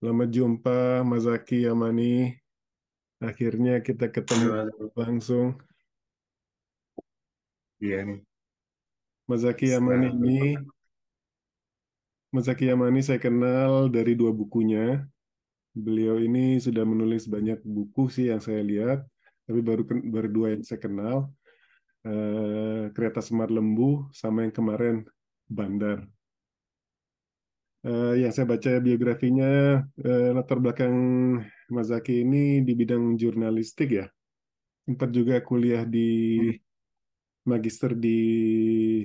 [0.00, 2.32] Selamat jumpa, Mas Zaki Yamani.
[3.20, 5.60] Akhirnya kita ketemu Halo, langsung.
[7.84, 8.24] iya nih.
[9.28, 10.56] Mas Yamani ini,
[12.32, 15.04] Mas Yamani saya kenal dari dua bukunya.
[15.76, 19.04] Beliau ini sudah menulis banyak buku sih yang saya lihat,
[19.44, 21.28] tapi baru baru dua yang saya kenal.
[22.08, 25.04] Eh, Kereta Semar Lembu sama yang kemarin
[25.44, 26.08] Bandar.
[27.80, 30.94] Eh, yang saya baca biografinya, eh, latar belakang
[31.72, 34.06] Mas Zaki ini di bidang jurnalistik ya.
[34.84, 36.08] Sempat juga kuliah di
[37.48, 38.18] magister di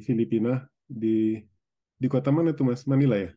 [0.03, 1.39] Filipina di
[1.95, 2.84] di kota mana tuh Mas?
[2.84, 3.31] Manila ya?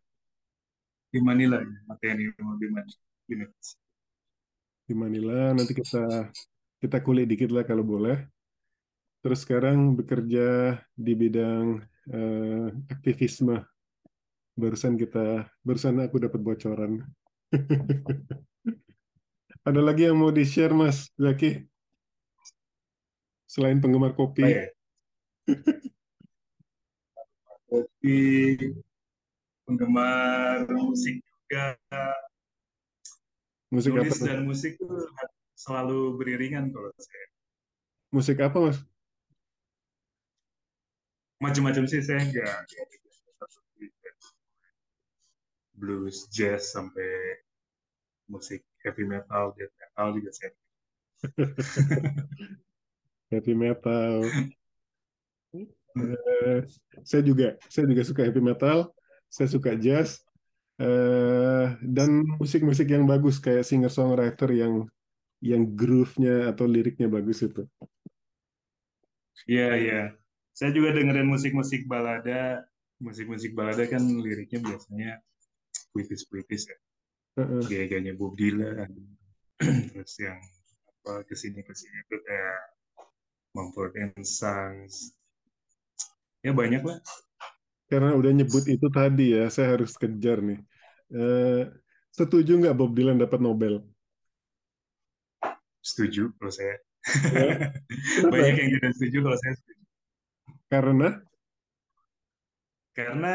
[1.08, 3.00] di Manila ya, materi di Manila.
[3.28, 3.44] Ini.
[4.88, 5.52] Di Manila.
[5.56, 6.32] Nanti kita
[6.78, 8.28] kita kulik dikit lah kalau boleh.
[9.24, 13.64] Terus sekarang bekerja di bidang eh, aktivisme.
[14.58, 17.06] Barusan kita barusan aku dapat bocoran.
[19.68, 21.62] Ada lagi yang mau di-share Mas Zaki?
[23.46, 24.42] Selain penggemar kopi.
[24.42, 24.66] Apa ya?
[27.70, 28.18] Kopi,
[29.62, 31.78] penggemar musik juga.
[33.70, 34.10] Musik apa?
[34.10, 34.26] Nulis tuh?
[34.26, 34.96] dan musik itu
[35.54, 37.26] selalu beriringan kalau saya.
[38.10, 38.82] Musik apa Mas?
[41.38, 42.66] Macam-macam sih saya enggak.
[45.78, 47.38] Blues, jazz, sampai
[48.26, 50.52] musik heavy metal, death metal juga saya.
[53.28, 54.24] Heavy metal.
[55.98, 56.58] Eh,
[57.04, 58.88] saya juga saya juga suka heavy metal.
[59.28, 60.24] Saya suka jazz.
[60.78, 64.86] Eh, dan musik-musik yang bagus kayak singer-songwriter yang
[65.44, 67.66] yang groove-nya atau liriknya bagus itu.
[69.44, 70.02] Iya, iya.
[70.56, 72.64] Saya juga dengerin musik-musik balada.
[72.98, 75.22] Musik-musik balada kan liriknya biasanya
[75.98, 76.78] puitis-puitis ya.
[77.42, 77.62] Heeh.
[77.66, 78.94] Gaya-gayanya Bob Dylan.
[79.90, 80.38] Terus yang
[80.86, 82.62] apa ke sini ke sini itu kayak
[83.58, 85.18] Mumford and Sons.
[86.46, 87.02] Ya banyak lah.
[87.90, 90.60] Karena udah nyebut itu tadi ya, saya harus kejar nih.
[91.10, 91.66] Eh,
[92.14, 93.82] setuju nggak Bob Dylan dapat Nobel?
[95.82, 96.76] Setuju kalau saya.
[97.32, 97.72] Ya.
[98.32, 99.82] Banyak yang tidak setuju kalau saya setuju.
[100.68, 101.08] Karena
[102.92, 103.34] Karena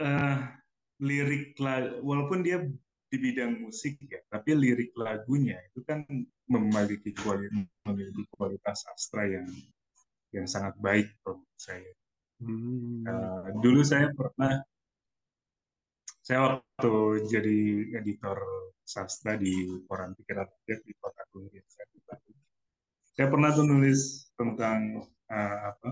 [0.00, 0.55] eh,
[1.00, 2.64] lirik la- walaupun dia
[3.06, 6.02] di bidang musik ya, tapi lirik lagunya itu kan
[6.50, 9.46] memiliki kualitas, memiliki kualitas sastra yang
[10.34, 11.92] yang sangat baik menurut saya.
[12.42, 14.60] Hmm, Eh, dulu saya pernah,
[16.20, 16.92] saya waktu
[17.30, 17.58] jadi
[18.02, 18.36] editor
[18.82, 19.54] sastra di
[19.86, 22.40] koran pikiran rakyat di kota Kuliah saya di Bandung.
[23.14, 24.00] Saya pernah tuh nulis
[24.34, 25.90] tentang eh, apa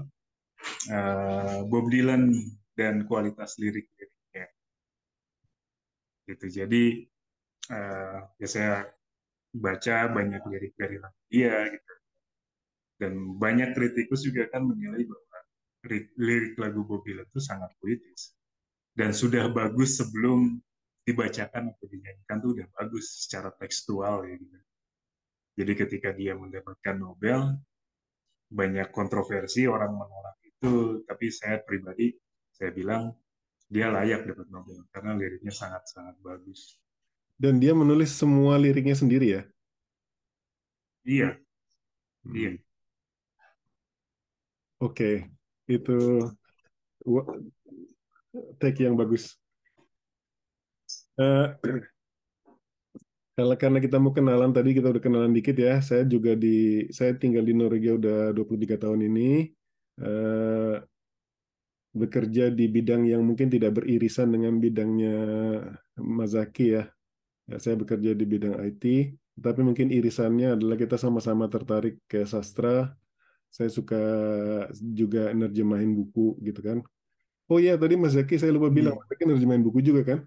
[0.91, 2.34] eh, Bob Dylan
[2.75, 4.14] dan kualitas lirik-liriknya.
[6.25, 6.47] Gitu.
[6.49, 6.85] Jadi
[7.71, 8.73] eh, ya saya
[9.55, 10.43] baca banyak
[10.75, 11.93] dari lagu dia gitu.
[12.99, 15.39] Dan banyak kritikus juga kan menilai bahwa
[16.17, 18.33] lirik, lagu Bob Dylan itu sangat puitis
[18.97, 20.57] dan sudah bagus sebelum
[21.05, 24.59] dibacakan atau dinyanyikan tuh udah bagus secara tekstual ya gitu.
[25.55, 27.55] Jadi ketika dia mendapatkan Nobel
[28.49, 32.15] banyak kontroversi orang menolak itu, tapi saya pribadi
[32.55, 33.13] saya bilang
[33.73, 36.61] dia layak dapat Nobel karena liriknya sangat-sangat bagus.
[37.43, 39.43] dan dia menulis semua liriknya sendiri ya.
[41.05, 41.39] Iya,
[42.25, 42.51] Hmm, iya.
[44.85, 45.11] Oke,
[45.75, 45.93] itu
[47.05, 47.45] wa-
[48.61, 49.37] take yang bagus.
[53.35, 55.83] Kalau karena kita mau kenalan tadi kita udah kenalan dikit ya.
[55.83, 59.51] Saya juga di saya tinggal di Norwegia udah 23 tahun ini.
[59.99, 60.75] Eh,
[62.00, 65.15] bekerja di bidang yang mungkin tidak beririsan dengan bidangnya
[66.19, 66.82] Mazaki ya.
[67.51, 68.84] Ya, saya bekerja di bidang IT,
[69.36, 72.97] tapi mungkin irisannya adalah kita sama-sama tertarik ke sastra.
[73.57, 73.97] Saya suka
[74.80, 76.78] juga nerjemahin buku gitu kan.
[77.51, 79.01] Oh iya, tadi Mas Zaki saya lupa bilang, Hmm.
[79.01, 80.19] Mas Zaki nerjemahin buku juga kan?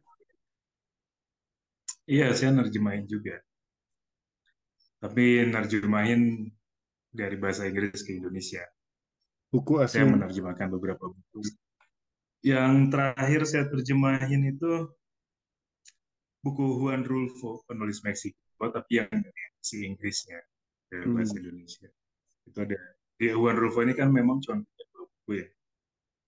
[2.13, 3.36] Iya, saya nerjemahin juga.
[5.01, 6.21] Tapi nerjemahin
[7.19, 8.63] dari bahasa Inggris ke Indonesia.
[9.47, 10.13] Buku Saya asli.
[10.13, 11.39] menerjemahkan beberapa buku.
[12.44, 14.91] Yang terakhir saya terjemahin itu
[16.44, 20.39] buku Juan Rulfo, penulis Meksiko, tapi yang dari versi Inggrisnya
[20.88, 21.15] ke Hmm.
[21.17, 21.88] bahasa Indonesia.
[22.47, 22.77] Itu ada.
[23.17, 25.47] Di Juan Rulfo ini kan memang cuma dua buku ya.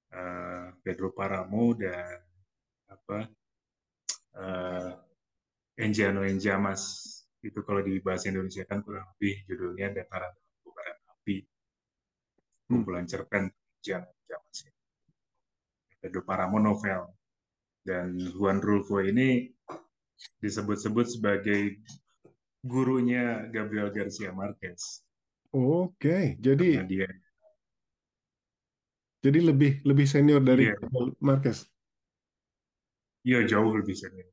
[0.10, 2.18] Eh, Pedro Paramo dan
[2.90, 3.30] apa
[4.34, 4.92] eh,
[5.78, 7.06] Enjano Enjamas
[7.46, 10.34] itu kalau di bahasa Indonesia kan kurang lebih judulnya Dataran
[10.66, 11.46] Bubaran Api.
[12.70, 13.50] Kumpulan cerpen
[13.82, 14.72] Enjano Enjamas ya.
[16.00, 17.10] Pedro Paramo novel
[17.82, 19.50] dan Juan Rulfo ini
[20.40, 21.82] disebut-sebut sebagai
[22.62, 25.02] gurunya Gabriel Garcia Marquez.
[25.50, 27.10] Oke, jadi Karena dia
[29.20, 30.78] jadi lebih lebih senior dari Iya.
[31.20, 31.68] Marquez.
[33.28, 34.30] Iya jauh lebih senior.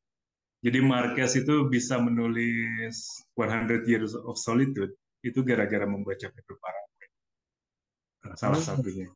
[0.62, 4.94] Jadi Marquez itu bisa menulis 100 Years of Solitude
[5.26, 6.85] itu gara-gara membaca Pedro Paramo.
[8.34, 9.06] Salah satunya.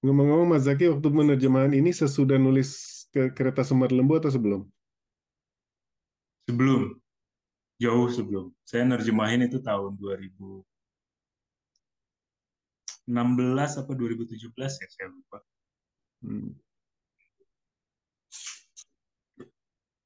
[0.00, 4.62] Ngomong-ngomong Mas Zaki waktu penerjemahan ini sesudah nulis ke kereta Semar Lembu atau sebelum?
[6.46, 6.96] Sebelum,
[7.82, 8.54] jauh sebelum.
[8.62, 10.64] Saya nerjemahin itu tahun 2016
[13.84, 15.42] apa 2017 ya, saya lupa.
[16.22, 16.54] Hmm.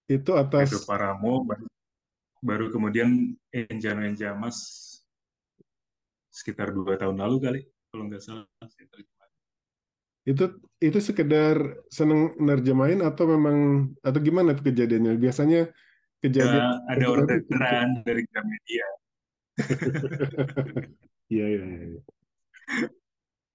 [0.08, 1.66] Itu atas Pedro Paramo, baru,
[2.42, 4.91] baru kemudian Enjano Enjamas
[6.32, 7.60] sekitar dua tahun lalu kali,
[7.92, 8.48] kalau nggak salah.
[10.22, 10.44] itu
[10.78, 15.18] itu sekedar seneng nerjemahin atau memang atau gimana tuh kejadiannya?
[15.18, 15.68] Biasanya
[16.22, 18.86] kejadian Ya, ada orderan dari Gramedia.
[21.32, 22.00] Iya iya iya.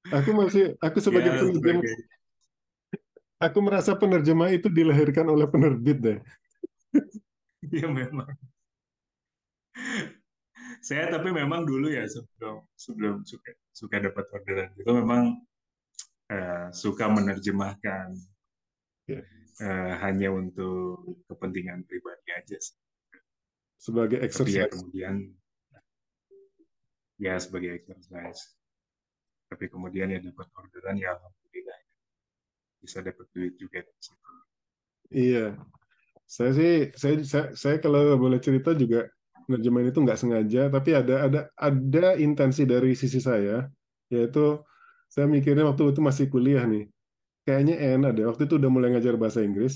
[0.09, 1.94] Aku masih aku sebagai Ya, penerjemah sebagai
[3.38, 6.19] aku merasa penerjemah itu dilahirkan oleh penerbit deh.
[7.77, 8.33] ya memang.
[10.81, 15.24] Saya tapi memang dulu ya sebelum sebelum suka suka dapat orderan itu memang
[16.31, 18.13] eh, suka menerjemahkan
[19.07, 19.24] Ya.
[19.63, 22.59] eh, hanya untuk kepentingan pribadi aja.
[22.59, 22.75] sih.
[23.79, 24.71] Sebagai Tapi ya exercise.
[24.75, 25.15] kemudian
[27.15, 28.59] ya sebagai exercise.
[29.47, 31.79] Tapi kemudian ya dapat orderan ya alhamdulillah
[32.83, 34.31] bisa dapat duit juga dari situ.
[35.07, 35.45] Iya.
[36.27, 39.07] Saya sih saya saya, saya kalau boleh cerita juga
[39.51, 43.67] nerjemahin itu nggak sengaja, tapi ada ada ada intensi dari sisi saya,
[44.13, 44.59] yaitu
[45.13, 46.83] saya mikirnya waktu itu masih kuliah nih.
[47.47, 48.25] Kayaknya enak deh.
[48.29, 49.73] Waktu itu udah mulai ngajar bahasa Inggris.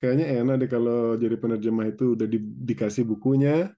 [0.00, 3.72] Kayaknya enak deh kalau jadi penerjemah itu udah di- dikasih bukunya,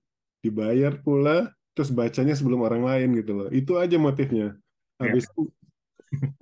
[0.45, 3.49] dibayar pula, terus bacanya sebelum orang lain gitu loh.
[3.55, 4.55] Itu aja motifnya.
[5.03, 5.11] Ya.
[5.11, 5.43] Habis itu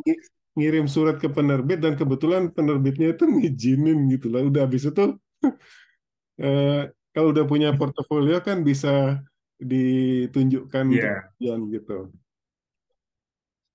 [0.06, 0.22] ng-
[0.54, 4.40] ngirim surat ke penerbit dan kebetulan penerbitnya itu ngizinin gitu loh.
[4.50, 5.02] Udah habis itu
[6.38, 6.82] eh,
[7.14, 9.22] kalau udah punya portofolio kan bisa
[9.62, 11.31] ditunjukkan Iya.
[11.38, 11.96] kemudian gitu.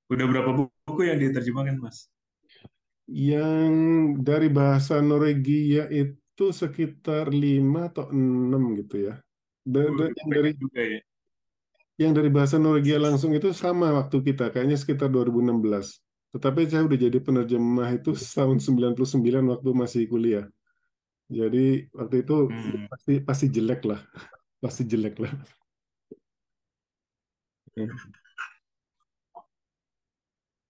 [0.09, 2.09] Udah berapa buku yang diterjemahkan, Mas?
[3.09, 3.73] Yang
[4.21, 9.15] dari bahasa Norwegia itu sekitar lima atau enam gitu ya.
[9.65, 10.99] Da- da- Uh, yang dari juga ya.
[11.99, 15.99] yang dari bahasa Norwegia langsung itu sama waktu kita, kayaknya sekitar 2016.
[16.31, 20.45] Tetapi saya udah jadi penerjemah itu tahun 99 waktu masih kuliah.
[21.29, 21.59] Jadi
[21.97, 22.89] waktu itu Hmm.
[22.91, 23.99] pasti pasti jelek lah,
[24.63, 25.33] pasti jelek lah.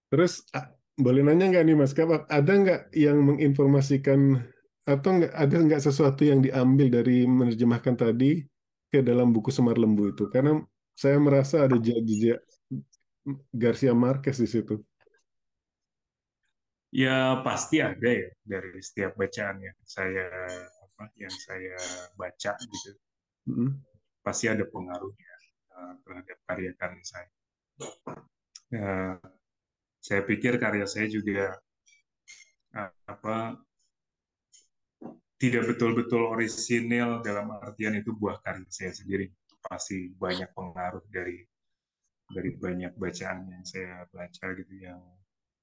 [0.10, 0.70] Terus a-
[1.00, 4.20] boleh nanya nggak nih Mas Kabak, ada nggak yang menginformasikan
[4.84, 8.44] atau nggak ada nggak sesuatu yang diambil dari menerjemahkan tadi
[8.92, 10.24] ke dalam buku Semar Lembu itu?
[10.34, 10.60] Karena
[10.98, 12.42] saya merasa ada jejak
[13.54, 14.74] Garcia Marquez di situ.
[16.90, 20.26] Ya pasti ada ya dari setiap bacaan yang saya
[20.74, 21.78] apa yang saya
[22.18, 22.92] baca gitu.
[23.46, 23.78] Mm.
[24.26, 25.34] Pasti ada pengaruhnya
[25.70, 27.32] eh, terhadap karya-karya saya.
[28.74, 29.22] Eh,
[30.02, 31.54] saya pikir karya saya juga
[33.06, 33.58] apa
[35.40, 39.30] tidak betul-betul orisinil dalam artian itu buah karya saya sendiri.
[39.62, 41.46] Pasti banyak pengaruh dari
[42.30, 45.02] dari banyak bacaan yang saya baca gitu yang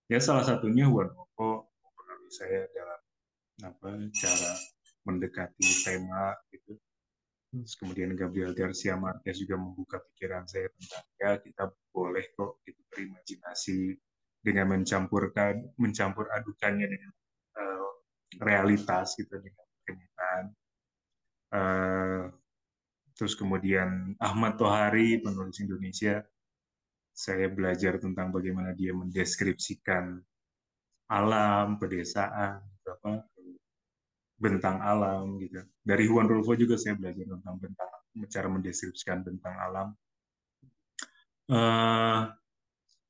[0.06, 3.00] ya salah satunya Wanoko mempengaruhi saya dalam
[3.66, 4.52] apa cara
[5.06, 6.78] mendekati tema gitu.
[7.50, 12.82] Terus kemudian Gabriel Garcia Marquez juga membuka pikiran saya tentang ya kita boleh kok gitu
[12.92, 13.96] berimajinasi
[14.42, 17.12] dengan mencampurkan mencampur adukannya dengan
[17.58, 17.90] eh,
[18.42, 20.44] realitas gitu dengan kenyataan.
[21.56, 22.24] Eh,
[23.16, 26.20] terus kemudian Ahmad Tohari penulis Indonesia
[27.16, 30.20] saya belajar tentang bagaimana dia mendeskripsikan
[31.08, 33.24] alam, pedesaan, apa
[34.36, 35.64] bentang alam gitu.
[35.80, 37.90] Dari Juan Rulfo juga saya belajar tentang bentang,
[38.28, 39.88] cara mendeskripsikan bentang alam.
[41.46, 42.20] Eh,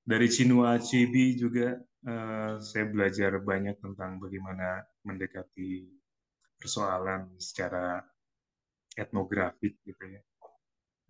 [0.07, 5.89] dari Chinua Achebe juga eh, saya belajar banyak tentang bagaimana mendekati
[6.61, 7.99] persoalan secara
[8.95, 10.23] etnografik gitu ya.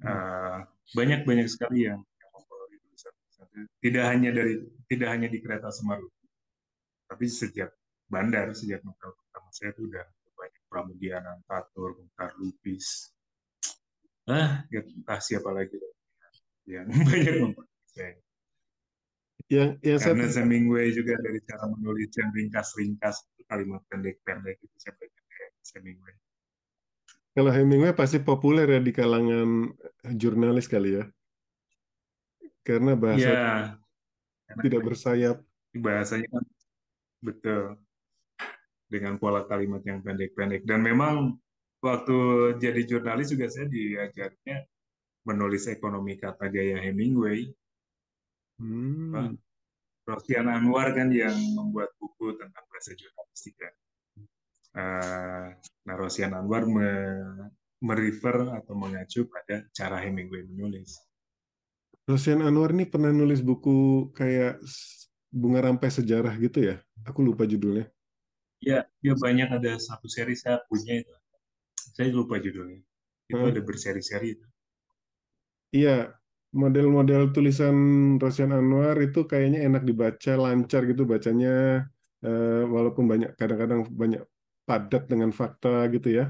[0.06, 0.58] Eh,
[0.96, 3.45] banyak-banyak sekali yang yang mempengaruhi tulisan saya.
[3.56, 6.12] Tidak hanya dari tidak hanya di kereta Semarang,
[7.08, 7.72] tapi sejak
[8.06, 10.04] bandar, sejak novel pertama saya itu udah
[10.36, 13.16] banyak Pramudia Anantatur, Bongkar Lupis,
[14.28, 15.80] ah ya, entah siapa lagi
[16.68, 18.14] yang banyak mempengaruhi saya.
[19.46, 24.98] Yang yang saya Karena Hemingway juga dari cara menulis yang ringkas-ringkas, kalimat pendek-pendek itu saya
[24.98, 26.14] belajar dari Hemingway.
[27.36, 29.70] Kalau Hemingway pasti populer ya di kalangan
[30.18, 31.04] jurnalis kali ya,
[32.66, 33.46] karena bahasa Ya,
[34.58, 35.36] tidak bersayap.
[35.76, 36.44] bahasanya kan
[37.22, 37.62] betul
[38.90, 40.64] dengan pola kalimat yang pendek-pendek.
[40.66, 41.36] Dan memang
[41.84, 42.16] waktu
[42.58, 44.66] jadi jurnalis juga saya diajarnya
[45.26, 47.46] menulis ekonomi kata gaya Hemingway.
[47.46, 49.36] Pak Hmm.
[50.06, 53.68] Rosian Anwar kan yang membuat buku tentang bahasa jurnalistika.
[54.72, 55.50] Uh,
[55.82, 56.88] nah, Rosian Anwar me
[57.84, 60.96] merefer atau mengacu pada cara Hemingway menulis.
[62.08, 63.74] Rosian Anwar ini pernah nulis buku
[64.14, 64.62] kayak
[65.34, 66.78] Bunga Rampai Sejarah gitu ya?
[67.02, 67.90] Aku lupa judulnya.
[68.64, 71.14] Ya, ya banyak ada satu seri saya punya itu.
[71.96, 72.80] Saya lupa judulnya.
[73.32, 73.50] Itu Hmm.
[73.50, 74.46] ada berseri-seri itu.
[75.74, 75.90] Iya,
[76.60, 77.76] model-model tulisan
[78.22, 81.48] Rosian Anwar itu kayaknya enak dibaca, lancar gitu bacanya,
[82.24, 84.22] eh, walaupun banyak kadang-kadang banyak
[84.66, 86.24] padat dengan fakta gitu ya.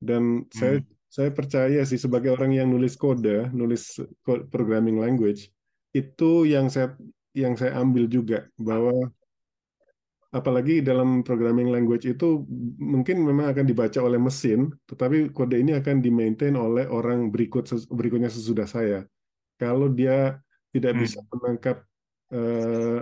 [0.00, 0.80] Dan Hmm.
[0.80, 0.80] saya
[1.34, 3.98] percaya sih sebagai orang yang nulis kode, nulis
[4.52, 5.50] programming language,
[5.90, 6.94] itu yang saya
[7.34, 9.10] yang saya ambil juga bahwa
[10.30, 12.46] apalagi dalam programming language itu
[12.78, 18.30] mungkin memang akan dibaca oleh mesin, tetapi kode ini akan di-maintain oleh orang berikut berikutnya
[18.30, 19.02] sesudah saya.
[19.58, 20.38] Kalau dia
[20.70, 21.02] tidak Hmm.
[21.02, 21.76] bisa menangkap
[22.30, 22.98] eh,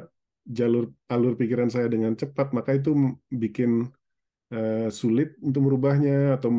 [0.49, 2.97] jalur alur pikiran saya dengan cepat, maka itu
[3.29, 3.93] bikin
[4.55, 6.51] eh, sulit untuk merubahnya atau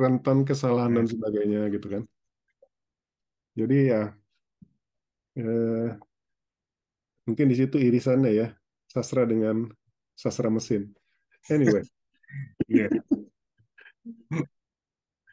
[0.00, 1.12] rentan kesalahan dan Hmm.
[1.14, 2.02] sebagainya gitu kan.
[3.54, 4.00] Jadi ya
[5.36, 5.98] eh,
[7.26, 8.46] mungkin di situ irisannya ya
[8.90, 9.66] sastra dengan
[10.14, 10.90] sastra mesin.
[11.50, 11.82] Anyway,
[12.72, 12.88] Iya.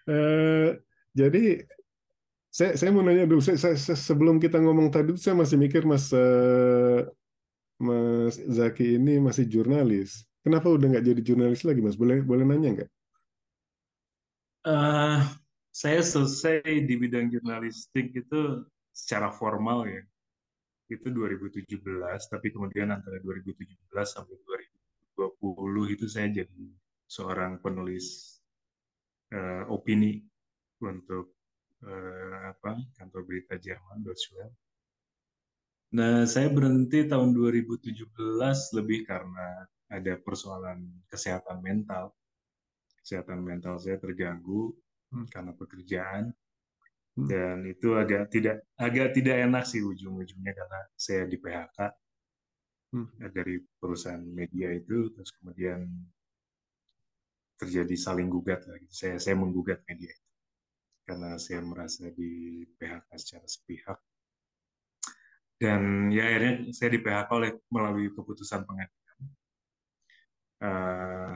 [0.09, 0.69] eh,
[1.15, 1.39] jadi
[2.51, 3.39] saya saya mau nanya dulu.
[3.43, 6.99] Saya, saya- saya- sebelum kita ngomong tadi, saya masih mikir Mas eh,
[7.81, 10.23] Mas Zaki ini masih jurnalis.
[10.41, 11.93] Kenapa udah nggak jadi jurnalis lagi, Mas?
[11.93, 12.89] Boleh boleh nanya nggak?
[14.61, 15.19] Eh,
[15.69, 20.01] saya selesai di bidang jurnalistik itu secara formal ya.
[20.89, 23.77] Itu 2017, tapi kemudian antara 2017
[24.09, 24.35] sampai
[25.15, 26.65] 2020 itu saya jadi
[27.05, 28.37] seorang penulis
[29.29, 30.25] eh, opini
[30.81, 31.37] untuk
[31.85, 34.41] eh, apa kantor berita Jerman Deutsche.
[35.91, 38.09] Nah, saya berhenti tahun 2017
[38.79, 42.15] lebih karena ada persoalan kesehatan mental.
[43.03, 44.71] Kesehatan mental saya terganggu
[45.11, 45.27] Hmm.
[45.27, 46.31] karena pekerjaan
[47.19, 47.27] Hmm.
[47.27, 51.91] dan itu agak tidak agak tidak enak sih ujung-ujungnya karena saya di PHK
[52.95, 53.11] Hmm.
[53.35, 55.83] dari perusahaan media itu terus kemudian
[57.59, 58.87] terjadi saling gugat lagi.
[58.87, 60.29] Saya saya menggugat media itu
[61.03, 63.99] karena saya merasa di PHK secara sepihak
[65.59, 69.00] dan ya akhirnya saya di PHK oleh melalui keputusan pengadilan
[70.61, 71.33] Uh,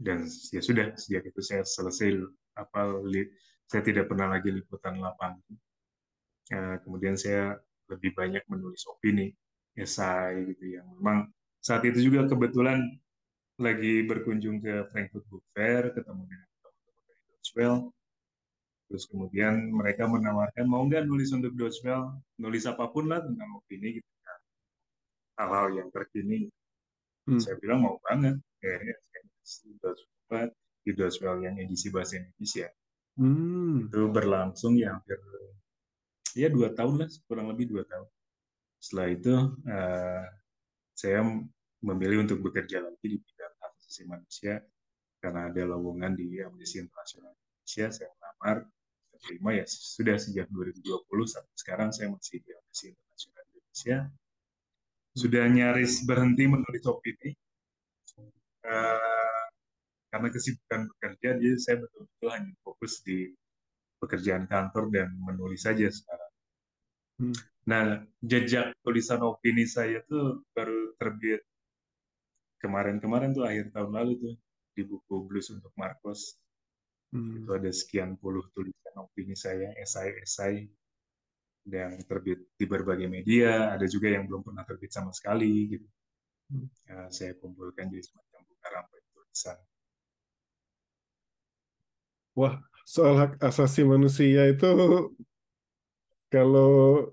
[0.00, 2.20] dan ya sudah sejak itu saya selesai
[2.56, 3.00] apa
[3.68, 5.40] saya tidak pernah lagi liputan lapangan.
[6.50, 7.56] Uh, kemudian saya
[7.88, 9.32] lebih banyak menulis opini
[9.78, 11.30] esai gitu yang memang
[11.62, 12.84] saat itu juga kebetulan
[13.60, 17.90] lagi berkunjung ke Frankfurt Book Fair ketemu dengan teman-teman dari
[18.90, 21.86] terus kemudian mereka menawarkan mau nggak nulis untuk Deutsche
[22.40, 24.10] nulis apa pun lah tentang opini gitu
[25.38, 26.52] hal-hal yang terkini
[27.28, 27.40] Hmm.
[27.40, 28.38] saya bilang mau banget.
[28.60, 29.52] Akhirnya saya nulis
[30.80, 32.68] di Welle yang edisi bahasa Indonesia.
[33.20, 33.90] Hmm.
[33.90, 35.18] itu berlangsung ya hampir
[36.32, 38.08] ya dua tahun lah kurang lebih dua tahun.
[38.80, 39.34] Setelah itu
[39.66, 40.24] uh,
[40.96, 41.20] saya
[41.84, 44.62] memilih untuk bekerja lagi di bidang hak asasi manusia.
[45.20, 48.56] Karena ada lowongan di Amnesty International Indonesia saya melamar
[49.10, 53.96] saya terima ya sudah sejak 2020 sampai sekarang saya masih di Amnesty International Indonesia
[55.14, 57.34] sudah nyaris berhenti menulis opini
[58.66, 59.44] uh,
[60.10, 63.30] karena kesibukan bekerja jadi saya betul-betul hanya fokus di
[64.00, 66.32] pekerjaan kantor dan menulis saja sekarang.
[67.20, 67.36] Hmm.
[67.68, 67.82] Nah,
[68.24, 71.44] jejak tulisan opini saya tuh baru terbit
[72.64, 74.34] kemarin-kemarin tuh akhir tahun lalu tuh
[74.72, 76.40] di buku Blues untuk Marcos.
[77.12, 77.44] Hmm.
[77.44, 80.64] Itu ada sekian puluh tulisan opini saya, esai-esai
[81.68, 85.86] yang terbit di berbagai media, ada juga yang belum pernah terbit sama sekali gitu.
[86.50, 86.66] Hmm.
[86.88, 89.58] Ya, saya kumpulkan jadi semacam buku rampai tulisan.
[92.34, 92.54] Wah,
[92.86, 94.66] soal hak asasi manusia itu
[96.30, 97.10] kalau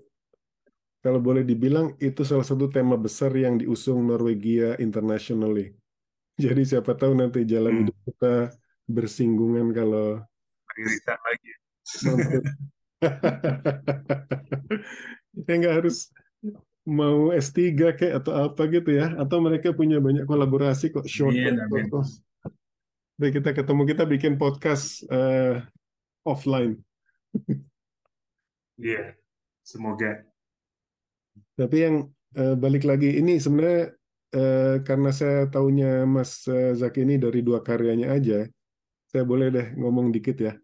[0.98, 5.74] kalau boleh dibilang itu salah satu tema besar yang diusung Norwegia internationally.
[6.38, 7.80] Jadi siapa tahu nanti jalan Hmm.
[7.86, 8.34] hidup kita
[8.86, 10.22] bersinggungan kalau
[11.06, 11.50] lagi.
[15.34, 16.10] Kita nggak harus
[16.88, 17.60] mau S3
[17.94, 19.12] kayak atau apa gitu ya.
[19.20, 21.68] Atau mereka punya banyak kolaborasi kok short amin.
[21.68, 22.24] terus.
[23.18, 25.58] Baik, kita ketemu kita bikin podcast eh,
[26.22, 26.78] offline.
[28.78, 29.18] Iya,
[29.66, 30.22] semoga.
[31.58, 32.06] Tapi yang
[32.38, 33.90] eh, balik lagi ini sebenarnya
[34.38, 38.46] eh, karena saya taunya Mas Zaki ini dari dua karyanya aja,
[39.10, 40.54] saya boleh deh ngomong dikit ya.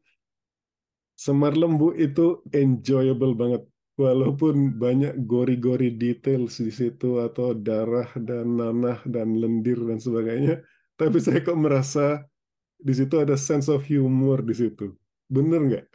[1.14, 3.62] Semar Lembu itu enjoyable banget.
[3.94, 10.66] Walaupun banyak gori-gori details di situ atau darah dan nanah dan lendir dan sebagainya,
[10.98, 12.26] tapi saya kok merasa
[12.74, 14.98] di situ ada sense of humor di situ.
[15.30, 15.86] Bener nggak?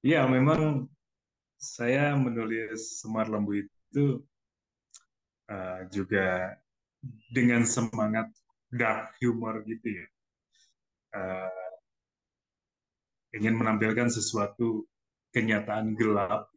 [0.00, 0.88] Iya, memang
[1.60, 4.24] saya menulis Semar Lembu itu
[5.52, 6.56] uh, juga
[7.28, 8.32] dengan semangat
[8.72, 10.06] dark humor gitu ya.
[11.12, 11.65] Uh,
[13.36, 14.88] ingin menampilkan sesuatu
[15.36, 16.48] kenyataan gelap,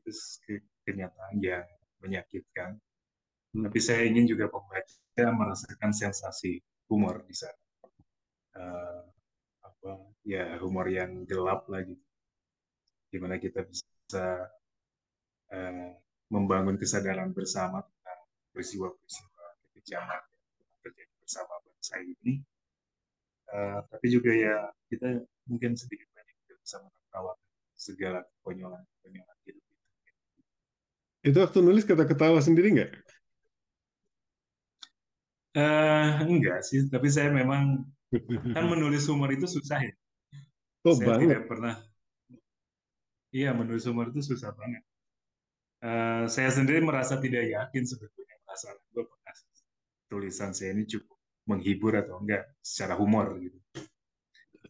[0.87, 1.67] kenyataan yang
[1.99, 2.79] menyakitkan.
[3.51, 7.63] Tapi saya ingin juga pembaca merasakan sensasi humor di sana.
[8.55, 9.03] Uh,
[9.61, 9.91] apa
[10.25, 11.95] ya humor yang gelap lagi,
[13.11, 14.47] gimana kita bisa
[15.51, 15.89] uh,
[16.29, 18.19] membangun kesadaran bersama tentang
[18.53, 20.21] peristiwa-peristiwa kekejaman
[20.61, 22.39] yang terjadi bersama bangsa ini.
[23.49, 26.09] Uh, tapi juga ya kita mungkin sedikit
[26.69, 29.83] bisa menertawakan segala konyolan-konyolan hidup itu.
[31.33, 32.91] Itu waktu nulis kata ketawa sendiri nggak?
[35.57, 37.89] Uh, enggak sih, tapi saya memang
[38.55, 39.93] kan menulis humor itu susah ya.
[40.85, 41.25] Oh, saya banget.
[41.25, 41.75] tidak pernah.
[43.33, 44.85] Iya, menulis humor itu susah banget.
[45.81, 49.33] Uh, saya sendiri merasa tidak yakin sebetulnya merasa gue pernah
[50.05, 51.17] tulisan saya ini cukup
[51.49, 53.57] menghibur atau enggak secara humor gitu.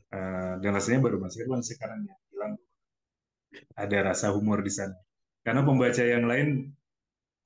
[0.09, 2.53] Uh, dan rasanya baru Mas Irwan sekarang yang bilang
[3.77, 4.97] ada rasa humor di sana.
[5.45, 6.73] Karena pembaca yang lain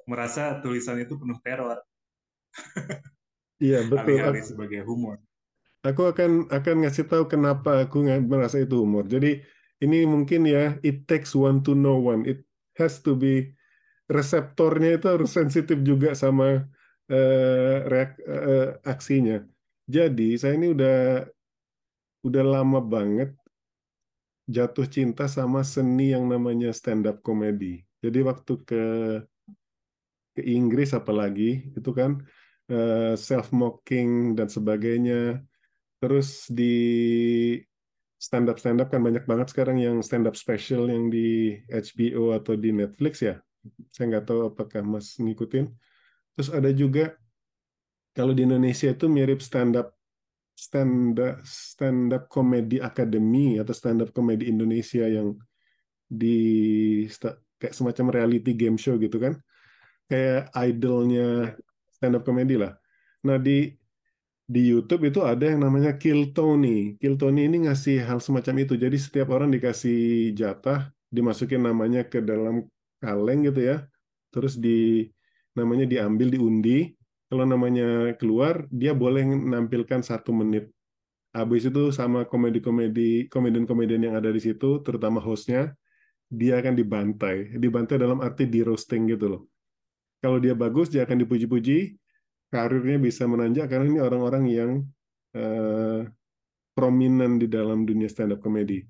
[0.08, 1.80] merasa tulisan itu penuh teror.
[3.60, 4.20] Iya betul.
[4.20, 5.20] Alih-alih sebagai humor.
[5.84, 9.04] Aku akan akan ngasih tahu kenapa aku merasa itu humor.
[9.08, 9.44] Jadi
[9.84, 12.24] ini mungkin ya it takes one to know one.
[12.24, 12.48] It
[12.80, 13.52] has to be
[14.08, 16.64] reseptornya itu harus sensitif juga sama
[17.12, 19.44] uh, reak, uh, aksinya.
[19.88, 21.28] Jadi saya ini udah
[22.24, 23.36] udah lama banget
[24.48, 27.84] jatuh cinta sama seni yang namanya stand up comedy.
[28.04, 28.84] Jadi waktu ke
[30.34, 32.20] ke Inggris apalagi itu kan
[32.68, 35.40] eh, self mocking dan sebagainya.
[36.04, 36.76] Terus di
[38.20, 42.36] stand up stand up kan banyak banget sekarang yang stand up special yang di HBO
[42.36, 43.40] atau di Netflix ya.
[43.92, 45.72] Saya nggak tahu apakah Mas ngikutin.
[46.36, 47.16] Terus ada juga
[48.12, 49.96] kalau di Indonesia itu mirip stand up
[50.64, 55.36] stand up stand up comedy academy atau stand up comedy Indonesia yang
[56.08, 56.38] di
[57.60, 59.36] kayak semacam reality game show gitu kan
[60.08, 61.58] kayak idolnya
[61.92, 62.76] stand up comedy lah
[63.24, 63.76] nah di
[64.44, 67.00] di YouTube itu ada yang namanya Kill Tony.
[67.00, 68.76] Kill Tony ini ngasih hal semacam itu.
[68.76, 72.68] Jadi setiap orang dikasih jatah, dimasukin namanya ke dalam
[73.00, 73.88] kaleng gitu ya.
[74.30, 75.08] Terus di
[75.56, 76.92] namanya diambil diundi,
[77.34, 80.70] kalau namanya keluar dia boleh menampilkan satu menit.
[81.34, 85.74] Habis itu sama komedi-komedi komedian-komedian yang ada di situ terutama hostnya
[86.30, 87.58] dia akan dibantai.
[87.58, 89.42] Dibantai dalam arti di roasting gitu loh.
[90.22, 91.98] Kalau dia bagus dia akan dipuji-puji
[92.54, 94.72] karirnya bisa menanjak karena ini orang-orang yang
[95.34, 96.06] uh,
[96.78, 98.86] prominent di dalam dunia stand up comedy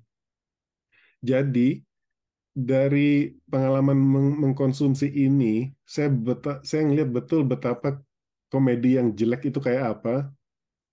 [1.24, 1.80] jadi
[2.52, 7.98] dari pengalaman meng mengkonsumsi ini saya beta saya ngelihat betul betapa
[8.54, 10.30] komedi yang jelek itu kayak apa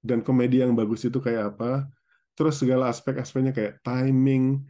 [0.02, 1.86] dan komedi yang bagus itu kayak apa.
[2.34, 4.66] Terus segala aspek-aspeknya kayak timing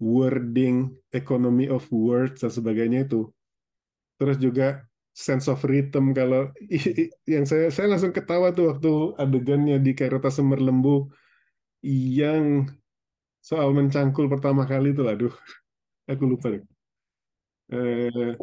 [0.00, 3.28] wording economy of words dan sebagainya itu.
[4.16, 6.48] Terus juga sense of rhythm kalau
[7.32, 11.12] yang saya saya langsung ketawa tuh waktu adegannya di Kairota Semer Lembu
[11.84, 12.68] yang
[13.40, 15.32] soal mencangkul pertama kali itu aduh
[16.10, 16.56] aku lupa
[17.72, 18.36] eh,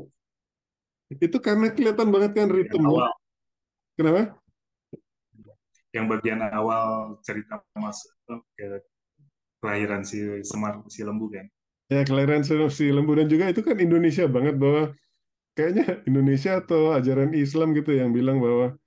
[1.18, 3.10] itu karena kelihatan banget kan ritmenya
[3.98, 4.38] Kenapa?
[5.90, 7.98] Yang bagian awal cerita Mas
[8.54, 8.78] ke
[9.58, 11.50] kelahiran si Semar si Lembu kan.
[11.90, 14.94] Ya kelahiran si Lembu dan juga itu kan Indonesia banget bahwa
[15.58, 18.78] kayaknya Indonesia atau ajaran Islam gitu yang bilang bahwa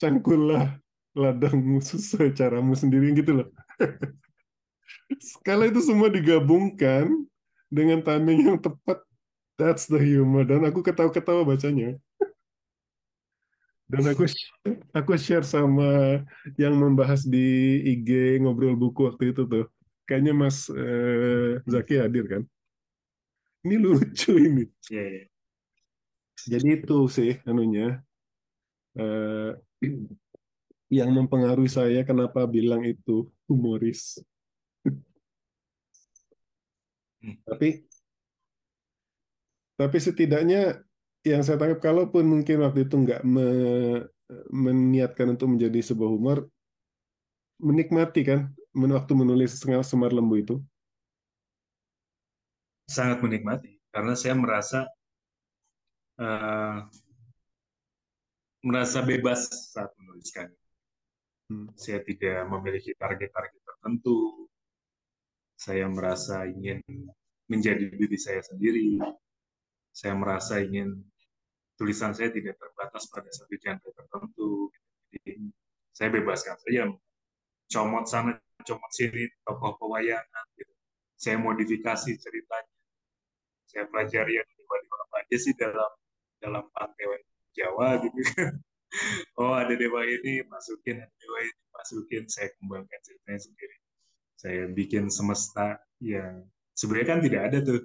[0.00, 0.80] cangkullah
[1.12, 3.48] ladangmu sesuai caramu sendiri gitu loh.
[5.46, 7.12] Kalau itu semua digabungkan
[7.68, 9.04] dengan timing yang tepat,
[9.60, 10.42] that's the humor.
[10.48, 12.00] Dan aku ketawa-ketawa bacanya
[13.94, 14.24] dan aku
[14.90, 16.20] aku share sama
[16.58, 19.70] yang membahas di IG ngobrol buku waktu itu tuh
[20.04, 22.42] kayaknya Mas eh, Zaki hadir kan
[23.64, 25.26] ini lucu ini yeah, yeah.
[26.50, 28.02] jadi itu sih anunya
[28.98, 29.52] eh,
[30.92, 34.22] yang mempengaruhi saya kenapa bilang itu humoris.
[37.24, 37.36] Hmm.
[37.42, 37.82] Tapi
[39.74, 40.86] tapi setidaknya
[41.24, 43.48] yang saya tangkap kalaupun mungkin waktu itu nggak me,
[44.52, 46.38] meniatkan untuk menjadi sebuah humor,
[47.60, 50.56] menikmati kan waktu menulis Semar Lembu itu.
[52.84, 54.84] Sangat menikmati karena saya merasa
[56.20, 56.84] uh,
[58.60, 60.52] merasa bebas saat menuliskan.
[61.48, 61.72] Hmm.
[61.76, 64.48] Saya tidak memiliki target-target tertentu.
[65.56, 66.84] Saya merasa ingin
[67.48, 69.00] menjadi diri saya sendiri.
[69.94, 71.04] Saya merasa ingin
[71.74, 74.70] tulisan saya tidak terbatas pada satu genre tertentu.
[75.10, 75.50] Jadi
[75.94, 76.82] saya bebaskan saja
[77.70, 78.32] comot sana,
[78.62, 80.44] comot sini, tokoh pewayangan.
[80.58, 80.74] Gitu.
[81.18, 82.74] Saya modifikasi ceritanya.
[83.70, 84.62] Saya pelajari yang di
[84.94, 85.90] apa aja sih dalam
[86.38, 87.20] dalam panteon
[87.54, 88.54] Jawa gitu kan.
[89.34, 92.30] Oh ada dewa ini masukin, ada dewa ini masukin.
[92.30, 93.76] Saya kembangkan ceritanya sendiri.
[94.38, 96.46] Saya bikin semesta yang
[96.78, 97.82] sebenarnya kan tidak ada tuh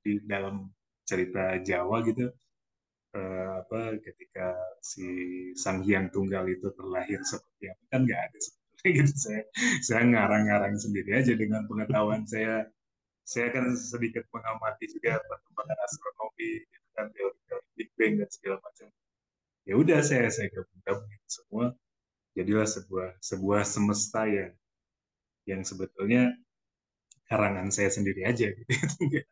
[0.00, 0.72] di dalam
[1.04, 2.32] cerita Jawa gitu
[3.16, 4.46] eh, apa ketika
[4.84, 5.06] si
[5.56, 9.12] sang hyang tunggal itu terlahir seperti apa kan nggak ada seperti gitu.
[9.16, 9.42] Saya
[9.82, 12.68] saya ngarang-ngarang sendiri aja dengan pengetahuan saya.
[13.26, 18.88] Saya kan sedikit mengamati juga perkembangan astronomi gitu kan teori-teori Big Bang dan segala macam.
[19.66, 21.66] Ya udah saya saya gabung-gabung semua.
[22.36, 24.52] Jadilah sebuah sebuah semesta yang
[25.48, 26.36] yang sebetulnya
[27.26, 28.70] karangan saya sendiri aja gitu.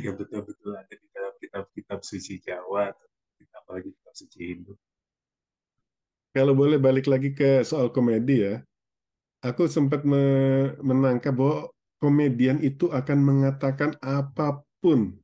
[0.00, 3.06] Nggak betul-betul ada di dalam kitab-kitab suci Jawa atau
[3.58, 4.78] apalagi kitab suci Hindu.
[6.30, 8.62] Kalau boleh balik lagi ke soal komedi ya,
[9.42, 10.06] aku sempat
[10.78, 11.66] menangkap bahwa
[11.98, 15.18] komedian itu akan mengatakan apa pun.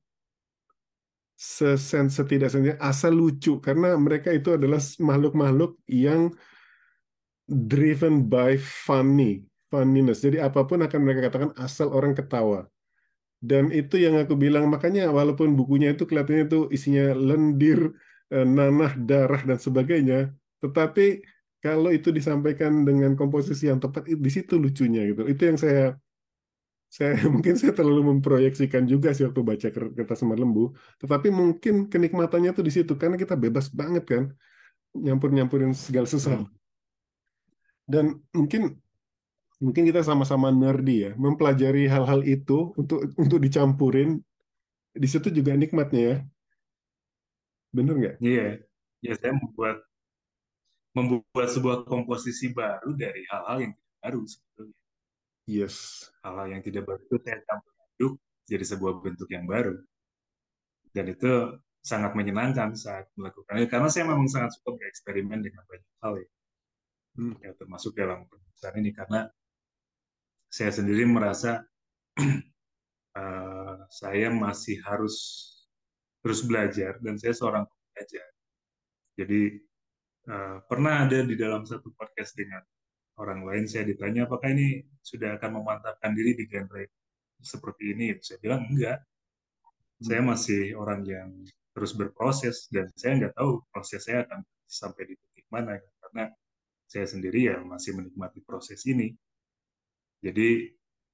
[1.39, 2.51] Sesen setidak
[2.83, 3.62] asal lucu.
[3.62, 6.35] Karena mereka itu adalah makhluk-makhluk yang
[7.47, 10.27] driven by funny funniness.
[10.27, 12.67] Jadi apa pun akan mereka katakan asal orang ketawa
[13.40, 17.92] dan itu yang aku bilang makanya walaupun bukunya itu kelihatannya itu isinya lendir
[18.33, 21.20] eh, nanah darah dan sebagainya tetapi
[21.66, 25.27] kalau itu disampaikan dengan komposisi yang tepat di situ lucunya gitu.
[25.27, 25.99] Itu yang saya
[26.87, 30.70] saya mungkin saya terlalu memproyeksikan juga sih waktu baca kertas semar lembu.
[31.03, 34.22] Tetapi mungkin kenikmatannya tuh di situ karena kita bebas banget kan
[34.94, 36.46] nyampur nyampurin segala sesuatu.
[36.46, 36.55] Hmm.
[37.87, 38.83] dan mungkin
[39.57, 44.21] mungkin kita sama-sama nerdy ya mempelajari hal-hal itu untuk untuk dicampurin
[44.92, 46.16] di situ juga nikmatnya ya
[47.73, 48.61] bener nggak iya
[49.01, 49.81] ya saya membuat
[50.97, 54.77] membuat sebuah komposisi baru dari hal-hal yang tidak baru sebetulnya
[55.47, 56.11] Yes.
[56.27, 58.14] Hal-hal yang tidak baru itu saya campur aduk
[58.51, 59.79] jadi sebuah bentuk yang baru.
[60.90, 61.55] Dan itu
[61.87, 66.29] sangat menyenangkan saat melakukannya karena saya memang sangat suka bereksperimen dengan banyak hal ya.
[67.16, 67.35] Hmm.
[67.40, 69.31] ya termasuk dalam penulisan ini karena
[70.51, 71.63] saya sendiri merasa
[72.19, 75.17] uh, saya masih harus
[76.23, 78.29] terus belajar dan saya seorang pembelajar.
[79.17, 79.43] Jadi
[80.29, 82.63] uh, pernah ada di dalam satu podcast dengan
[83.17, 86.85] orang lain saya ditanya apakah ini sudah akan memantapkan diri di genre
[87.41, 89.01] seperti ini saya bilang enggak
[90.01, 90.29] saya hmm.
[90.29, 91.29] masih orang yang
[91.73, 96.33] terus berproses dan saya nggak tahu proses saya akan sampai di titik mana karena
[96.89, 99.13] saya sendiri ya masih menikmati proses ini
[100.25, 100.49] jadi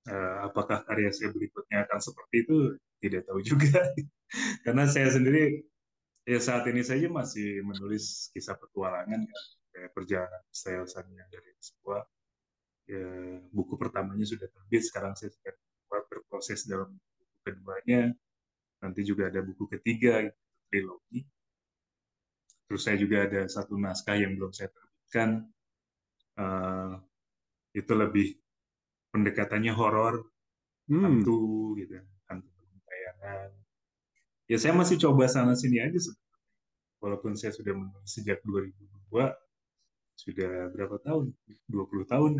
[0.09, 2.57] eh, apakah karya saya berikutnya akan seperti itu
[3.03, 3.83] tidak tahu juga.
[4.65, 5.62] Karena saya sendiri
[6.23, 9.41] ya saat ini saja masih menulis kisah petualangan ya
[9.73, 12.01] kayak perjalanan saya yang dari sebuah
[12.87, 13.07] ya,
[13.51, 15.59] buku pertamanya sudah terbit sekarang saya sedang
[15.91, 18.12] berproses dalam buku keduanya.
[18.83, 20.27] Nanti juga ada buku ketiga
[20.71, 21.23] trilogi.
[22.67, 25.31] Terus saya juga ada satu naskah yang belum saya terbitkan.
[26.33, 26.97] Uh,
[27.77, 28.41] itu lebih
[29.12, 30.25] pendekatannya horor
[30.88, 31.03] hmm.
[31.05, 32.48] hantu gitu hantu
[32.88, 33.48] tayangan
[34.48, 36.40] ya saya masih coba sana sini aja sebetulnya
[36.98, 39.31] walaupun saya sudah menulis sejak 2002
[40.22, 41.35] sudah berapa tahun?
[41.66, 42.31] 20 tahun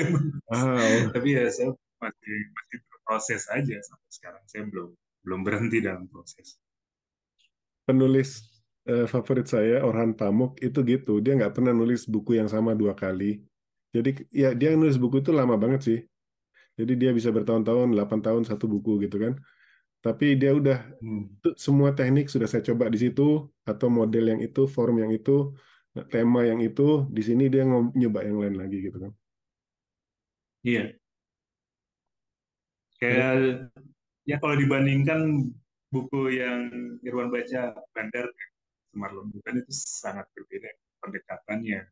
[0.50, 0.94] wow.
[1.10, 4.42] Tapi ya saya masih masih berproses aja sampai sekarang.
[4.46, 4.90] Saya belum
[5.26, 6.58] belum berhenti dalam proses.
[7.82, 8.46] Penulis
[8.86, 11.18] uh, favorit saya Orhan Pamuk itu gitu.
[11.18, 13.42] Dia nggak pernah nulis buku yang sama dua kali.
[13.92, 15.98] Jadi ya dia nulis buku itu lama banget sih.
[16.78, 19.36] Jadi dia bisa bertahun-tahun, 8 tahun satu buku gitu kan.
[20.02, 21.54] Tapi dia udah hmm.
[21.54, 25.54] semua teknik sudah saya coba di situ atau model yang itu, form yang itu
[26.08, 29.12] tema yang itu di sini dia nyoba yang lain lagi gitu kan
[30.64, 30.96] iya
[32.96, 33.68] kayak
[34.24, 35.52] ya kalau dibandingkan
[35.92, 36.72] buku yang
[37.04, 38.24] Irwan baca Bandar
[38.88, 40.72] Semar Lembu kan itu sangat berbeda
[41.04, 41.84] pendekatannya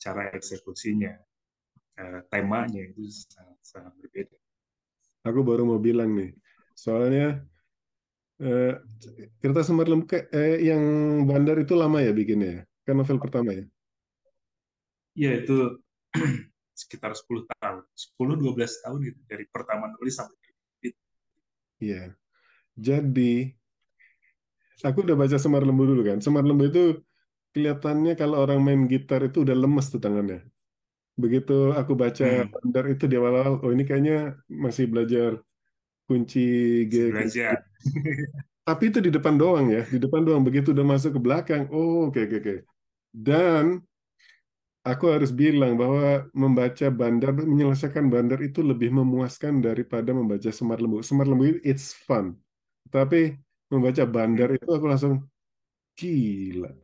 [0.00, 1.16] cara eksekusinya,
[1.98, 4.36] uh, temanya itu sangat sangat berbeda.
[5.24, 6.36] Aku baru mau bilang nih,
[6.76, 7.40] soalnya
[8.44, 8.74] uh,
[9.40, 10.82] Kereta Semar Lembu eh, yang
[11.24, 12.62] Bandar itu lama ya bikinnya ya?
[12.84, 13.64] Kan novel pertama ya?
[15.14, 15.56] Iya itu
[16.80, 17.86] sekitar 10 tahun,
[18.18, 20.36] 10-12 tahun itu dari pertama nulis sampai
[20.82, 21.00] itu.
[21.80, 22.12] Iya.
[22.74, 23.54] Jadi
[24.82, 26.18] aku udah baca Semar Lembu dulu kan.
[26.18, 26.84] Semar Lembu itu
[27.54, 30.42] kelihatannya kalau orang main gitar itu udah lemes tuh tangannya.
[31.14, 32.50] Begitu aku baca hmm.
[32.50, 35.38] Bandar itu di awal-awal, oh ini kayaknya masih belajar
[36.10, 37.14] kunci G.
[37.14, 37.62] Belajar.
[38.68, 40.42] Tapi itu di depan doang ya, di depan doang.
[40.42, 42.44] Begitu udah masuk ke belakang, oh oke okay, oke okay, oke.
[42.44, 42.58] Okay.
[43.14, 43.64] Dan
[44.84, 51.00] aku harus bilang bahwa membaca Bandar, menyelesaikan Bandar itu lebih memuaskan daripada membaca Semar Lembu.
[51.00, 52.36] Semar Lembu it's fun.
[52.92, 53.38] Tapi
[53.72, 55.24] membaca Bandar itu aku langsung
[55.96, 56.83] gila.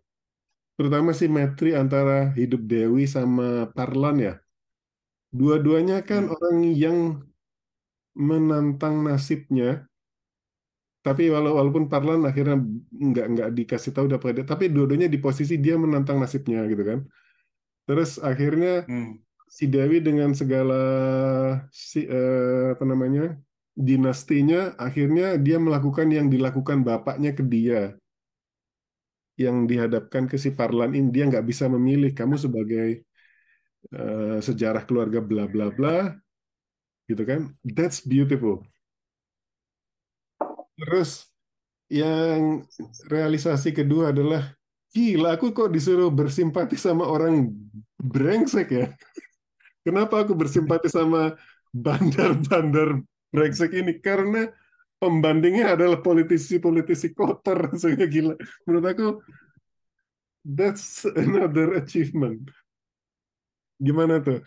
[0.80, 4.34] Terutama simetri antara hidup Dewi sama Parlan ya.
[5.28, 6.32] Dua-duanya kan hmm.
[6.32, 6.98] orang yang
[8.16, 9.84] menantang nasibnya.
[11.04, 12.64] Tapi walaupun Parlan akhirnya
[12.96, 17.04] nggak nggak dikasih tahu dapat dia, tapi dua-duanya di posisi dia menantang nasibnya gitu kan.
[17.84, 19.20] Terus akhirnya hmm.
[19.52, 20.80] si Dewi dengan segala
[21.68, 23.36] si eh, apa namanya
[23.76, 28.00] dinastinya akhirnya dia melakukan yang dilakukan bapaknya ke dia
[29.40, 33.08] yang dihadapkan ke si Parlan ini dia nggak bisa memilih kamu sebagai
[33.96, 36.12] uh, sejarah keluarga bla bla bla
[37.08, 37.40] gitu kan?
[37.64, 38.60] That's beautiful.
[40.76, 41.24] Terus
[41.90, 42.64] yang
[43.08, 44.52] realisasi kedua adalah
[44.94, 47.48] gila aku kok disuruh bersimpati sama orang
[47.98, 48.86] brengsek ya?
[49.86, 51.34] Kenapa aku bersimpati sama
[51.72, 53.00] bandar-bandar
[53.32, 53.96] brengsek ini?
[54.04, 54.52] Karena
[55.00, 58.36] pembandingnya adalah politisi-politisi kotor sehingga gila.
[58.68, 59.08] Menurut aku
[60.44, 62.44] that's another achievement.
[63.80, 64.44] Gimana tuh?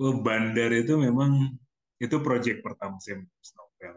[0.00, 1.60] Oh, Bandar itu memang
[2.00, 3.94] itu proyek pertama saya menulis novel.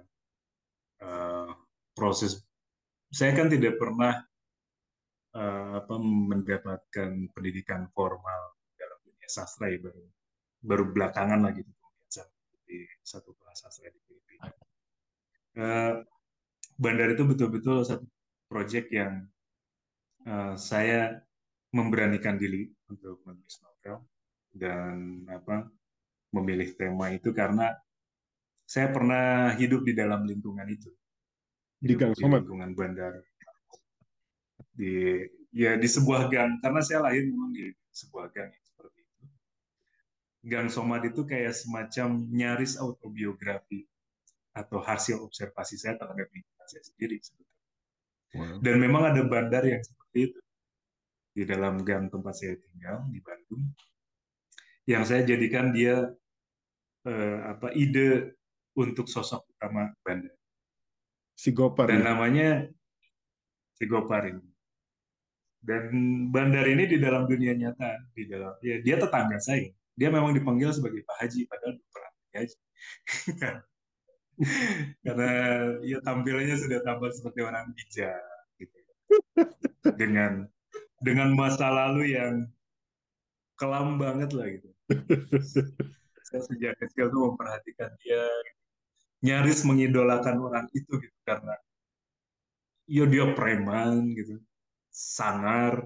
[1.00, 1.52] Uh,
[1.96, 2.44] proses
[3.14, 4.20] saya kan tidak pernah
[5.38, 10.04] uh, apa mendapatkan pendidikan formal dalam dunia sastra ya baru
[10.64, 11.62] baru belakangan lagi
[12.64, 14.50] di satu kelas sastra di Filipina.
[15.54, 15.94] Uh,
[16.74, 18.06] Bandar itu betul-betul satu
[18.50, 19.30] proyek yang
[20.26, 21.22] uh, saya
[21.74, 24.06] memberanikan diri untuk menulis novel
[24.54, 25.70] dan apa
[26.34, 27.70] memilih tema itu karena
[28.66, 30.90] saya pernah hidup di dalam lingkungan itu.
[31.78, 33.22] Di gang di lingkungan bandar.
[34.74, 35.22] Di
[35.54, 36.58] ya di sebuah gang.
[36.64, 38.50] Karena saya lahir memang di sebuah gang
[40.44, 43.88] Gang Somad itu kayak semacam nyaris autobiografi
[44.52, 47.52] atau hasil observasi saya terhadap lingkungan saya sendiri sebetulnya.
[48.34, 48.56] Wow.
[48.60, 50.40] Dan memang ada bandar yang seperti itu
[51.34, 53.64] di dalam gang tempat saya tinggal di Bandung,
[54.86, 56.12] yang saya jadikan dia
[57.08, 58.36] eh, apa ide
[58.76, 60.36] untuk sosok utama bandar.
[61.40, 61.88] Si Gopar.
[61.88, 62.14] Dan ya?
[62.14, 62.50] namanya
[63.80, 64.44] si Gopar ini.
[65.64, 65.88] Dan
[66.30, 70.74] bandar ini di dalam dunia nyata, di dalam ya dia tetangga saya dia memang dipanggil
[70.74, 72.58] sebagai Pak Haji padahal bukan Pak Haji.
[75.06, 75.32] Karena
[75.86, 78.18] ya tampilannya sudah tampak seperti orang bijak
[78.58, 78.78] gitu.
[79.94, 80.50] Dengan
[81.06, 82.50] dengan masa lalu yang
[83.54, 84.70] kelam banget lah gitu.
[86.28, 88.26] Saya sejak kecil tuh memperhatikan dia
[89.22, 91.18] nyaris mengidolakan orang itu gitu.
[91.22, 91.54] Karena
[92.90, 94.42] ya dia preman gitu.
[94.90, 95.86] Sangar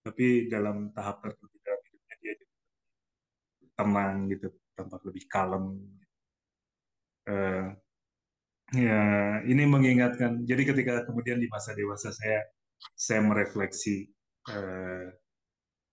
[0.00, 1.55] tapi dalam tahap tertentu
[3.76, 5.78] tenang gitu tampak lebih kalem.
[7.26, 7.74] Uh,
[8.74, 9.02] ya
[9.46, 12.46] ini mengingatkan jadi ketika kemudian di masa dewasa saya
[12.94, 14.06] saya merefleksi
[14.50, 15.10] uh,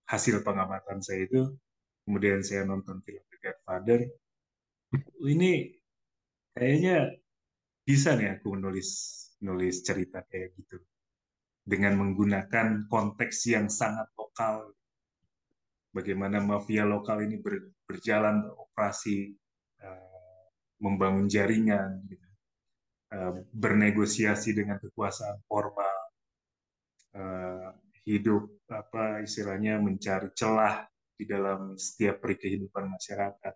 [0.06, 1.54] hasil pengamatan saya itu
[2.06, 4.00] kemudian saya nonton film The Godfather
[5.26, 5.74] ini
[6.54, 7.18] kayaknya
[7.84, 10.80] bisa nih aku nulis nulis cerita kayak gitu.
[11.64, 14.72] Dengan menggunakan konteks yang sangat lokal.
[15.94, 19.32] Bagaimana mafia lokal ini ber, berjalan beroperasi
[19.84, 20.44] uh,
[20.80, 22.28] membangun jaringan gitu.
[23.12, 25.96] uh, bernegosiasi dengan kekuasaan formal
[27.16, 27.70] uh,
[28.04, 33.54] hidup apa istilahnya mencari celah di dalam setiap peri kehidupan masyarakat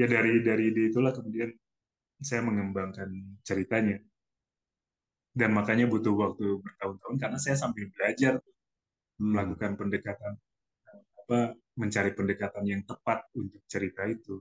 [0.00, 1.52] ya dari dari itulah kemudian
[2.20, 4.00] saya mengembangkan ceritanya
[5.30, 9.30] dan makanya butuh waktu bertahun-tahun karena saya sambil belajar hmm.
[9.30, 10.32] melakukan pendekatan
[11.22, 14.36] apa mencari pendekatan yang tepat untuk cerita itu.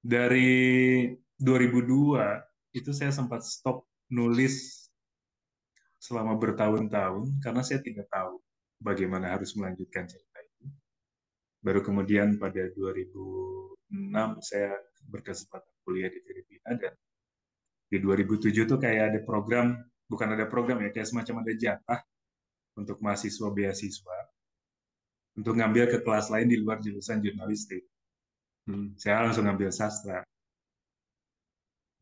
[0.00, 1.08] Dari
[1.40, 4.86] 2002 itu saya sempat stop nulis
[5.96, 8.36] selama bertahun-tahun karena saya tidak tahu
[8.80, 10.68] bagaimana harus melanjutkan cerita itu.
[11.64, 13.88] Baru kemudian pada 2006
[14.44, 14.76] saya
[15.08, 16.92] berkesempatan kuliah di Filipina dan
[17.90, 19.74] di 2007 tuh kayak ada program,
[20.06, 22.00] bukan ada program ya, kayak semacam ada jatah
[22.78, 24.18] untuk mahasiswa beasiswa
[25.40, 27.80] untuk ngambil ke kelas lain di luar jurusan jurnalistik.
[28.68, 28.92] Hmm.
[29.00, 30.20] Saya langsung ngambil sastra.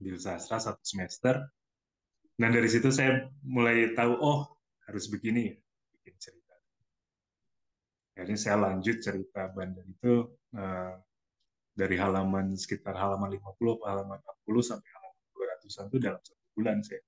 [0.03, 1.47] Ambil sastra satu semester.
[2.35, 4.51] Dan dari situ saya mulai tahu, oh
[4.91, 5.57] harus begini ya,
[5.99, 6.55] bikin cerita.
[8.19, 10.27] Akhirnya saya lanjut cerita Bandar itu
[10.59, 10.95] uh,
[11.79, 17.03] dari halaman sekitar halaman 50 halaman 60 sampai halaman 200-an itu dalam satu bulan saya.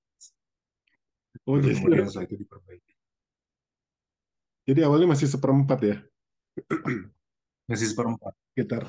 [1.47, 2.93] Oh, jadi kemudian setelah itu diperbaiki.
[4.67, 5.97] Jadi awalnya masih seperempat ya?
[7.69, 8.33] Masih seperempat.
[8.51, 8.83] Gitar.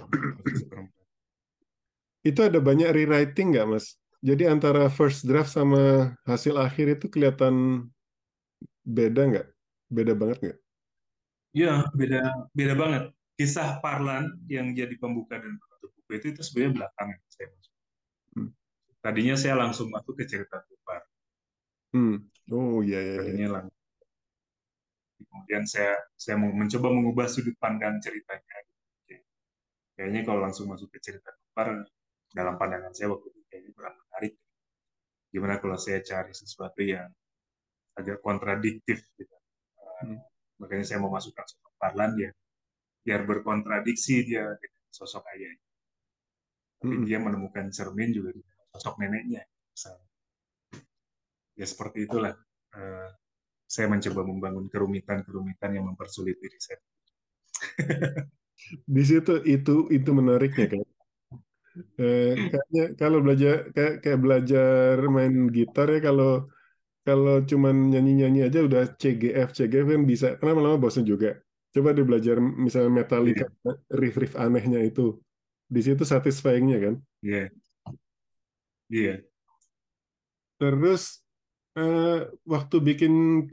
[2.23, 3.99] Itu ada banyak rewriting nggak, Mas?
[4.23, 7.87] Jadi antara first draft sama hasil akhir itu kelihatan
[8.87, 9.47] beda nggak?
[9.91, 10.59] Beda banget nggak?
[11.53, 12.21] Iya, beda
[12.55, 13.03] beda banget.
[13.35, 17.75] Kisah Parlan yang jadi pembuka dan penutup buku itu itu sebenarnya belakangan saya masuk.
[18.39, 18.51] Hmm.
[19.03, 21.03] Tadinya saya langsung masuk ke cerita Tupar.
[21.91, 22.23] Hmm.
[22.55, 23.15] Oh iya iya.
[23.19, 23.23] iya.
[23.27, 23.82] Tadinya langsung
[25.33, 28.69] kemudian saya saya mau mencoba mengubah sudut pandang ceritanya.
[29.97, 31.89] Kayaknya kalau langsung masuk ke cerita kembar
[32.33, 34.35] dalam pandangan saya waktu itu kayaknya kurang menarik.
[35.33, 37.09] Gimana kalau saya cari sesuatu yang
[37.97, 39.37] agak kontradiktif gitu.
[40.03, 40.19] Hmm.
[40.59, 42.31] makanya saya mau masukkan sosok Parlan ya.
[43.03, 45.69] Biar berkontradiksi dia dengan sosok ayahnya.
[46.83, 47.07] Tapi hmm.
[47.07, 48.43] dia menemukan cermin juga di
[48.75, 49.43] sosok neneknya.
[49.47, 50.09] Misalnya.
[51.53, 52.35] ya seperti itulah.
[52.73, 53.11] Uh,
[53.73, 56.77] saya mencoba membangun kerumitan-kerumitan yang mempersulit diri saya.
[58.85, 60.81] Di situ itu itu menariknya kan.
[61.97, 66.53] Eh, kayaknya kalau belajar kayak kayak belajar main gitar ya kalau
[67.01, 71.41] kalau cuman nyanyi-nyanyi aja udah CGF CGF kan bisa kenapa lama bosan juga.
[71.73, 73.77] Coba deh belajar misalnya Metallica yeah.
[73.89, 75.17] riff-riff anehnya itu.
[75.65, 76.95] Di situ satisfyingnya kan.
[77.25, 77.33] Iya.
[77.33, 77.49] Yeah.
[78.93, 79.09] Iya.
[79.09, 79.19] Yeah.
[80.61, 81.22] Terus
[81.79, 83.13] uh, waktu bikin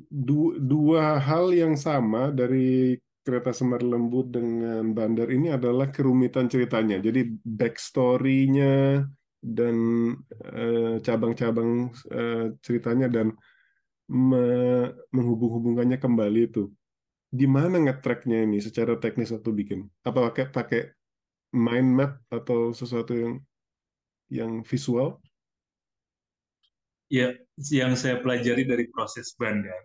[0.10, 6.98] du dua hal yang sama dari kereta semar lembut dengan bandar ini adalah kerumitan ceritanya.
[6.98, 9.06] Jadi backstory-nya
[9.40, 9.76] dan
[10.50, 13.36] uh, cabang-cabang uh, ceritanya dan
[14.10, 14.46] me
[15.14, 16.74] menghubung-hubungkannya kembali itu.
[17.30, 19.80] Di mana nge-tracknya ini secara teknis waktu bikin?
[20.02, 20.82] Apa pakai pakai
[21.54, 23.34] mind map atau sesuatu yang
[24.34, 25.22] yang visual?
[27.10, 27.34] Ya
[27.74, 29.82] yang saya pelajari dari proses bandar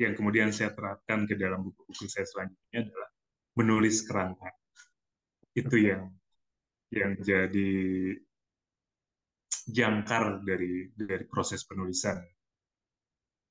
[0.00, 3.10] yang kemudian saya terapkan ke dalam buku-buku saya selanjutnya adalah
[3.54, 4.50] menulis kerangka.
[5.54, 6.10] Itu yang
[6.90, 7.70] yang jadi
[9.70, 12.18] jangkar dari dari proses penulisan.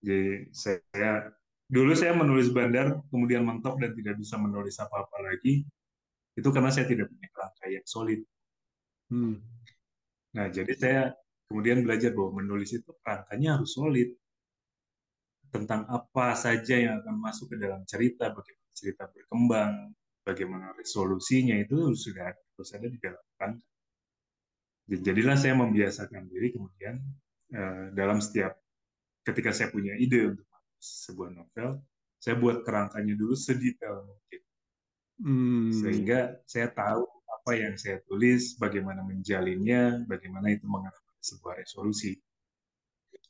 [0.04, 1.32] Jadi saya
[1.72, 5.64] dulu saya menulis bandar kemudian mentok dan tidak bisa menulis apa-apa lagi.
[6.36, 8.20] Itu karena saya tidak punya kerangka yang solid.
[9.12, 9.38] Hmm.
[10.34, 11.02] nah jadi saya
[11.54, 14.10] kemudian belajar bahwa menulis itu kerangkanya harus solid
[15.54, 19.94] tentang apa saja yang akan masuk ke dalam cerita, bagaimana cerita berkembang,
[20.26, 23.70] bagaimana resolusinya itu sudah harus ada di dalam kerangka.
[24.90, 26.98] Jadilah saya membiasakan diri kemudian
[27.54, 28.58] uh, dalam setiap
[29.22, 30.50] ketika saya punya ide untuk
[30.82, 31.86] sebuah novel,
[32.18, 34.42] saya buat kerangkanya dulu sedetail mungkin,
[35.22, 35.70] hmm.
[35.70, 37.06] sehingga saya tahu
[37.40, 42.20] apa yang saya tulis, bagaimana menjalinnya, bagaimana itu mengarah sebuah resolusi.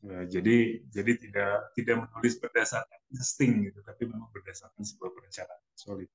[0.04, 6.10] Ya, jadi jadi tidak tidak menulis berdasarkan insting gitu, tapi memang berdasarkan sebuah perencanaan solid.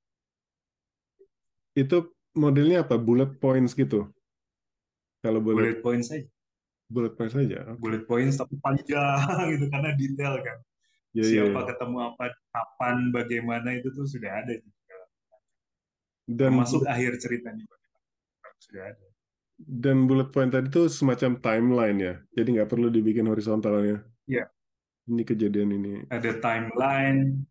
[1.73, 3.01] Itu modelnya apa?
[3.01, 4.11] Bullet points gitu?
[5.25, 6.29] Kalau bullet, bullet points saja.
[6.93, 7.59] Bullet points saja.
[7.65, 7.81] Okay.
[7.81, 10.59] Bullet points tapi panjang gitu karena detail kan.
[11.17, 15.11] Ya, Siapa ya, ketemu apa, kapan, bagaimana itu tuh sudah ada dalam.
[16.29, 17.65] Dan masuk akhir ceritanya
[18.61, 19.07] sudah ada
[19.59, 24.07] dan bullet point tadi itu semacam timeline ya, jadi nggak perlu dibikin horizontalnya.
[24.31, 24.47] Iya.
[25.09, 25.93] Ini kejadian ini.
[26.13, 27.43] Ada timeline,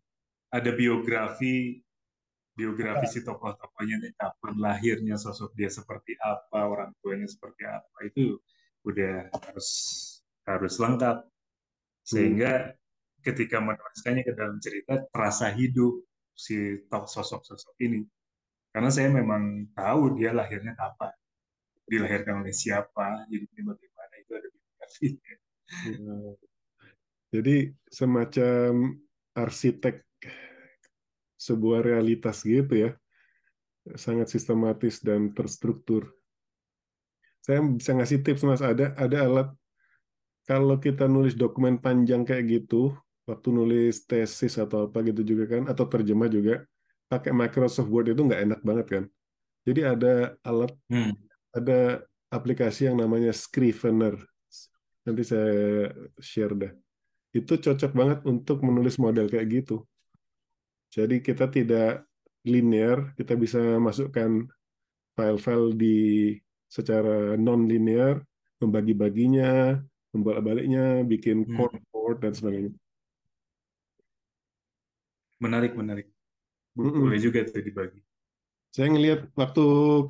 [0.48, 1.84] ada biografi,
[2.56, 8.40] biografi si tokoh-tokohnya kapan lahirnya, sosok dia seperti apa, orang tuanya seperti apa itu
[8.88, 9.68] udah harus
[10.48, 11.28] harus lengkap
[12.08, 12.74] sehingga hmm.
[13.20, 16.00] ketika menuliskannya ke dalam cerita terasa hidup
[16.32, 18.00] si sosok-sosok ini
[18.72, 21.12] karena saya memang tahu dia lahirnya kapan
[21.88, 25.34] dilahirkan oleh siapa, jadi bagaimana itu ada biografinya.
[27.28, 27.56] Jadi
[27.88, 28.96] semacam
[29.36, 30.04] arsitek
[31.38, 32.90] sebuah realitas gitu ya,
[33.96, 36.12] sangat sistematis dan terstruktur.
[37.44, 39.48] Saya bisa ngasih tips mas, ada ada alat
[40.48, 42.96] kalau kita nulis dokumen panjang kayak gitu,
[43.28, 46.64] waktu nulis tesis atau apa gitu juga kan, atau terjemah juga,
[47.12, 49.04] pakai Microsoft Word itu nggak enak banget kan.
[49.68, 51.12] Jadi ada alat, Hmm.
[51.54, 54.14] Ada aplikasi yang namanya Scrivener.
[55.06, 55.88] Nanti saya
[56.20, 56.72] share dah.
[57.32, 59.84] Itu cocok banget untuk menulis model kayak gitu.
[60.88, 62.08] Jadi kita tidak
[62.48, 64.48] linear, kita bisa masukkan
[65.16, 65.96] file-file di
[66.68, 68.20] secara non-linear,
[68.60, 69.80] membagi-baginya,
[70.12, 71.54] membolak-baliknya, bikin Hmm.
[71.56, 72.72] chord-chord dan sebagainya.
[75.44, 76.06] Menarik, menarik.
[76.74, 77.02] Bo- Mm-mm.
[77.06, 78.00] Boleh juga tuh dibagi.
[78.74, 79.62] Saya ngelihat waktu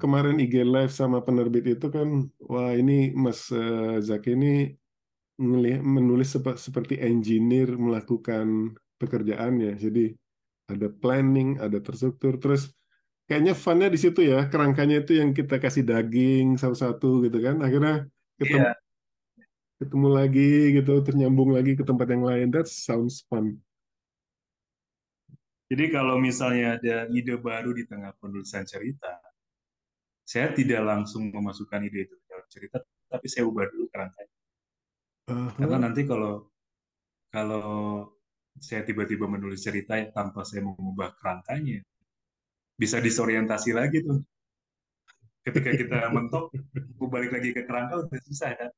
[0.03, 2.09] kemarin IG Live sama penerbit itu kan,
[2.51, 2.93] wah ini
[3.25, 4.49] Mas eh, Zaki ini
[5.41, 9.71] ngelihat menulis sepe- seperti engineer melakukan pekerjaannya.
[9.85, 10.01] Jadi
[10.73, 12.63] ada planning, ada terstruktur, terus
[13.29, 17.57] kayaknya funnya di situ ya, kerangkanya itu yang kita kasih daging satu-satu gitu kan.
[17.67, 17.95] Akhirnya
[18.41, 18.75] ketemu Iya.
[19.79, 20.41] ketemu lagi
[20.77, 22.47] gitu, ternyambung lagi ke tempat yang lain.
[22.55, 23.47] That sounds fun.
[25.69, 29.21] Jadi kalau misalnya ada ide baru di tengah penulisan cerita,
[30.25, 32.77] saya tidak langsung memasukkan ide itu ke dalam cerita,
[33.09, 34.37] tapi saya ubah dulu kerangkanya.
[35.29, 35.85] Karena Aha.
[35.85, 36.49] nanti kalau
[37.29, 37.69] kalau
[38.57, 41.85] saya tiba-tiba menulis cerita tanpa saya mengubah kerangkanya,
[42.81, 44.25] bisa disorientasi lagi tuh.
[45.45, 46.49] Ketika kita mentok,
[47.13, 48.71] balik lagi ke kerangka udah susah kan,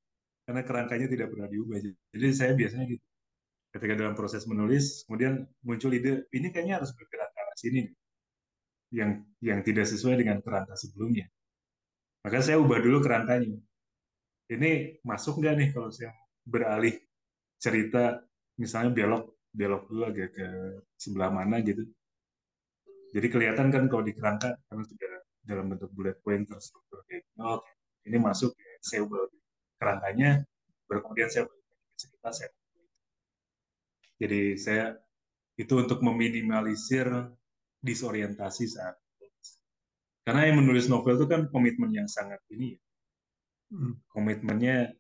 [0.47, 1.79] karena kerangkanya tidak pernah diubah.
[2.15, 3.10] Jadi saya biasanya gitu.
[3.71, 7.83] Ketika dalam proses menulis, kemudian muncul ide, ini kayaknya harus bergerak ke arah sini,
[8.91, 11.31] yang yang tidak sesuai dengan kerangka sebelumnya.
[12.27, 13.57] Maka saya ubah dulu kerangkanya.
[14.51, 16.11] Ini masuk nggak nih kalau saya
[16.43, 16.99] beralih
[17.63, 18.19] cerita,
[18.59, 20.47] misalnya belok belok dulu agak ke
[20.99, 21.87] sebelah mana gitu.
[23.15, 25.11] Jadi kelihatan kan kalau di kerangka karena sudah
[25.47, 27.27] dalam bentuk bullet point terstruktur gitu.
[27.43, 27.71] Oh, Oke,
[28.07, 28.73] ini masuk ya.
[28.83, 29.23] Saya ubah
[29.79, 30.43] kerangkanya,
[30.87, 31.47] kemudian saya
[31.99, 32.51] cerita saya.
[34.21, 34.93] Jadi saya
[35.57, 37.09] itu untuk meminimalisir
[37.81, 39.49] disorientasi saat menulis.
[40.21, 42.81] Karena yang menulis novel itu kan komitmen yang sangat ini ya.
[43.71, 43.95] Hmm.
[44.11, 44.99] komitmennya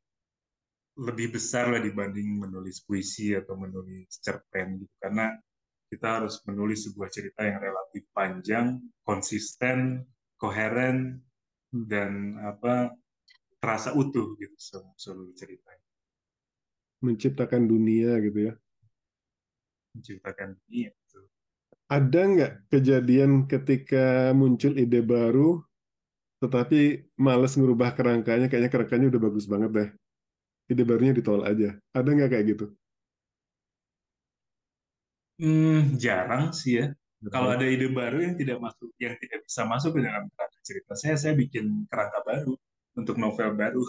[0.95, 5.35] lebih besar lah dibanding menulis puisi atau menulis cerpen gitu karena
[5.91, 10.07] kita harus menulis sebuah cerita yang relatif panjang, konsisten,
[10.39, 11.19] koheren
[11.71, 11.87] Hmm.
[11.87, 12.95] dan apa
[13.63, 15.87] terasa utuh gitu sel- seluruh ceritanya
[17.03, 18.55] Menciptakan dunia gitu ya.
[19.95, 21.21] Menciptakan dunia gitu.
[21.91, 25.59] Ada nggak kejadian ketika muncul ide baru,
[26.39, 29.89] tetapi males ngerubah kerangkanya, kayaknya kerangkanya udah bagus banget deh.
[30.71, 31.71] Ide barunya ditolak aja.
[31.91, 32.67] Ada nggak kayak gitu?
[35.41, 36.87] Hmm, jarang sih ya.
[37.33, 40.93] Kalau ada ide baru yang tidak masuk, yang tidak bisa masuk ke dalam kerangka cerita
[40.97, 42.55] saya, saya bikin kerangka baru
[42.97, 43.83] untuk novel baru.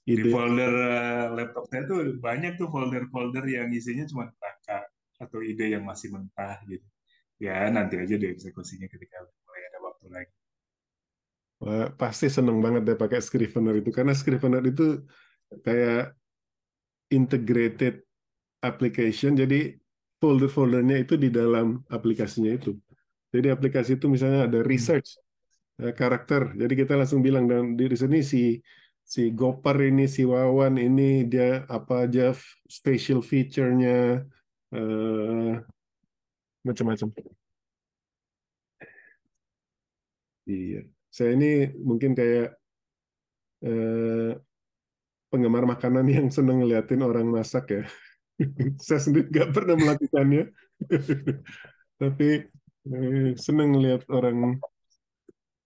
[0.08, 0.32] Di Ide.
[0.32, 4.88] folder eh, laptop saya tuh banyak tuh folder-folder yang isinya cuma kerangka
[5.20, 6.88] atau ide yang masih mentah gitu.
[7.44, 10.34] Ya nanti aja dieksekusinya ketika mulai ada waktu lagi.
[11.60, 15.04] Wah, pasti seneng banget deh pakai Scrivener itu karena Scrivener itu
[15.68, 16.16] kayak
[17.12, 18.08] integrated
[18.64, 19.76] application jadi
[20.24, 22.80] folder-foldernya itu di dalam aplikasinya itu
[23.32, 25.20] jadi aplikasi itu misalnya ada research
[25.84, 28.60] eh, karakter jadi kita langsung bilang dan di sini si
[29.08, 32.36] si Gopar ini si Wawan ini dia apa aja
[32.84, 34.22] facial feature-nya
[34.76, 35.52] eh,
[36.68, 37.08] macam-macam
[40.52, 40.80] iya
[41.16, 41.48] saya ini
[41.88, 42.48] mungkin kayak
[43.64, 44.32] eh,
[45.32, 47.84] penggemar makanan yang seneng ngeliatin orang masak ya.
[48.86, 50.44] Saya sendiri nggak pernah melakukannya,
[52.02, 52.28] tapi
[52.88, 54.62] eh, seneng lihat orang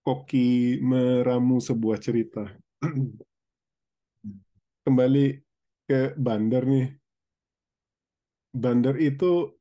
[0.01, 2.47] koki meramu sebuah cerita.
[4.81, 5.25] Kembali
[5.85, 6.87] ke Bandar nih.
[8.51, 9.53] Bandar itu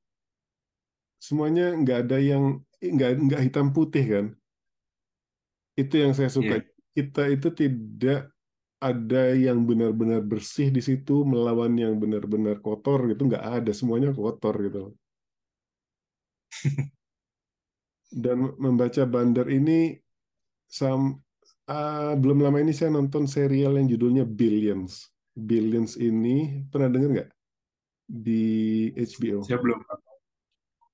[1.20, 4.26] semuanya nggak ada yang nggak nggak hitam putih kan.
[5.76, 6.60] Itu yang saya suka.
[6.60, 6.68] Iya.
[6.90, 8.32] Kita itu tidak
[8.80, 14.56] ada yang benar-benar bersih di situ melawan yang benar-benar kotor gitu nggak ada semuanya kotor
[14.64, 14.96] gitu
[18.24, 20.00] dan membaca Bandar ini
[20.64, 21.20] sam
[21.70, 27.30] ah, belum lama ini saya nonton serial yang judulnya Billions Billions ini pernah dengar nggak
[28.10, 28.42] di
[28.98, 29.78] HBO Saya belum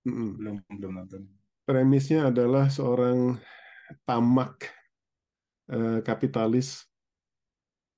[0.06, 0.30] Mm-mm.
[0.38, 1.20] belum belum nonton.
[1.66, 3.34] premisnya adalah seorang
[4.06, 4.70] tamak
[5.72, 6.84] eh, kapitalis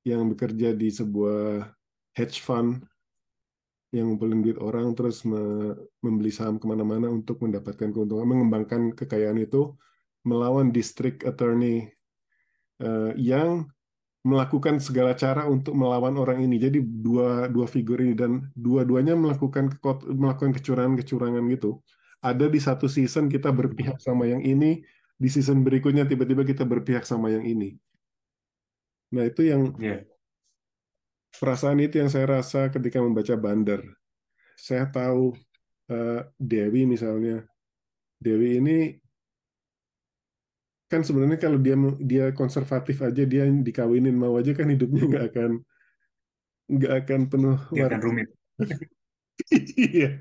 [0.07, 1.69] yang bekerja di sebuah
[2.17, 2.81] hedge fund
[3.93, 9.41] yang ngumpulin duit orang terus me- membeli saham ke mana-mana untuk mendapatkan keuntungan, mengembangkan kekayaan
[9.41, 9.73] itu
[10.25, 11.89] melawan district attorney
[12.83, 13.67] eh, yang
[14.27, 16.59] melakukan segala cara untuk melawan orang ini.
[16.61, 19.73] Jadi dua dua figur ini dan dua-duanya melakukan
[20.11, 21.81] melakukan kecurangan-kecurangan gitu.
[22.19, 24.83] Ada di satu season kita berpihak sama yang ini,
[25.15, 27.79] di season berikutnya tiba-tiba kita berpihak sama yang ini.
[29.15, 30.03] Nah itu yang yeah.
[31.39, 33.81] perasaan itu yang saya rasa ketika membaca Bandar.
[34.59, 35.39] Saya tahu
[35.95, 37.47] uh, Dewi misalnya,
[38.19, 38.79] Dewi ini
[40.89, 45.51] kan sebenarnya kalau dia dia konservatif aja dia dikawinin mau aja kan hidupnya nggak akan
[46.69, 48.29] nggak akan penuh dia akan rumit.
[49.79, 50.19] Iya.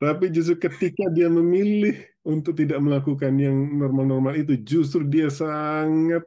[0.00, 6.22] Tapi justru ketika dia memilih untuk tidak melakukan yang normal-normal itu justru dia sangat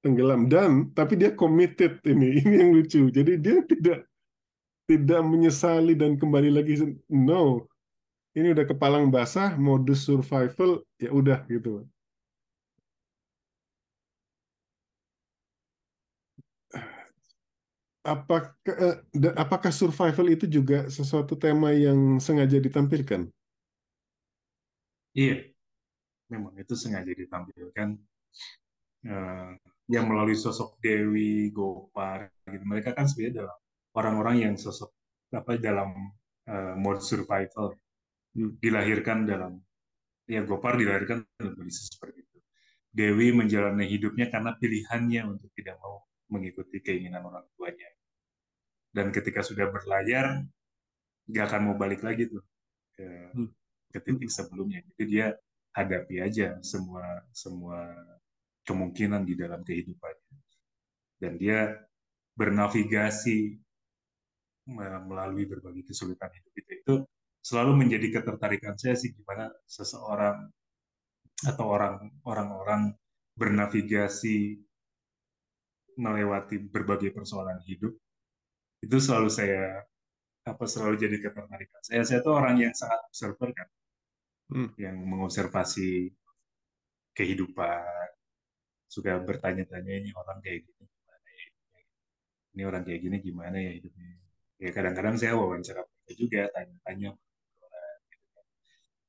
[0.00, 0.48] tenggelam.
[0.48, 3.12] Dan tapi dia committed ini ini yang lucu.
[3.12, 4.08] Jadi dia tidak
[4.86, 7.66] tidak menyesali dan kembali lagi no
[8.38, 11.82] ini udah kepalang basah modus survival ya udah gitu
[18.06, 18.96] apakah eh,
[19.34, 23.26] apakah survival itu juga sesuatu tema yang sengaja ditampilkan?
[25.16, 25.50] Iya,
[26.30, 27.98] memang itu sengaja ditampilkan.
[29.06, 29.54] Uh,
[29.86, 32.64] yang melalui sosok Dewi, Gopar, gitu.
[32.66, 33.46] mereka kan sebenarnya
[33.94, 34.90] orang-orang yang sosok
[35.30, 36.10] apa dalam
[36.50, 37.78] uh, mode survival
[38.34, 39.62] dilahirkan dalam
[40.26, 42.38] ya Gopar dilahirkan dalam kondisi seperti itu.
[42.90, 46.02] Dewi menjalani hidupnya karena pilihannya untuk tidak mau
[46.34, 47.86] mengikuti keinginan orang tuanya
[48.94, 50.44] dan ketika sudah berlayar
[51.26, 52.42] nggak akan mau balik lagi tuh
[52.94, 53.50] ke, hmm.
[53.92, 54.82] ke titik sebelumnya.
[54.94, 55.26] Jadi dia
[55.76, 57.92] hadapi aja semua semua
[58.64, 60.34] kemungkinan di dalam kehidupannya.
[61.16, 61.72] Dan dia
[62.36, 63.56] bernavigasi
[65.06, 66.72] melalui berbagai kesulitan hidup itu.
[66.82, 66.94] Itu
[67.40, 70.50] selalu menjadi ketertarikan saya sih gimana seseorang
[71.46, 72.96] atau orang orang-orang
[73.36, 74.58] bernavigasi
[75.96, 77.94] melewati berbagai persoalan hidup
[78.84, 79.82] itu selalu saya
[80.46, 81.80] apa selalu jadi ketertarikan.
[81.82, 83.68] Saya saya tuh orang yang sangat observer kan.
[84.46, 84.70] Hmm.
[84.78, 86.06] yang mengobservasi
[87.18, 87.82] kehidupan
[88.86, 91.46] suka bertanya-tanya ini orang kayak gini gimana ya
[92.54, 94.06] ini orang kayak gini gimana ya hidupnya?
[94.62, 98.46] Ya kadang-kadang saya wawancara mereka juga tanya-tanya gitu kan.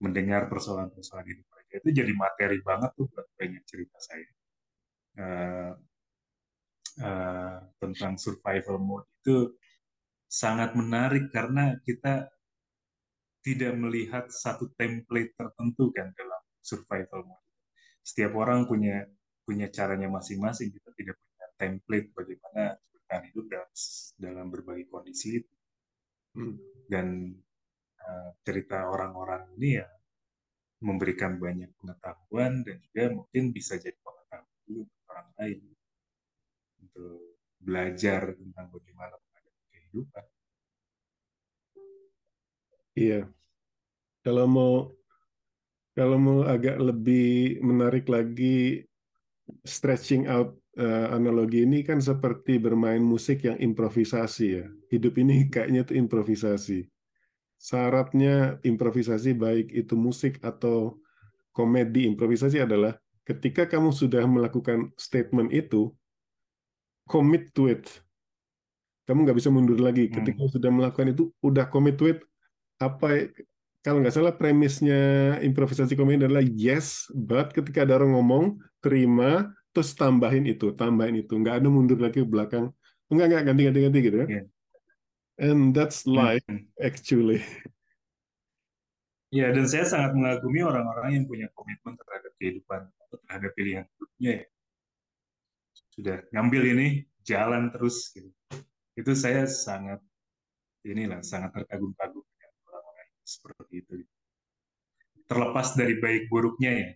[0.01, 4.29] mendengar persoalan-persoalan hidup mereka itu jadi materi banget tuh buat banyak cerita saya.
[5.17, 5.71] Uh,
[7.01, 9.51] uh, tentang survival mode itu
[10.31, 12.31] sangat menarik karena kita
[13.43, 17.43] tidak melihat satu template tertentu kan dalam survival mode.
[18.07, 19.03] Setiap orang punya
[19.43, 20.71] punya caranya masing-masing.
[20.71, 23.71] Kita tidak punya template bagaimana bertahan hidup dalam,
[24.15, 25.53] dalam berbagai kondisi itu.
[26.39, 26.55] Hmm.
[26.87, 27.35] Dan
[27.99, 29.87] uh, cerita orang-orang ini ya
[30.87, 35.59] memberikan banyak pengetahuan dan juga mungkin bisa jadi pengetahuan untuk orang lain
[36.79, 39.15] untuk belajar tentang bagaimana
[39.73, 40.25] kehidupan.
[42.97, 43.21] Iya.
[44.25, 44.73] Kalau mau
[45.97, 48.85] kalau mau agak lebih menarik lagi
[49.65, 54.65] stretching out uh, analogi ini kan seperti bermain musik yang improvisasi ya.
[54.93, 56.85] Hidup ini kayaknya itu improvisasi.
[57.57, 61.01] Syaratnya improvisasi baik itu musik atau
[61.49, 62.93] komedi improvisasi adalah
[63.25, 65.89] ketika kamu sudah melakukan statement itu,
[67.07, 67.87] commit to it
[69.07, 70.11] kamu nggak bisa mundur lagi.
[70.11, 70.13] Hmm.
[70.19, 70.51] Ketika hmm.
[70.51, 72.19] sudah melakukan itu, udah commit to it.
[72.77, 73.31] Apa
[73.79, 74.99] kalau nggak salah premisnya
[75.39, 78.45] improvisasi komedi adalah yes, but ketika ada orang ngomong,
[78.83, 82.67] terima, terus tambahin itu, tambahin itu, nggak ada mundur lagi ke belakang.
[83.07, 84.27] Enggak, enggak, ganti, ganti, ganti gitu ya.
[84.27, 84.45] Yeah.
[85.39, 86.19] And that's hmm.
[86.19, 86.47] life,
[86.83, 87.39] actually.
[89.31, 94.31] Ya, dan saya sangat mengagumi orang-orang yang punya komitmen terhadap kehidupan, atau terhadap pilihan hidupnya
[94.43, 94.45] ya.
[95.97, 96.87] Sudah ngambil ini,
[97.25, 98.13] jalan terus.
[98.13, 98.29] Gitu.
[98.93, 99.97] Itu saya sangat
[100.85, 103.93] inilah sangat terkagum-kagum dengan orang-orang seperti itu
[105.27, 106.89] terlepas dari baik buruknya ya.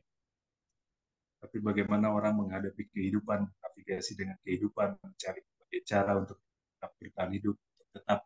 [1.43, 5.43] Tapi bagaimana orang menghadapi kehidupan navigasi dengan kehidupan mencari
[5.84, 7.56] cara untuk tetap bertahan hidup
[7.91, 8.20] tetap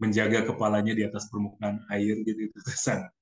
[0.00, 2.50] menjaga kepalanya di atas permukaan air gitu.
[2.50, 3.12] Itu sangat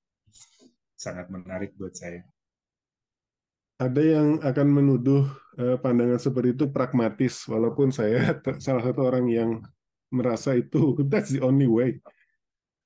[0.97, 2.25] sangat menarik buat saya
[3.79, 5.23] ada yang akan menuduh
[5.55, 9.51] uh, pandangan seperti itu pragmatis, walaupun saya salah satu orang yang
[10.11, 11.95] merasa itu that's the only way.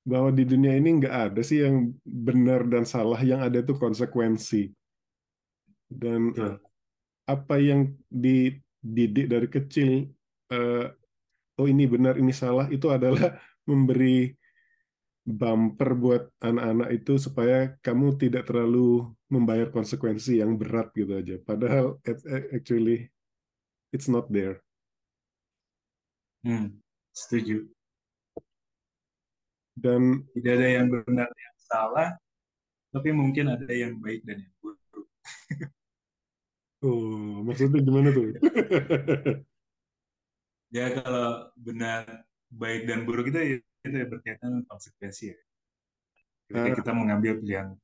[0.06, 4.70] Bahwa di dunia ini nggak ada sih yang benar dan salah, yang ada itu konsekuensi.
[5.90, 6.30] Dan
[7.24, 9.90] apa yang dididik dari kecil,
[10.52, 10.92] uh,
[11.56, 13.40] oh ini benar, ini salah, itu adalah
[13.70, 14.36] memberi
[15.24, 21.34] bumper buat anak-anak itu supaya kamu tidak terlalu membayar konsekuensi yang berat gitu aja.
[21.42, 21.98] Padahal
[22.54, 23.10] actually
[23.90, 24.62] it's not there.
[26.46, 26.78] Hmm,
[27.10, 27.66] setuju.
[29.74, 32.14] Dan Tidak ada yang benar yang salah,
[32.94, 35.06] tapi mungkin ada yang baik dan yang buruk.
[36.86, 38.30] oh, maksudnya gimana tuh?
[40.74, 45.38] Ya kalau benar baik dan buruk itu itu berkaitan dengan konsekuensi ya.
[46.50, 46.76] Ketika Ah.
[46.82, 47.78] kita mengambil pilihan.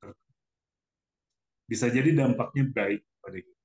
[1.70, 3.62] Bisa jadi dampaknya baik pada kita.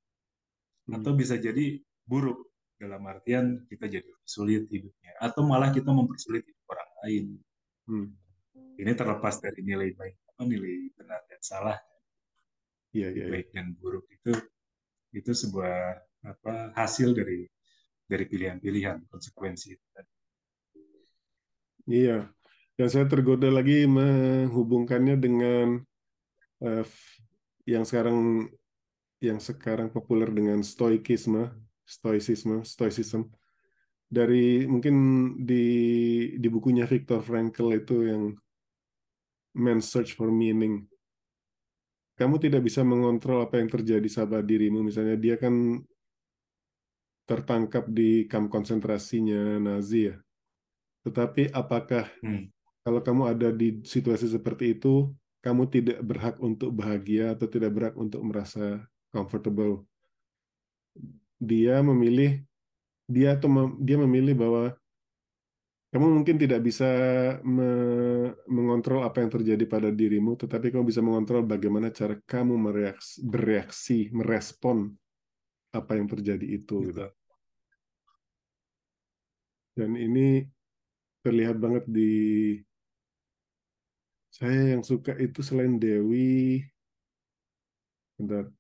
[0.86, 0.95] Hmm.
[1.01, 5.18] Atau bisa jadi buruk dalam artian kita jadi sulit hidupnya.
[5.18, 7.26] Atau malah kita mempersulit hidup orang lain.
[7.89, 8.08] Hmm.
[8.78, 11.78] Ini terlepas dari nilai baik apa nilai benar dan salah.
[12.93, 13.34] Iya, iya, iya.
[13.34, 14.32] Baik dan buruk itu
[15.16, 15.97] itu sebuah
[16.28, 17.47] apa hasil dari
[18.06, 19.88] dari pilihan-pilihan konsekuensi itu.
[21.89, 22.30] Iya.
[22.76, 25.80] Dan saya tergoda lagi menghubungkannya dengan
[26.60, 26.86] eh,
[27.66, 28.49] yang sekarang
[29.22, 31.49] yang sekarang populer dengan stoikisme,
[31.86, 33.30] stoicisme, stoicism.
[34.05, 34.95] Dari mungkin
[35.41, 35.66] di
[36.38, 38.24] di bukunya Viktor Frankl itu yang
[39.57, 40.86] Man's Search for Meaning.
[42.16, 44.86] Kamu tidak bisa mengontrol apa yang terjadi sama dirimu.
[44.86, 45.84] Misalnya dia kan
[47.26, 50.16] tertangkap di kamp konsentrasinya Nazi ya.
[51.03, 52.49] Tetapi apakah Hmm.
[52.86, 55.09] kalau kamu ada di situasi seperti itu,
[55.46, 58.82] kamu tidak berhak untuk bahagia atau tidak berhak untuk merasa
[59.14, 59.86] comfortable.
[61.38, 62.41] Dia memilih
[63.06, 64.74] dia atau mem- dia memilih bahwa
[65.93, 66.89] kamu mungkin tidak bisa
[67.46, 73.22] me- mengontrol apa yang terjadi pada dirimu, tetapi kamu bisa mengontrol bagaimana cara kamu mereaksi,
[73.22, 74.91] bereaksi, merespon
[75.72, 76.89] apa yang terjadi itu.
[76.89, 77.06] gitu.
[79.78, 80.50] Dan ini
[81.22, 82.12] terlihat banget di
[84.36, 86.19] saya yang suka itu selain Dewi,
[88.17, 88.51] bentar,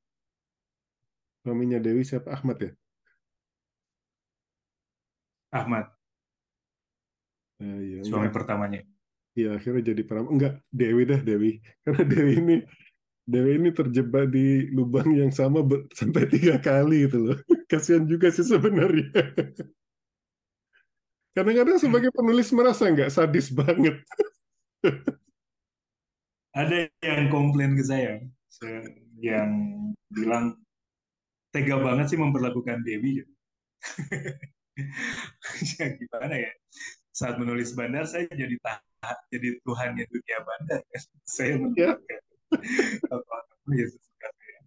[1.41, 2.71] suaminya Dewi siapa Ahmad ya?
[5.51, 5.87] Ahmad,
[7.63, 8.35] Eh, iya, suami enggak.
[8.35, 8.79] pertamanya.
[9.35, 10.31] Iya, akhirnya jadi peramal.
[10.35, 11.51] Enggak, Dewi dah Dewi.
[11.83, 12.55] Karena Dewi ini
[13.25, 17.37] Dewi ini terjebak di lubang yang sama ber- sampai tiga kali itu loh.
[17.71, 19.07] Kasihan juga sih sebenarnya.
[21.35, 23.95] Kadang-kadang sebagai penulis merasa nggak sadis banget.
[26.55, 28.23] Ada yang komplain ke saya,
[29.19, 29.51] yang
[30.07, 30.55] bilang
[31.51, 33.19] tega banget sih memperlakukan Dewi.
[35.75, 36.51] ya gimana ya?
[37.11, 40.79] Saat menulis bandar saya jadi tahan, jadi tuhannya dunia bandar.
[41.35, 41.91] saya Ya.
[41.99, 44.59] menuliskan apa-apa ya sesuka saya.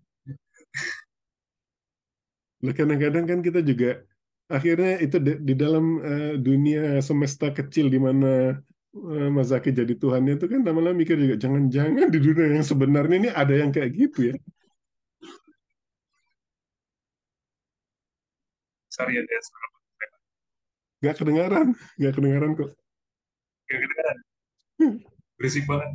[2.68, 4.04] Lah kadang-kadang kan kita juga
[4.52, 8.60] akhirnya itu di, di dalam eh, dunia semesta kecil di mana
[9.36, 13.30] Mas Zaki jadi Tuhannya itu kan lama-lama mikir juga jangan-jangan di dunia yang sebenarnya ini
[13.32, 14.34] ada yang kayak gitu ya.
[18.88, 19.68] Sorry ada suara
[20.98, 21.66] Nggak kedengaran,
[21.98, 22.70] nggak kedengaran kok.
[23.70, 24.18] Gak kedengeran.
[25.38, 25.90] Berisik banget.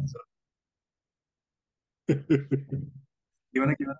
[3.53, 3.99] Gimana gimana?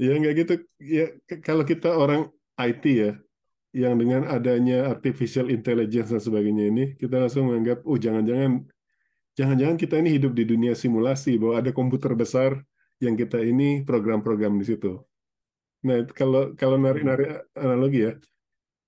[0.00, 0.52] Ya nggak gitu.
[0.80, 1.04] Ya
[1.46, 3.10] kalau kita orang IT ya,
[3.76, 8.64] yang dengan adanya artificial intelligence dan sebagainya ini, kita langsung menganggap, oh jangan-jangan,
[9.36, 12.56] jangan-jangan kita ini hidup di dunia simulasi bahwa ada komputer besar
[13.04, 14.96] yang kita ini program-program di situ.
[15.84, 18.12] Nah kalau kalau narik-narik analogi ya,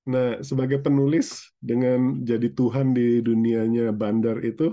[0.08, 4.72] nah sebagai penulis dengan jadi Tuhan di dunianya bandar itu,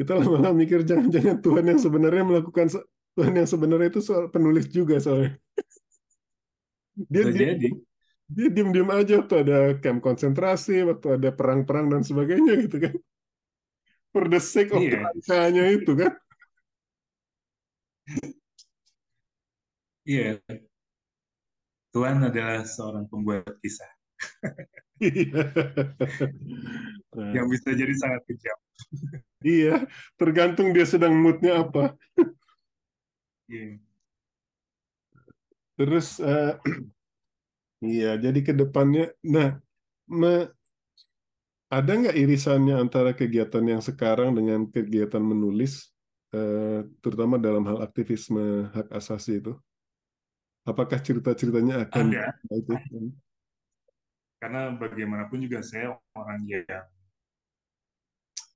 [0.00, 2.72] kita lama-lama mikir jangan-jangan Tuhan yang sebenarnya melakukan
[3.16, 5.36] Tuhan yang sebenarnya itu soal penulis juga soalnya.
[6.96, 7.68] Dia Bisa dia jadi.
[8.26, 12.94] Dia diam-diam aja waktu ada camp konsentrasi, waktu ada perang-perang dan sebagainya gitu kan.
[14.10, 14.90] For the sake of Iya.
[14.98, 16.12] kerangkanya itu kan.
[20.06, 20.38] Iya.
[21.94, 23.88] Tuhan adalah seorang pembuat kisah.
[27.16, 28.58] Nah, yang bisa jadi sangat kejam.
[29.44, 29.84] iya,
[30.16, 31.92] tergantung dia sedang moodnya apa.
[33.48, 33.78] Iya.
[35.76, 36.52] Terus, eh,
[37.88, 39.48] iya, jadi ke depannya, nah,
[40.06, 40.50] me-
[41.66, 45.90] ada nggak irisannya antara kegiatan yang sekarang dengan kegiatan menulis,
[46.30, 49.52] eh, terutama dalam hal aktivisme hak asasi itu?
[50.66, 52.26] Apakah cerita-ceritanya akan Ada.
[52.54, 52.74] itu?
[54.38, 56.86] Karena bagaimanapun juga saya orang yang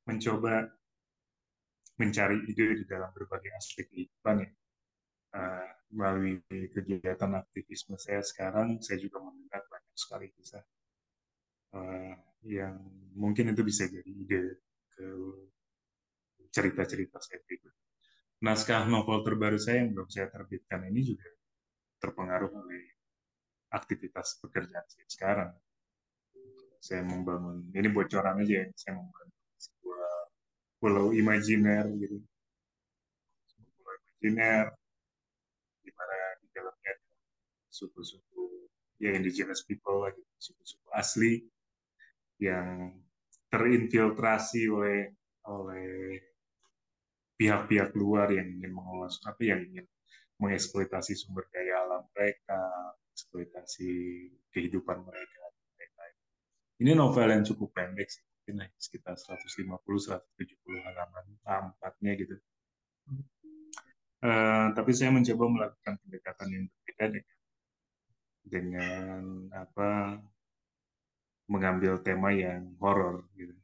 [0.07, 0.71] mencoba
[1.99, 4.49] mencari ide di dalam berbagai aspek kehidupan ya.
[5.31, 6.43] Uh, melalui
[6.75, 10.63] kegiatan aktivisme saya sekarang, saya juga mendengar banyak sekali kisah
[11.75, 12.15] uh,
[12.47, 12.79] yang
[13.15, 14.59] mungkin itu bisa jadi ide
[14.91, 15.07] ke
[16.51, 17.75] cerita-cerita saya berikut.
[18.41, 21.29] Naskah novel terbaru saya yang belum saya terbitkan ini juga
[22.01, 22.85] terpengaruh oleh
[23.71, 25.53] aktivitas pekerjaan saya sekarang.
[26.81, 30.09] Saya membangun, ini bocoran aja ya, saya membangun sebuah
[30.81, 32.19] pulau imajiner gitu.
[33.77, 34.73] Pulau imajiner
[35.85, 36.95] di mana di dalamnya
[37.81, 38.69] suku-suku
[39.01, 41.41] ya indigenous people lagi suku-suku asli
[42.37, 42.93] yang
[43.49, 45.09] terinfiltrasi oleh
[45.49, 46.21] oleh
[47.41, 49.89] pihak-pihak luar yang ingin mengelola apa yang ingin
[50.41, 52.61] mengeksploitasi sumber daya alam mereka,
[53.13, 53.93] eksploitasi
[54.53, 55.37] kehidupan mereka.
[56.81, 60.17] Ini novel yang cukup pendek sih, mungkin sekitar 150-170
[60.81, 62.37] halaman tampaknya gitu.
[64.25, 67.40] Uh, tapi saya mencoba melakukan pendekatan yang berbeda dengan
[68.45, 70.21] dengan apa
[71.51, 73.55] mengambil tema yang horor gitu.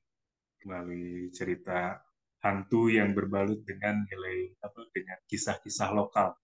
[0.67, 2.03] Melalui cerita
[2.43, 6.35] hantu yang berbalut dengan nilai apa dengan kisah-kisah lokal.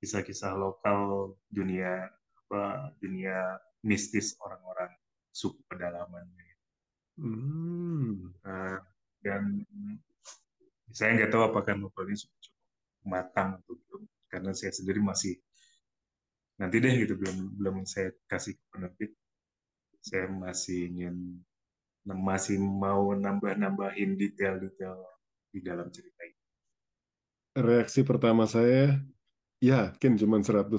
[0.00, 2.08] Kisah-kisah lokal dunia
[2.46, 4.90] apa dunia mistis orang-orang
[5.30, 6.26] suku pedalaman
[7.20, 8.34] hmm.
[8.42, 8.78] uh,
[9.20, 9.62] dan
[10.90, 12.64] saya nggak tahu apakah novel ini sudah cukup
[13.06, 15.38] matang atau belum karena saya sendiri masih
[16.60, 19.10] nanti deh gitu belum belum saya kasih ke penerbit
[20.04, 21.40] saya masih ingin
[22.04, 24.96] masih mau nambah-nambahin detail-detail
[25.52, 26.40] di dalam cerita ini.
[27.60, 28.96] Reaksi pertama saya,
[29.60, 30.70] yakin cuma 150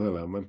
[0.00, 0.48] halaman.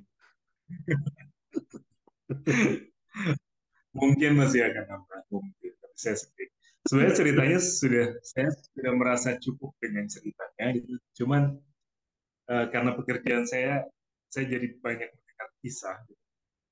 [3.98, 5.72] mungkin masih akan nambah, mungkin.
[5.82, 6.48] Tapi saya sedih.
[6.88, 10.96] Sebenarnya ceritanya sudah saya sudah merasa cukup dengan ceritanya, gitu.
[11.20, 11.60] Cuman
[12.48, 13.84] uh, karena pekerjaan saya,
[14.28, 15.98] saya jadi banyak mendengar kisah.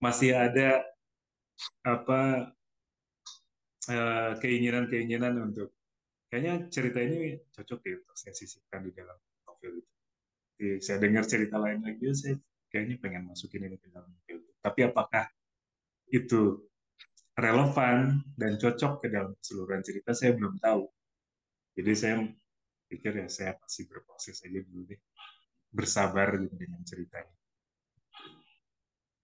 [0.00, 0.84] Masih ada
[1.82, 2.52] apa
[3.86, 5.70] Eh, keinginan-keinginan untuk
[6.26, 9.14] kayaknya cerita ini cocok ya untuk saya sisipkan di dalam
[9.46, 9.94] novel itu.
[10.58, 12.34] Jadi, saya dengar cerita lain lagi, saya
[12.66, 14.42] kayaknya pengen masukin ini ke dalam novel.
[14.58, 15.30] Tapi apakah
[16.10, 16.66] itu
[17.38, 20.82] relevan dan cocok ke dalam keseluruhan cerita, saya belum tahu.
[21.78, 22.14] Jadi saya
[22.90, 24.98] pikir ya saya pasti berproses aja dulu deh.
[25.70, 27.35] Bersabar gitu dengan ceritanya.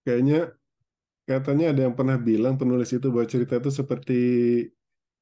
[0.03, 0.51] Kayaknya
[1.25, 4.21] katanya ada yang pernah bilang penulis itu bahwa cerita itu seperti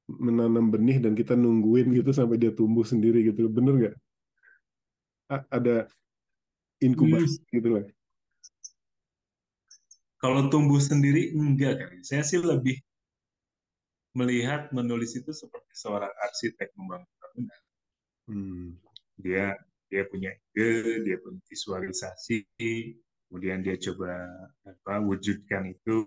[0.09, 3.47] menanam benih dan kita nungguin gitu sampai dia tumbuh sendiri gitu.
[3.47, 3.95] Bener nggak?
[5.47, 5.87] Ada
[6.81, 7.51] inkubasi hmm.
[7.55, 7.85] gitu lah.
[10.21, 12.01] Kalau tumbuh sendiri enggak kali.
[12.05, 12.77] Saya sih lebih
[14.13, 17.61] melihat menulis itu seperti seorang arsitek membangun bangunan.
[18.27, 18.67] Hmm.
[19.17, 19.55] Dia
[19.91, 22.47] dia punya ide, dia punya visualisasi,
[23.31, 24.11] kemudian dia coba
[24.67, 26.03] apa wujudkan itu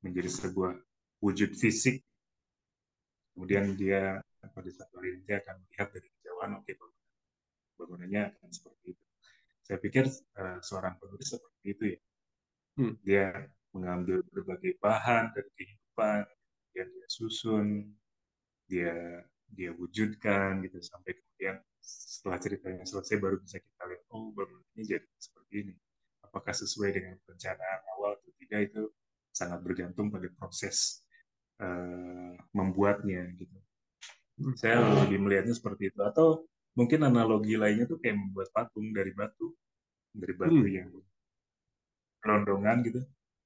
[0.00, 0.72] menjadi sebuah
[1.20, 2.00] wujud fisik.
[3.36, 6.74] Kemudian dia pada satu hari dia akan melihat dari kejauhan oke okay,
[7.76, 9.04] bangunannya akan seperti itu.
[9.68, 10.04] Saya pikir
[10.40, 12.00] uh, seorang penulis seperti itu ya.
[12.74, 12.98] Hmm.
[13.06, 13.30] dia
[13.70, 17.66] mengambil berbagai bahan dari kehidupan kemudian dia susun
[18.66, 18.94] dia
[19.54, 25.06] dia wujudkan gitu sampai kemudian setelah ceritanya selesai baru bisa kita lihat oh bangunannya jadi
[25.22, 25.74] seperti ini
[26.34, 28.82] apakah sesuai dengan perencanaan awal atau tidak itu
[29.30, 31.06] sangat bergantung pada proses
[31.62, 33.54] uh, membuatnya gitu.
[34.42, 34.54] Hmm.
[34.58, 36.42] Saya lebih melihatnya seperti itu atau
[36.74, 39.54] mungkin analogi lainnya tuh kayak membuat patung dari batu
[40.10, 40.74] dari batu hmm.
[40.74, 40.90] yang
[42.18, 43.00] rondongan gitu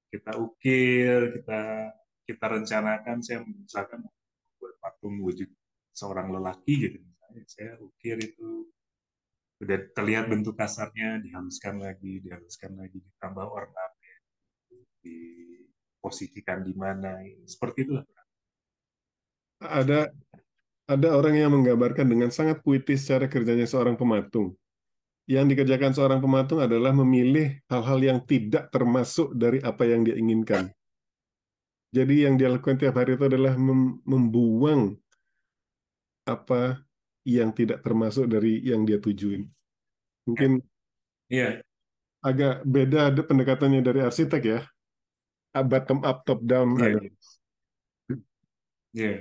[0.08, 1.92] kita ukir kita
[2.24, 5.48] kita rencanakan saya misalkan membuat patung wujud
[5.92, 8.64] seorang lelaki gitu misalnya saya ukir itu
[9.58, 14.14] udah terlihat bentuk kasarnya dihaluskan lagi dihaluskan lagi ditambah ornamen
[15.02, 17.98] diposisikan di mana seperti itu
[19.58, 20.14] ada
[20.88, 24.54] ada orang yang menggambarkan dengan sangat puitis cara kerjanya seorang pematung
[25.28, 30.72] yang dikerjakan seorang pematung adalah memilih hal-hal yang tidak termasuk dari apa yang dia inginkan.
[31.92, 33.52] Jadi yang dia lakukan tiap hari itu adalah
[34.08, 34.96] membuang
[36.24, 36.80] apa
[37.28, 39.44] yang tidak termasuk dari yang dia tujuin.
[40.24, 40.64] Mungkin
[41.28, 41.60] yeah.
[42.24, 44.60] agak beda ada pendekatannya dari arsitek ya.
[45.52, 46.78] Bottom up, top down.
[46.80, 46.88] Iya.
[46.88, 47.08] Yeah.
[48.96, 49.18] Yeah.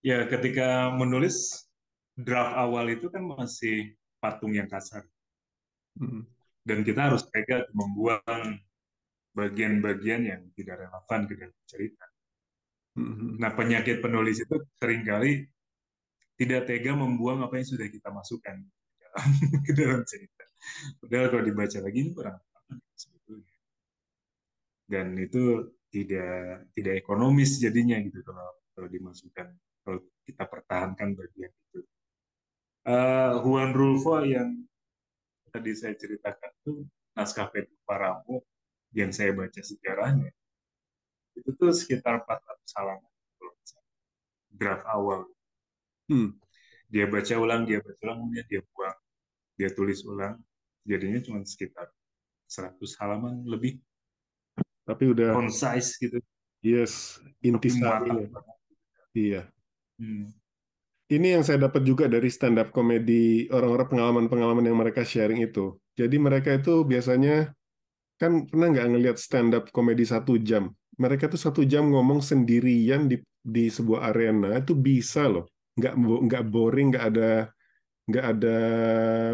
[0.00, 1.68] Ya, ketika menulis
[2.16, 5.04] draft awal itu kan masih patung yang kasar.
[5.96, 6.24] Hmm.
[6.64, 8.56] Dan kita harus tega membuang
[9.32, 12.04] bagian-bagian yang tidak relevan ke dalam cerita.
[12.98, 13.38] Hmm.
[13.38, 15.46] Nah, penyakit penulis itu sering kali
[16.40, 18.56] tidak tega membuang apa yang sudah kita masukkan
[19.66, 20.44] ke dalam cerita.
[20.98, 22.36] Padahal kalau dibaca lagi ini kurang
[22.96, 23.56] sebetulnya.
[24.90, 29.46] Dan itu tidak tidak ekonomis jadinya gitu kalau kalau dimasukkan
[29.84, 31.80] kalau kita pertahankan bagian itu.
[32.88, 34.64] Uh, Juan Rulfo yang
[35.52, 36.72] tadi saya ceritakan itu
[37.12, 38.40] naskah Pedro Paramo
[38.96, 40.32] yang saya baca sejarahnya
[41.40, 43.10] itu tuh sekitar 400 halaman
[44.60, 45.24] draft awal.
[46.12, 46.36] Hmm.
[46.92, 48.98] Dia baca ulang, dia baca ulang, kemudian dia buang,
[49.56, 50.36] dia tulis ulang,
[50.84, 51.88] jadinya cuma sekitar
[52.44, 53.80] 100 halaman lebih.
[54.84, 56.20] Tapi udah concise gitu.
[56.60, 58.28] Yes, intisari.
[59.16, 59.48] Iya.
[59.96, 60.28] Hmm.
[61.10, 65.74] Ini yang saya dapat juga dari stand up komedi orang-orang pengalaman-pengalaman yang mereka sharing itu.
[65.98, 67.50] Jadi mereka itu biasanya
[68.18, 70.70] kan pernah nggak ngelihat stand up komedi satu jam?
[71.00, 75.48] Mereka tuh satu jam ngomong sendirian di di sebuah arena itu bisa loh,
[75.80, 75.94] nggak
[76.28, 77.30] nggak boring, nggak ada
[78.04, 78.56] nggak ada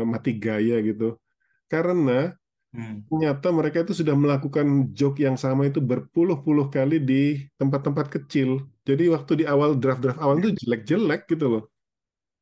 [0.07, 1.19] mati gaya gitu.
[1.67, 2.31] Karena
[2.71, 3.11] hmm.
[3.11, 8.63] ternyata mereka itu sudah melakukan joke yang sama itu berpuluh-puluh kali di tempat-tempat kecil.
[8.87, 11.63] Jadi waktu di awal draft-draft awal itu jelek-jelek gitu loh.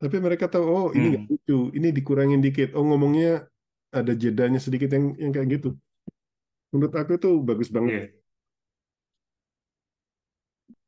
[0.05, 1.25] Tapi mereka tahu, oh ini hmm.
[1.33, 2.77] lucu, ini dikurangin dikit.
[2.77, 3.49] Oh ngomongnya
[3.89, 5.68] ada jedanya sedikit yang yang kayak gitu.
[6.77, 8.12] Menurut aku itu bagus banget.
[8.12, 8.24] Yeah.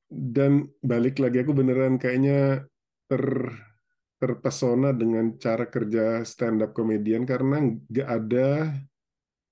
[0.06, 2.62] Dan balik lagi aku beneran kayaknya
[3.10, 3.24] ter
[4.16, 8.72] terpesona dengan cara kerja stand up komedian karena nggak ada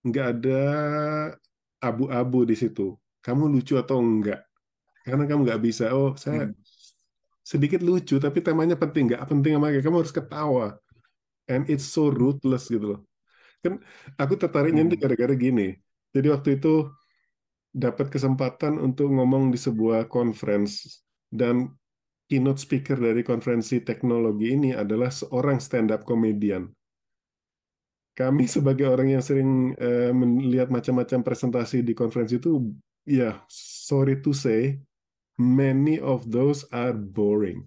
[0.05, 0.63] nggak ada
[1.81, 2.97] abu-abu di situ.
[3.21, 4.45] Kamu lucu atau enggak?
[5.05, 5.93] Karena kamu nggak bisa.
[5.93, 6.57] Oh, saya hmm.
[7.45, 10.67] sedikit lucu, tapi temanya penting nggak penting sama kamu harus ketawa.
[11.45, 13.01] And it's so ruthless gitu loh.
[13.61, 13.85] Kan
[14.17, 14.97] aku tertariknya hmm.
[14.97, 15.77] gara-gara gini.
[16.15, 16.89] Jadi waktu itu
[17.75, 21.03] dapat kesempatan untuk ngomong di sebuah conference.
[21.27, 21.75] Dan
[22.31, 26.71] keynote speaker dari konferensi teknologi ini adalah seorang stand up comedian.
[28.15, 32.63] Kami sebagai orang yang sering uh, melihat macam-macam presentasi di konferensi itu,
[33.03, 34.79] ya sorry to say,
[35.35, 37.67] many of those are boring.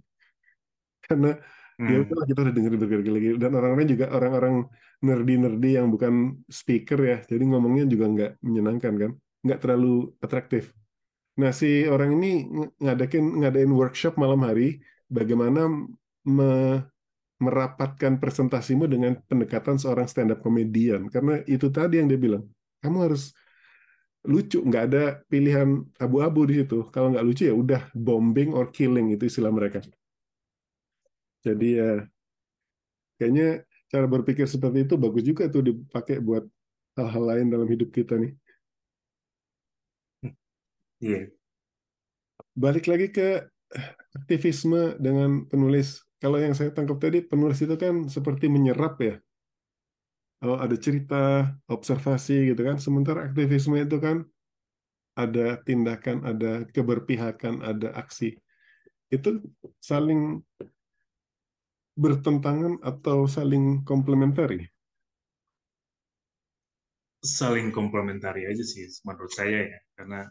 [1.06, 1.36] Karena
[1.78, 2.10] ya hmm.
[2.10, 4.66] ya kita udah dengar berkali-kali dan orang-orang juga orang-orang
[4.98, 9.12] nerdy-nerdy yang bukan speaker ya, jadi ngomongnya juga nggak menyenangkan kan,
[9.44, 10.74] nggak terlalu atraktif.
[11.38, 12.28] Nah si orang ini
[12.82, 15.70] ngadain ngadain workshop malam hari bagaimana
[16.26, 16.50] me,
[17.38, 22.44] merapatkan presentasimu dengan pendekatan seorang stand up komedian karena itu tadi yang dia bilang
[22.82, 23.30] kamu harus
[24.28, 25.70] lucu nggak ada pilihan
[26.04, 26.78] abu-abu di situ.
[26.94, 29.80] Kalau nggak lucu ya udah bombing or killing itu istilah mereka.
[31.46, 31.90] Jadi ya
[33.18, 36.44] kayaknya cara berpikir seperti itu bagus juga tuh dipakai buat
[36.98, 38.34] hal-hal lain dalam hidup kita nih
[41.04, 41.26] iya yeah.
[42.58, 43.46] balik lagi ke
[44.18, 49.22] aktivisme dengan penulis kalau yang saya tangkap tadi penulis itu kan seperti menyerap ya.
[50.42, 52.78] Oh, ada cerita, observasi gitu kan.
[52.82, 54.26] Sementara aktivisme itu kan
[55.18, 58.38] ada tindakan, ada keberpihakan, ada aksi.
[59.14, 59.46] Itu
[59.82, 60.42] saling
[61.98, 64.66] bertentangan atau saling komplementari?
[67.26, 70.22] Saling komplementari aja sih menurut saya ya, karena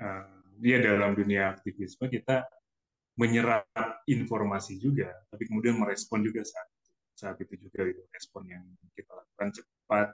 [0.00, 0.26] uh,
[0.58, 2.46] dia dalam dunia aktivisme kita
[3.14, 3.66] menyerap
[4.10, 6.68] informasi juga, tapi kemudian merespon juga saat
[7.14, 8.64] saat itu juga itu respon yang
[8.98, 10.08] kita lakukan cepat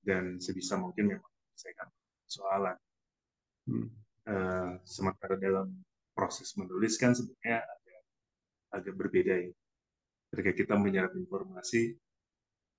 [0.00, 1.88] dan sebisa mungkin memang menyelesaikan
[2.24, 2.76] soalan.
[3.68, 3.88] Hmm.
[4.26, 5.70] Uh, sementara dalam
[6.16, 8.02] proses menulis kan sebenarnya agak,
[8.80, 9.52] agak berbeda ya.
[10.32, 11.94] Ketika kita menyerap informasi,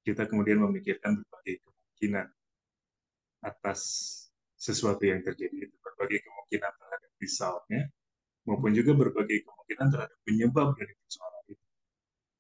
[0.04, 2.28] kita kemudian memikirkan berbagai kemungkinan
[3.46, 3.82] atas
[4.58, 7.82] sesuatu yang terjadi itu berbagai kemungkinan terhadap resultnya
[8.50, 11.66] maupun juga berbagai kemungkinan terhadap penyebab dari persoalan itu.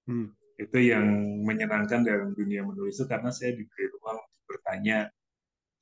[0.07, 0.28] Hmm.
[0.57, 1.05] Itu yang
[1.45, 5.13] menyenangkan dalam dunia menulis itu karena saya diberi ruang untuk bertanya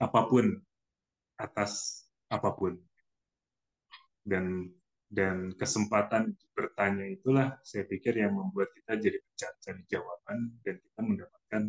[0.01, 0.45] apa pun
[1.39, 2.75] atas apa pun.
[4.25, 4.67] Dan
[5.05, 11.63] dan kesempatan bertanya itulah saya pikir yang membuat kita jadi mencari jawaban dan kita mendapatkan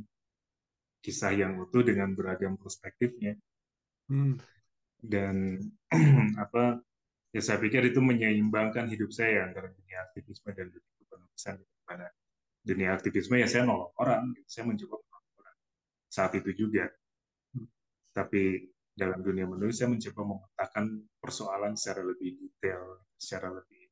[1.05, 3.39] kisah yang utuh dengan beragam perspektifnya.
[4.11, 4.41] Hmm.
[5.07, 5.63] Dan
[6.45, 6.83] apa
[7.31, 11.57] ya saya pikir itu menyeimbangkan hidup saya antara dunia aktivisme dan dunia penulisan.
[11.87, 12.11] Pada
[12.67, 14.49] dunia aktivisme ya saya nolong orang gitu.
[14.51, 15.57] saya mencoba menolong orang.
[16.11, 16.91] Saat itu juga.
[18.11, 20.87] Tapi dalam dunia menulis saya mencoba memetakan
[21.21, 23.83] persoalan secara lebih detail secara lebih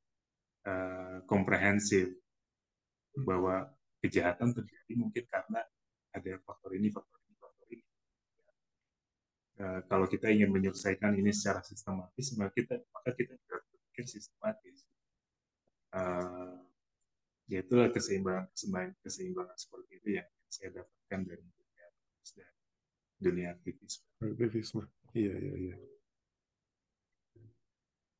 [0.66, 2.10] uh, komprehensif.
[3.14, 3.70] Bahwa
[4.02, 5.62] kejahatan terjadi mungkin karena
[6.12, 7.23] ada faktor ini faktor
[9.54, 14.82] Eh, kalau kita ingin menyelesaikan ini secara sistematis maka kita maka kita berpikir sistematis.
[15.94, 16.58] Uh,
[17.46, 21.86] ya itulah keseimbangan keseimbangan keseimbangan seperti itu yang saya dapatkan dari dunia
[22.34, 22.50] dan
[23.22, 24.06] dunia aktivisme.
[24.26, 24.84] Aktivisme.
[25.14, 25.76] Iya iya iya.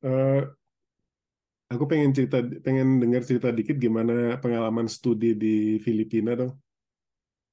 [0.07, 0.41] Uh,
[1.67, 6.55] aku pengen cerita pengen dengar cerita dikit gimana pengalaman studi di Filipina dong.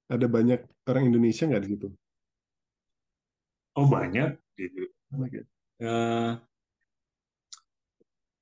[0.06, 1.90] Ada banyak orang Indonesia nggak di situ
[3.76, 4.36] Oh banyak
[5.12, 5.44] Banyak
[5.82, 6.32] Eh,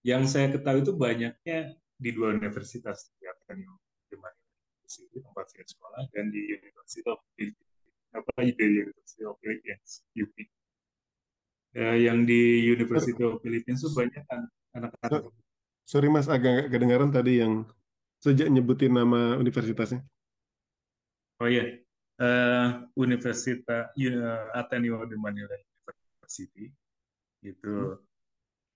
[0.05, 6.29] yang saya ketahui itu banyaknya di dua universitas di Ateneo di tempat saya sekolah dan
[6.35, 7.23] di University of
[8.11, 10.37] apa di University of Philippines UP.
[11.79, 15.31] Eh, yang di University of Philippines itu banyak kan anak-anak.
[15.87, 17.65] Sorry Mas, agak nggak kedengaran tadi yang
[18.21, 20.05] sejak nyebutin nama universitasnya.
[21.41, 21.81] Oh iya,
[22.21, 22.69] Eh,
[23.01, 26.69] Universitas uh, Ateneo de Manila University
[27.41, 27.97] itu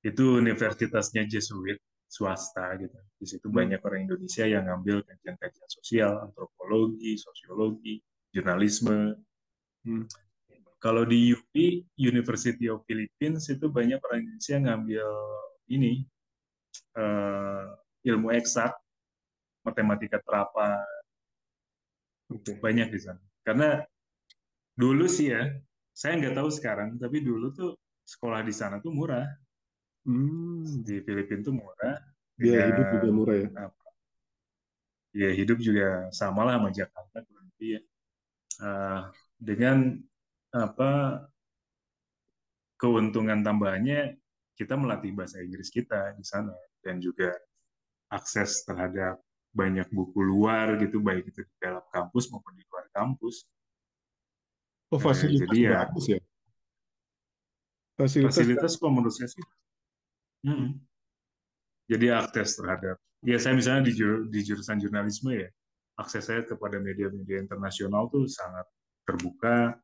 [0.01, 1.77] itu universitasnya Jesuit
[2.09, 2.97] swasta gitu.
[3.21, 3.57] Di situ Hmm.
[3.61, 8.01] banyak orang Indonesia yang ngambil kajian-kajian sosial, antropologi, sosiologi,
[8.33, 9.13] jurnalisme.
[9.85, 10.09] Hmm.
[10.81, 11.53] Kalau di UP,
[12.01, 15.09] University of Philippines itu banyak orang Indonesia yang ngambil
[15.69, 16.01] ini
[16.97, 17.65] eh,
[18.09, 18.73] ilmu eksak,
[19.69, 20.81] matematika terapan,
[22.33, 22.57] Oke.
[22.57, 23.21] banyak di sana.
[23.45, 23.85] Karena
[24.75, 25.45] dulu sih ya,
[25.95, 29.29] saya nggak tahu sekarang, tapi dulu tuh sekolah di sana tuh murah.
[30.05, 30.85] Hmm.
[30.85, 31.97] Di Filipina tuh murah.
[32.35, 33.49] Biaya hidup juga murah ya.
[33.71, 33.85] apa,
[35.15, 37.81] ya hidup juga sama lah sama Jakarta kurang lebih ya.
[38.55, 39.01] Eh,
[39.39, 39.79] dengan
[40.51, 41.23] apa
[42.79, 44.19] keuntungan tambahannya
[44.55, 47.35] kita melatih bahasa Inggris kita di sana dan juga
[48.13, 49.24] akses terhadap
[49.55, 53.47] banyak buku luar gitu baik itu di dalam kampus maupun di luar kampus.
[54.91, 56.21] Oh, Eh, fasilitas jadi ya bagus ya.
[57.95, 59.45] Fasilitas fasilitas kalau menurut saya sih.
[60.51, 60.69] mm,
[61.87, 65.49] Jadi akses terhadap ya saya misalnya di, jur- di jurusan jurnalisme ya
[65.95, 68.67] akses saya kepada media-media internasional tuh sangat
[69.07, 69.79] terbuka.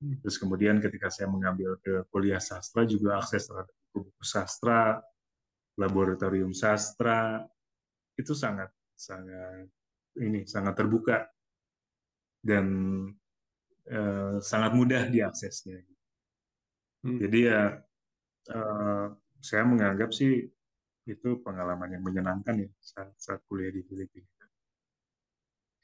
[0.00, 0.16] Hmm.
[0.22, 5.02] Terus kemudian ketika saya mengambil ke kuliah sastra juga akses terhadap buku-buku sastra,
[5.76, 7.44] laboratorium sastra
[8.16, 8.70] itu sangat
[9.00, 9.64] sangat
[10.20, 11.24] ini sangat terbuka
[12.44, 12.66] dan
[13.88, 15.80] eh, sangat mudah diaksesnya.
[17.00, 17.16] Hmm.
[17.16, 17.80] Jadi ya
[18.52, 19.06] eh,
[19.40, 20.44] saya menganggap sih
[21.08, 24.28] itu pengalaman yang menyenangkan ya saat, saat kuliah di Filipina.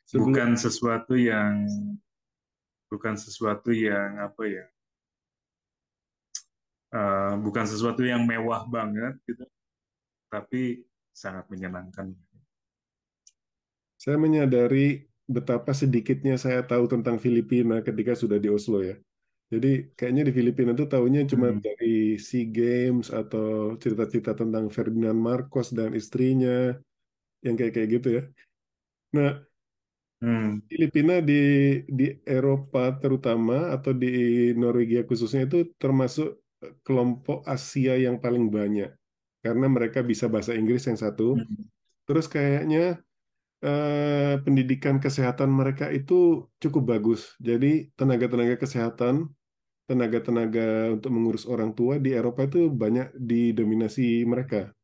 [0.06, 1.66] sebelum Bukan sesuatu yang
[2.86, 4.66] bukan sesuatu yang apa ya
[6.94, 9.44] eh, bukan sesuatu yang mewah banget gitu,
[10.28, 10.84] tapi
[11.16, 12.12] sangat menyenangkan.
[14.06, 18.96] Saya menyadari betapa sedikitnya saya tahu tentang Filipina ketika sudah di Oslo ya.
[19.52, 21.62] Jadi kayaknya di Filipina tuh tahunya cuma Hmm.
[21.62, 26.74] dari SEA Games atau cerita-cerita tentang Ferdinand Marcos dan istrinya
[27.44, 28.22] yang kayak kayak gitu ya.
[29.16, 29.30] Nah,
[30.20, 30.64] Hmm.
[30.66, 31.34] Filipina di
[31.86, 34.08] di Eropa terutama atau di
[34.58, 36.42] Norwegia khususnya itu termasuk
[36.82, 38.90] kelompok Asia yang paling banyak
[39.44, 41.38] karena mereka bisa bahasa Inggris yang satu.
[41.38, 41.68] Hmm.
[42.06, 43.02] Terus kayaknya
[43.62, 47.36] eh, pendidikan kesehatan mereka itu cukup bagus.
[47.40, 49.30] Jadi tenaga-tenaga kesehatan,
[49.86, 54.74] tenaga-tenaga untuk mengurus orang tua di Eropa itu banyak didominasi mereka.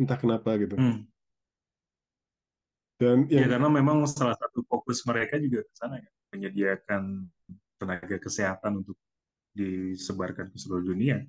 [0.00, 0.76] Entah kenapa gitu.
[0.76, 1.06] Hmm.
[2.96, 7.28] Dan Ya yang karena memang salah satu fokus mereka juga ke sana ya, menyediakan
[7.76, 8.96] tenaga kesehatan untuk
[9.52, 11.20] disebarkan ke seluruh dunia.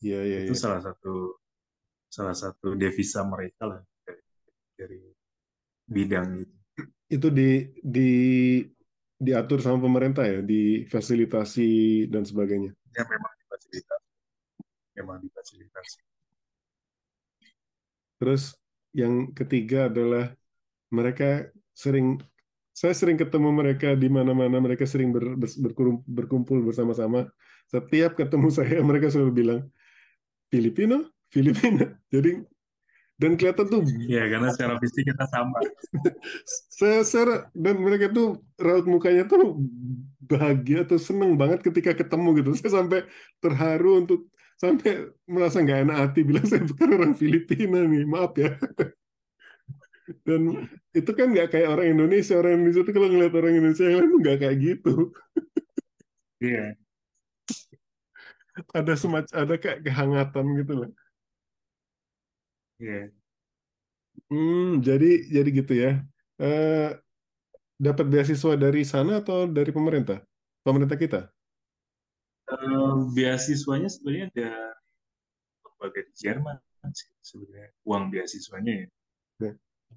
[0.00, 0.60] ya ya Itu ya.
[0.60, 1.36] salah satu
[2.08, 4.22] salah satu devisa mereka lah dari,
[4.76, 4.98] dari
[5.88, 6.54] bidang itu.
[7.14, 7.48] itu di
[7.84, 8.08] di
[9.24, 11.68] diatur sama pemerintah ya, difasilitasi
[12.12, 12.70] dan sebagainya.
[12.94, 14.08] Ya memang difasilitasi,
[14.98, 15.98] memang difasilitasi.
[18.18, 18.54] Terus
[18.94, 20.32] yang ketiga adalah
[20.92, 22.20] mereka sering
[22.74, 27.30] saya sering ketemu mereka di mana-mana, mereka sering ber- ber- berkumpul bersama-sama.
[27.70, 29.60] Setiap ketemu saya mereka selalu bilang
[30.52, 31.94] Filipino, Filipina.
[32.14, 32.40] Jadi
[33.14, 35.58] dan kelihatan tuh Ya karena secara fisik kita sama.
[36.78, 39.54] saya, saya dan mereka tuh raut mukanya tuh
[40.18, 42.50] bahagia atau seneng banget ketika ketemu gitu.
[42.58, 43.00] Saya sampai
[43.38, 44.20] terharu untuk
[44.58, 48.58] sampai merasa nggak enak hati bilang saya bukan orang Filipina nih, maaf ya.
[50.26, 52.34] Dan itu kan nggak kayak orang Indonesia.
[52.36, 54.92] Orang Indonesia tuh kalau ngeliat orang Indonesia yang lain nggak kayak gitu.
[56.42, 56.76] Iya,
[58.70, 60.90] Ada semacam ada kayak kehangatan gitu loh.
[62.84, 63.08] Iya.
[64.28, 65.92] Hmm, jadi jadi gitu ya.
[66.36, 66.90] Eh,
[67.80, 70.20] dapat beasiswa dari sana atau dari pemerintah?
[70.60, 71.20] Pemerintah kita?
[72.52, 74.50] Eh, beasiswanya sebenarnya ada
[75.64, 76.56] lembaga di Jerman
[76.92, 78.88] sih sebenarnya uang beasiswanya ya.
[79.40, 79.52] Ya.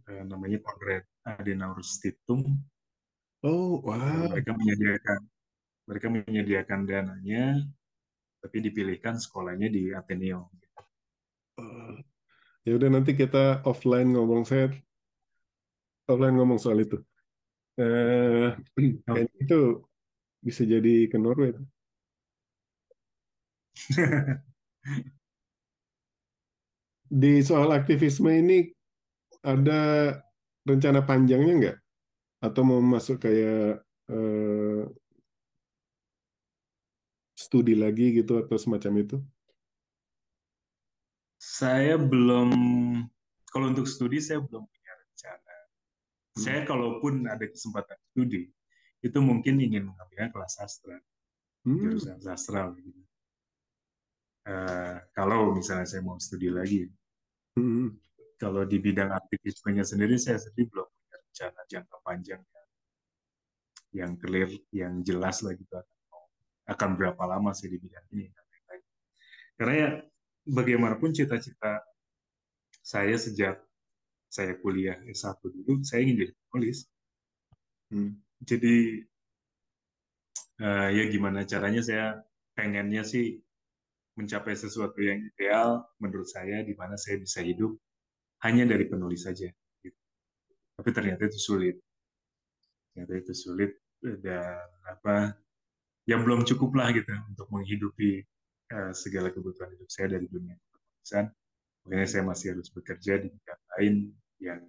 [0.07, 2.55] Eh, namanya Konrad Adenauer Stiftung.
[3.43, 4.31] Oh, Eh, wow.
[4.31, 5.19] mereka menyediakan
[5.87, 7.63] mereka menyediakan dananya,
[8.43, 10.51] tapi dipilihkan sekolahnya di Ateneo.
[12.67, 14.65] Ya udah nanti kita offline ngomong saya
[16.11, 16.97] offline ngomong soal itu.
[17.79, 18.47] Eh,
[19.05, 19.55] kayaknya itu
[20.47, 21.51] bisa jadi ke Norway.
[27.07, 28.67] Di soal aktivisme ini
[29.43, 30.11] ada
[30.67, 31.77] rencana panjangnya nggak?
[32.43, 34.81] Atau mau masuk kayak eh,
[37.43, 39.15] studi lagi gitu atau semacam itu?
[41.47, 42.51] Saya belum,
[43.47, 45.55] kalau untuk studi saya belum punya rencana.
[45.55, 46.41] Hmm.
[46.43, 48.51] Saya kalaupun ada kesempatan studi,
[48.99, 50.99] itu mungkin ingin mengambil kelas sastra,
[51.63, 51.79] Hmm.
[51.79, 52.67] jurusan sastra.
[52.75, 52.99] Gitu.
[54.43, 56.83] Eh, kalau misalnya saya mau studi lagi,
[57.55, 57.95] Hmm.
[58.35, 62.69] kalau di bidang aktivismenya sendiri saya sendiri belum punya rencana jangka panjang yang,
[63.95, 65.79] yang clear, yang jelas lah gitu
[66.67, 68.27] akan, berapa lama sih di bidang ini.
[69.57, 69.89] Karena ya
[70.47, 71.83] bagaimanapun cita-cita
[72.81, 73.59] saya sejak
[74.27, 76.87] saya kuliah S1 dulu, saya ingin jadi penulis.
[77.91, 78.19] Hmm.
[78.43, 79.03] Jadi
[80.61, 82.21] eh, ya gimana caranya saya
[82.55, 83.39] pengennya sih
[84.17, 87.77] mencapai sesuatu yang ideal menurut saya di mana saya bisa hidup
[88.43, 89.47] hanya dari penulis saja.
[89.83, 89.99] gitu.
[90.77, 91.75] Tapi ternyata itu sulit.
[92.91, 93.71] Ternyata itu sulit
[94.21, 95.37] dan apa
[96.05, 98.23] yang belum cukup lah gitu untuk menghidupi
[98.71, 101.25] eh, segala kebutuhan hidup saya dari dunia penulisan.
[101.87, 103.95] Makanya saya masih harus bekerja di bidang lain
[104.43, 104.61] yang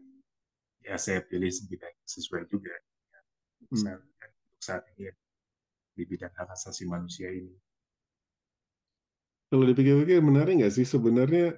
[0.87, 2.73] ya saya pilih bidang sesuai juga
[3.69, 3.85] Hmm.
[3.85, 5.15] saat, untuk saat ini ya,
[5.99, 7.53] di bidang hak asasi manusia ini.
[9.49, 11.57] Kalau dipikir-pikir menarik nggak sih sebenarnya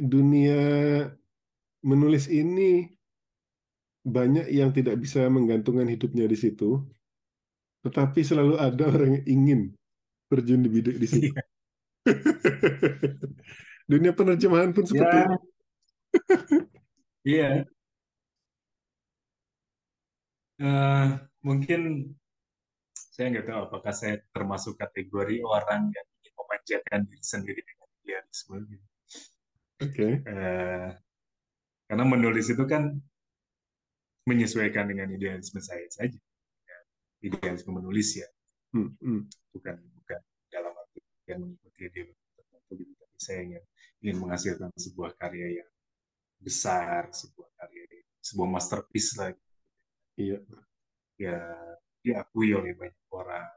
[0.00, 0.60] dunia
[1.84, 2.88] menulis ini
[4.04, 6.80] banyak yang tidak bisa menggantungkan hidupnya di situ,
[7.84, 9.60] tetapi selalu ada orang yang ingin
[10.34, 11.30] terjun di bidang di situ.
[13.90, 15.38] Dunia penerjemahan pun seperti Ya, itu.
[17.24, 17.48] iya.
[20.58, 21.06] Eh,
[21.42, 21.80] mungkin
[22.94, 28.56] saya nggak tahu apakah saya termasuk kategori orang yang ingin memanjakan diri sendiri dengan idealisme.
[28.70, 28.86] gitu.
[29.82, 30.06] Oke.
[30.22, 30.88] Eh,
[31.86, 32.94] karena menulis itu kan
[34.24, 36.16] menyesuaikan dengan idealisme saya saja.
[37.24, 38.28] Idealisme menulis ya,
[38.74, 39.22] Hmm, hmm,
[39.54, 40.20] bukan bukan
[40.50, 40.98] dalam arti
[41.30, 42.92] yang mengikuti idealisme tertentu gitu.
[42.98, 43.62] Tapi saya ingin,
[44.02, 45.70] ingin menghasilkan sebuah karya yang
[46.42, 47.82] besar, sebuah karya,
[48.18, 49.30] sebuah masterpiece lah
[50.14, 50.38] Iya.
[51.18, 51.38] ya
[52.06, 53.50] diakui oleh banyak orang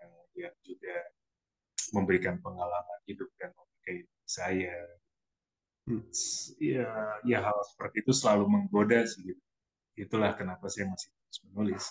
[0.00, 0.96] yang kemudian juga
[1.92, 4.72] memberikan pengalaman hidup dan memakai saya
[5.88, 6.06] Hmm.
[6.60, 6.86] ya
[7.26, 9.42] ya hal seperti itu selalu menggoda sih gitu.
[9.98, 11.84] itulah kenapa saya masih terus menulis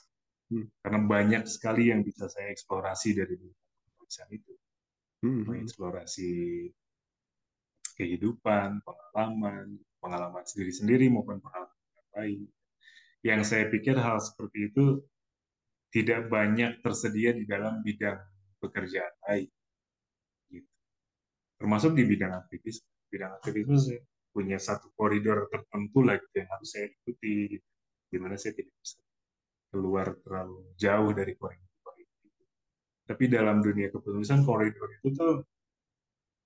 [0.50, 0.66] Hmm.
[0.82, 4.54] karena banyak sekali yang bisa saya eksplorasi dari penulisan itu
[5.20, 5.52] Hmm, hmm.
[5.52, 6.32] mengeksplorasi
[8.00, 12.40] kehidupan pengalaman pengalaman sendiri sendiri maupun pengalaman orang lain
[13.28, 15.04] yang saya pikir hal seperti itu
[15.92, 18.22] tidak banyak tersedia di dalam bidang
[18.64, 19.50] pekerjaan lain.
[20.48, 20.70] Gitu.
[21.60, 22.86] Termasuk di bidang aktivis.
[23.10, 27.58] Bidang aktivisme saya punya satu koridor tertentu lah gitu yang harus saya ikuti.
[28.10, 29.02] Di mana saya tidak bisa
[29.70, 32.28] keluar terlalu jauh dari koridor itu.
[33.06, 35.34] Tapi dalam dunia kepenulisan koridor itu tuh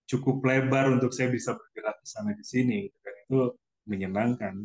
[0.08, 2.88] cukup lebar untuk saya bisa bergerak ke sana di sini.
[2.88, 2.98] gitu.
[3.04, 3.40] Dan itu
[3.88, 4.56] menyenangkan.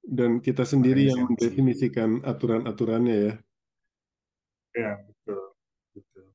[0.00, 3.34] Dan kita sendiri yang mendefinisikan aturan-aturannya ya.
[4.72, 5.52] ya betul
[5.92, 6.26] betul.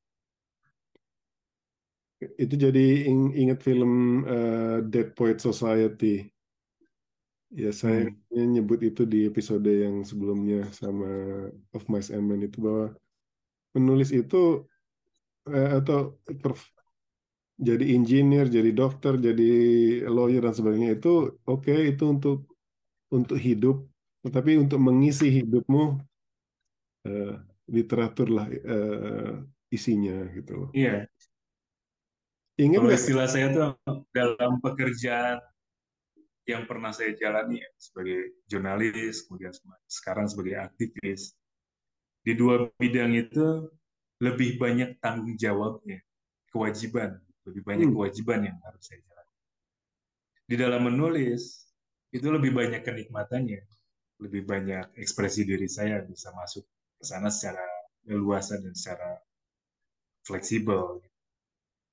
[2.40, 6.35] Itu jadi ing- ingat film eh, Dead Poet Society.
[7.62, 8.16] Ya saya Hmm.
[8.54, 11.08] nyebut itu di episode yang sebelumnya sama
[11.76, 12.86] Of Mice and Men itu bahwa
[13.74, 14.38] penulis itu
[15.56, 15.98] eh, atau
[16.44, 16.72] perf-
[17.70, 19.44] jadi engineer, jadi dokter, jadi
[20.16, 21.10] lawyer dan sebagainya itu
[21.50, 22.36] oke itu untuk
[23.18, 23.76] untuk hidup,
[24.26, 25.82] tetapi untuk mengisi hidupmu
[27.08, 27.34] eh,
[27.76, 29.34] literatur lah eh,
[29.76, 30.70] isinya gitu loh.
[30.74, 31.08] Iya,
[32.64, 33.64] Ingat kalau istilah saya tuh
[34.16, 35.38] dalam pekerjaan
[36.52, 38.20] yang pernah saya jalani ya, sebagai
[38.52, 39.54] jurnalis, kemudian
[39.90, 41.34] sekarang sebagai aktivis,
[42.26, 43.48] di dua bidang itu
[44.26, 46.00] lebih banyak tanggung jawabnya,
[46.52, 47.12] kewajiban,
[47.48, 49.34] lebih banyak Hmm, kewajiban yang harus saya jalani.
[50.50, 51.44] Di dalam menulis
[52.18, 53.62] itu lebih banyak kenikmatannya,
[54.24, 56.64] lebih banyak ekspresi diri saya bisa masuk
[56.98, 57.66] ke sana secara
[58.10, 59.10] leluasa dan secara
[60.28, 61.02] fleksibel.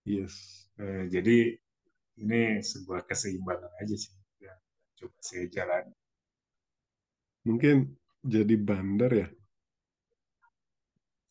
[0.04, 0.68] yes.
[0.80, 1.36] Eh, jadi
[2.22, 4.14] ini sebuah keseimbangan aja sih
[5.02, 5.92] coba saya jalani.
[7.46, 7.76] Mungkin
[8.32, 9.26] jadi bandar ya.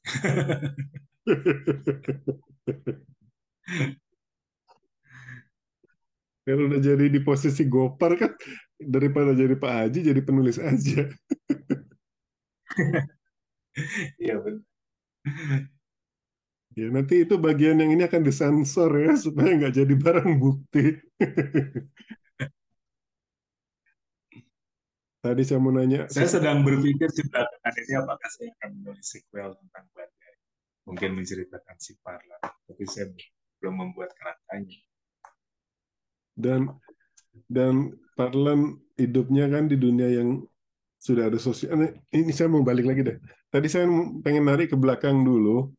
[6.42, 8.32] Kalau udah jadi di posisi Gopar kan
[8.82, 11.06] daripada jadi Pak Haji jadi penulis aja.
[14.20, 14.62] Iya benar.
[16.80, 20.80] Ya, nanti itu bagian yang ini akan disensor ya supaya nggak jadi barang bukti.
[25.22, 29.54] Tadi saya mau nanya, Saya sedang berpikir juga akan ini apakah saya akan menulis sequel
[29.54, 30.34] tentang Badai.
[30.90, 33.06] Mungkin menceritakan si Parla, tapi saya
[33.62, 34.82] belum membuat kerangkanya.
[36.34, 36.74] dan
[37.46, 40.42] dan Parlan hidupnya kan di dunia yang
[40.98, 41.78] sudah ada sosial.
[42.10, 43.18] Ini saya mau balik lagi deh.
[43.54, 43.86] Tadi saya
[44.26, 45.70] pengen narik ke belakang dulu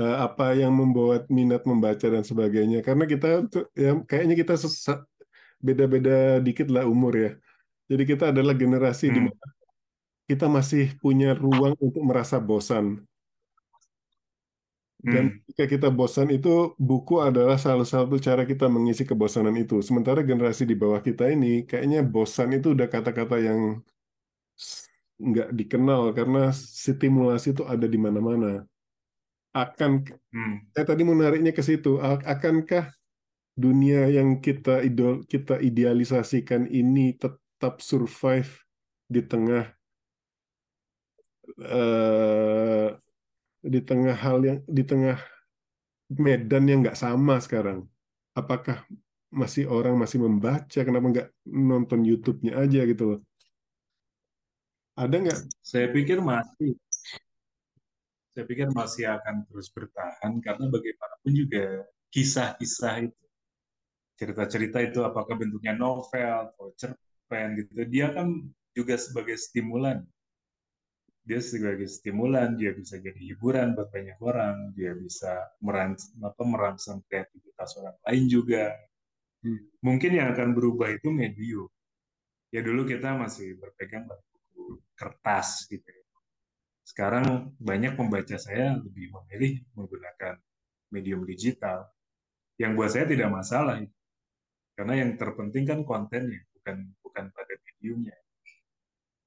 [0.00, 2.84] eh, apa yang membuat minat membaca dan sebagainya.
[2.84, 4.54] Karena kita ya kayaknya kita
[5.60, 7.30] beda-beda dikit lah umur ya.
[7.88, 9.58] Jadi kita adalah generasi di Hmm, mana
[10.28, 13.00] kita masih punya ruang untuk merasa bosan.
[14.98, 19.80] Dan hmm, ketika kita bosan itu buku adalah salah satu cara kita mengisi kebosanan itu.
[19.80, 23.80] Sementara generasi di bawah kita ini kayaknya bosan itu udah kata-kata yang
[25.18, 28.68] nggak dikenal karena stimulasi itu ada di mana-mana.
[29.54, 30.76] Akan hmm.
[30.76, 32.02] saya tadi menariknya ke situ.
[32.04, 32.92] Akankah
[33.54, 37.16] dunia yang kita idol kita idealisasikan ini
[37.58, 38.46] tetap survive
[39.10, 39.66] di tengah
[41.58, 42.94] eh,
[43.58, 45.18] di tengah hal yang di tengah
[46.14, 47.82] medan yang nggak sama sekarang?
[48.38, 48.86] Apakah
[49.34, 50.78] masih orang masih membaca?
[50.86, 53.20] Kenapa nggak nonton YouTube-nya aja gitu loh?
[54.94, 55.38] Ada nggak?
[55.58, 56.78] Saya pikir masih,
[58.38, 61.82] saya pikir masih akan terus bertahan karena bagaimanapun juga
[62.14, 63.24] kisah-kisah itu,
[64.14, 66.70] cerita-cerita itu apakah bentuknya novel atau
[67.28, 68.40] cerpen gitu, dia kan
[68.72, 70.00] juga sebagai stimulan
[71.28, 75.28] dia sebagai stimulan, dia bisa jadi hiburan buat banyak orang, dia bisa
[75.60, 78.72] merangsang, apa, merangsang kreativitas orang lain juga.
[79.44, 81.68] Hmm, Mungkin yang akan berubah itu medium.
[82.48, 85.84] Ya dulu kita masih berpegang pada buku kertas gitu.
[85.84, 86.04] ya.
[86.80, 90.40] Sekarang banyak pembaca saya lebih memilih menggunakan
[90.88, 91.92] medium digital.
[92.56, 93.84] Yang buat saya tidak masalah,
[94.80, 96.88] karena yang terpenting kan kontennya, bukan
[97.18, 98.14] bukan pada mediumnya.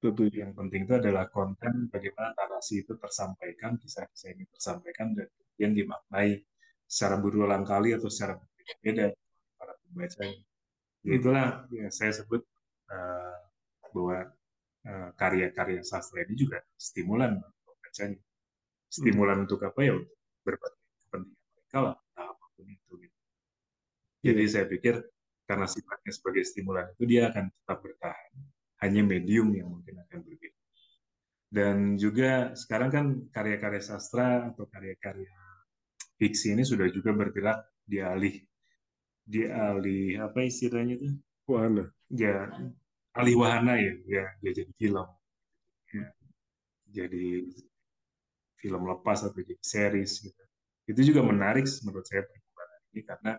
[0.00, 0.24] Setuju.
[0.32, 6.30] Yang penting itu adalah konten bagaimana narasi itu tersampaikan, kisah-kisah ini tersampaikan dan kemudian dimaknai
[6.88, 9.12] secara berulang kali atau secara berbeda
[9.60, 10.22] para pembaca.
[10.24, 10.40] Ya
[11.02, 12.42] Hmm, itulah yang saya sebut
[12.88, 13.38] uh,
[13.90, 14.30] bahwa
[14.86, 18.18] uh, karya-karya sastra ini juga stimulan untuk pembacanya.
[18.18, 19.92] hmm, Stimulan untuk apa ya?
[19.98, 20.16] Untuk
[20.46, 22.92] berbagai kepentingan mereka lah, apa pun itu.
[23.02, 23.16] Gitu.
[24.24, 24.94] Jadi Iya, saya pikir
[25.44, 28.32] karena sifatnya sebagai stimulan itu dia akan tetap bertahan.
[28.82, 30.60] Hanya medium yang mungkin akan berbeda.
[31.52, 35.36] Dan juga sekarang kan karya-karya sastra atau karya-karya
[36.16, 38.40] fiksi ini sudah juga bergerak di alih
[39.22, 41.08] di alih apa istilahnya itu
[41.46, 41.90] Wahana.
[42.08, 42.46] ya
[43.18, 45.08] alih wahana ya ya dia jadi film
[45.90, 46.06] ya,
[46.88, 47.26] jadi
[48.62, 50.42] film lepas atau jadi series gitu
[50.88, 53.32] itu juga menarik menurut saya perkembangan ini karena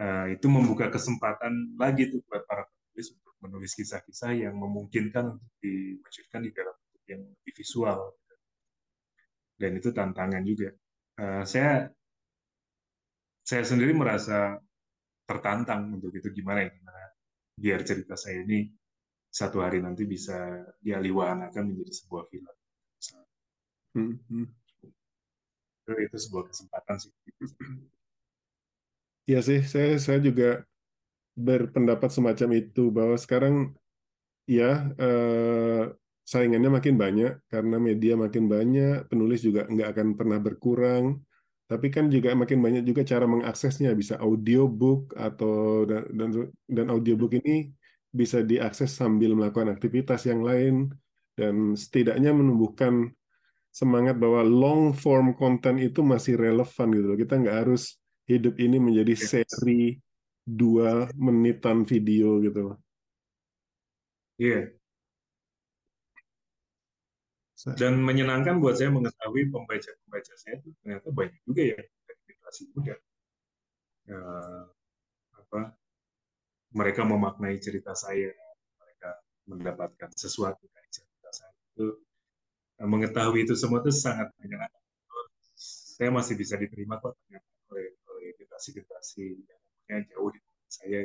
[0.00, 5.52] uh, itu membuka kesempatan lagi tuh buat para penulis untuk menulis kisah-kisah yang memungkinkan untuk
[5.60, 8.00] diwujudkan di dalam bentuk yang lebih visual
[9.60, 10.72] dan itu tantangan juga.
[11.20, 11.92] Uh, saya
[13.44, 14.56] saya sendiri merasa
[15.28, 17.02] tertantang untuk itu gimana ya, gimana
[17.60, 18.72] biar cerita saya ini
[19.30, 22.50] satu hari nanti bisa dialiwanakan menjadi sebuah film.
[23.94, 24.46] hmm, hmm.
[25.84, 27.12] Itu, itu sebuah kesempatan sih.
[29.30, 30.44] Iya sih, saya saya juga
[31.46, 33.54] berpendapat semacam itu bahwa sekarang
[34.58, 34.64] ya
[35.02, 35.82] eh,
[36.32, 41.04] saingannya makin banyak karena media makin banyak, penulis juga nggak akan pernah berkurang.
[41.70, 46.30] Tapi kan juga makin banyak juga cara mengaksesnya, bisa audiobook atau dan dan,
[46.76, 47.70] dan audiobook ini
[48.20, 50.74] bisa diakses sambil melakukan aktivitas yang lain
[51.38, 52.94] dan setidaknya menumbuhkan
[53.70, 57.18] semangat bahwa long form content itu masih relevan gitu loh.
[57.18, 57.82] Kita nggak harus
[58.30, 59.98] hidup ini menjadi seri
[60.46, 62.76] dua menitan video gitu loh.
[64.38, 64.72] Iya.
[67.58, 72.62] Sa- Dan menyenangkan buat saya mengetahui pembaca-pembaca saya itu ternyata banyak juga ya dari generasi
[72.72, 72.94] muda.
[74.10, 74.62] Eh,
[75.36, 75.60] apa
[76.72, 78.32] mereka memaknai cerita saya,
[78.80, 79.10] mereka
[79.44, 81.86] mendapatkan sesuatu dari cerita saya itu
[82.80, 84.80] eh, mengetahui itu semua itu sangat menyenangkan.
[86.00, 87.44] Saya masih bisa diterima kok ternyata
[87.76, 87.92] oleh
[88.60, 91.00] generasi-generasi yang umurnya jauh di saya.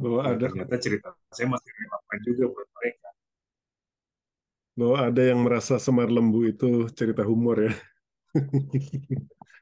[0.00, 3.08] Bahwa Ya ada ternyata cerita saya masih relevan juga buat mereka.
[4.78, 7.72] bahwa ada yang merasa Semar Lembu itu cerita humor ya.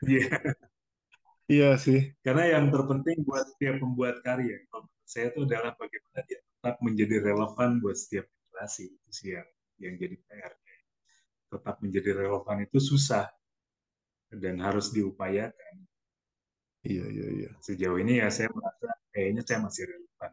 [0.06, 0.54] Iya,
[1.50, 1.98] Iya sih.
[2.24, 4.56] karena yang terpenting buat setiap pembuat karya,
[5.08, 8.84] saya itu adalah bagaimana dia tetap menjadi relevan buat setiap generasi.
[8.92, 9.48] Itu sih yang
[9.80, 10.52] yang jadi PR.
[11.52, 13.26] Tetap menjadi relevan itu susah,
[14.42, 15.74] dan harus diupayakan.
[16.80, 17.50] Iya, iya, iya.
[17.60, 20.32] Sejauh ini ya saya merasa kayaknya saya masih relevan.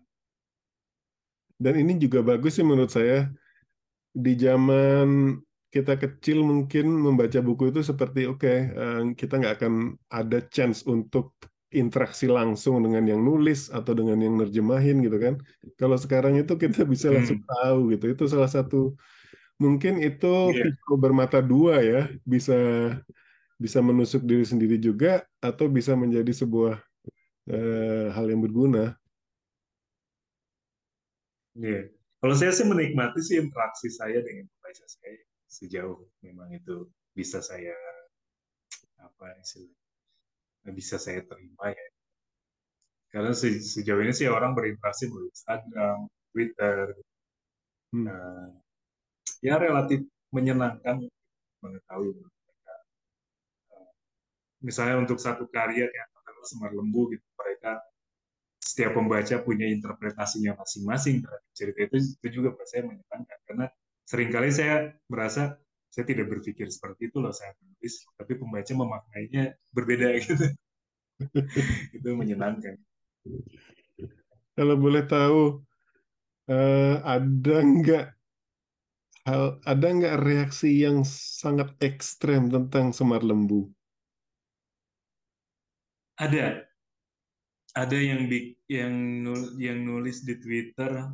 [1.57, 3.28] Dan ini juga bagus sih menurut saya.
[4.15, 5.38] Di zaman
[5.68, 9.74] kita kecil mungkin membaca buku itu seperti oke okay, eh, kita nggak akan
[10.07, 11.36] ada chance untuk
[11.76, 15.36] interaksi langsung dengan yang nulis atau dengan yang nerjemahin gitu kan.
[15.76, 17.49] Kalau sekarang itu kita bisa langsung hmm.
[17.52, 18.06] tahu gitu.
[18.15, 18.95] Itu salah satu
[19.60, 20.64] mungkin itu yeah.
[20.64, 22.56] pisau bermata dua ya, bisa
[23.57, 26.77] bisa menusuk diri sendiri juga atau bisa menjadi sebuah
[27.49, 28.93] uh, hal yang berguna.
[31.57, 31.89] Yeah.
[32.21, 35.17] Kalau saya sih menikmati sih interaksi saya dengan pembaca saya
[35.49, 37.73] sejauh memang itu bisa saya
[39.01, 41.88] apa istilahnya bisa saya terima ya.
[43.09, 45.97] Karena se sejauh ini sih orang berinteraksi melalui Instagram,
[46.34, 46.93] Twitter,
[47.95, 48.05] hmm.
[48.05, 48.49] uh,
[49.41, 50.03] ya relatif
[50.34, 51.07] menyenangkan
[51.63, 52.13] mengetahui
[54.68, 56.10] misalnya untuk satu karya yang
[56.48, 57.84] Semar Lembu gitu, mereka
[58.57, 63.39] setiap pembaca punya interpretasinya masing-masing terhadap cerita itu itu juga buat saya menyenangkan.
[63.44, 63.65] Karena
[64.07, 65.60] sering kali saya merasa
[65.91, 69.44] saya tidak berpikir seperti itu loh saya menulis tapi pembaca memaknainya
[69.76, 70.45] berbeda gitu.
[71.91, 72.80] Itu menyenangkan.
[74.57, 75.61] Kalau boleh tahu
[76.49, 78.06] uh, ada nggak
[79.27, 83.68] hal ada nggak reaksi yang sangat ekstrem tentang Semar Lembu
[86.18, 86.65] ada
[87.77, 88.26] ada yang
[88.65, 91.14] yang nul, yang nulis di Twitter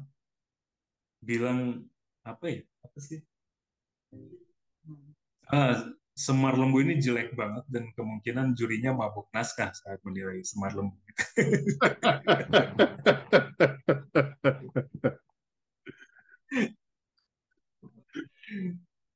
[1.19, 1.84] bilang
[2.23, 3.19] apa ya apa sih
[5.51, 10.93] ah, Semar Lembu ini jelek banget dan kemungkinan jurinya mabuk naskah saat menilai Semar Lembu.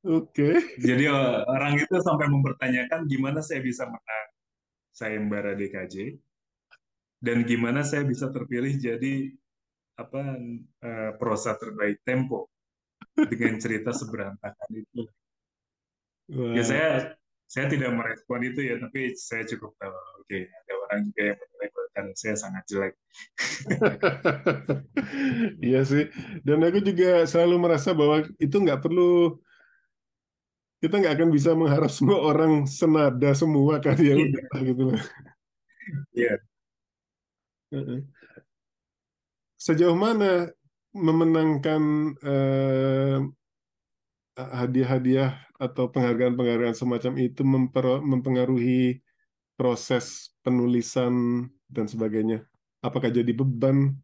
[0.08, 0.34] Oke.
[0.34, 0.58] Okay.
[0.82, 1.06] Jadi
[1.46, 4.28] orang itu sampai mempertanyakan gimana saya bisa menang
[4.98, 6.18] sayembara DKJ
[7.22, 9.30] dan gimana saya bisa terpilih jadi
[9.98, 10.22] apa
[10.86, 12.50] uh, prosa terbaik Tempo
[13.30, 15.06] dengan cerita seberantakan itu.
[16.34, 16.54] Wow.
[16.54, 16.90] Ya saya
[17.48, 19.96] saya tidak merespon itu ya, tapi saya cukup tahu.
[20.22, 22.94] Oke, okay, ada orang juga yang menilai karena saya sangat jelek.
[25.72, 26.12] iya sih,
[26.46, 29.40] dan aku juga selalu merasa bahwa itu nggak perlu
[30.78, 34.14] kita nggak akan bisa mengharap semua orang senada semua kan ya
[34.62, 34.94] gitu
[36.12, 36.44] Iya.
[39.56, 40.52] Sejauh mana
[40.92, 41.82] memenangkan
[42.20, 43.20] eh,
[44.38, 47.42] hadiah-hadiah atau penghargaan-penghargaan semacam itu
[48.04, 49.02] mempengaruhi
[49.58, 52.46] proses penulisan dan sebagainya?
[52.86, 53.98] Apakah jadi beban?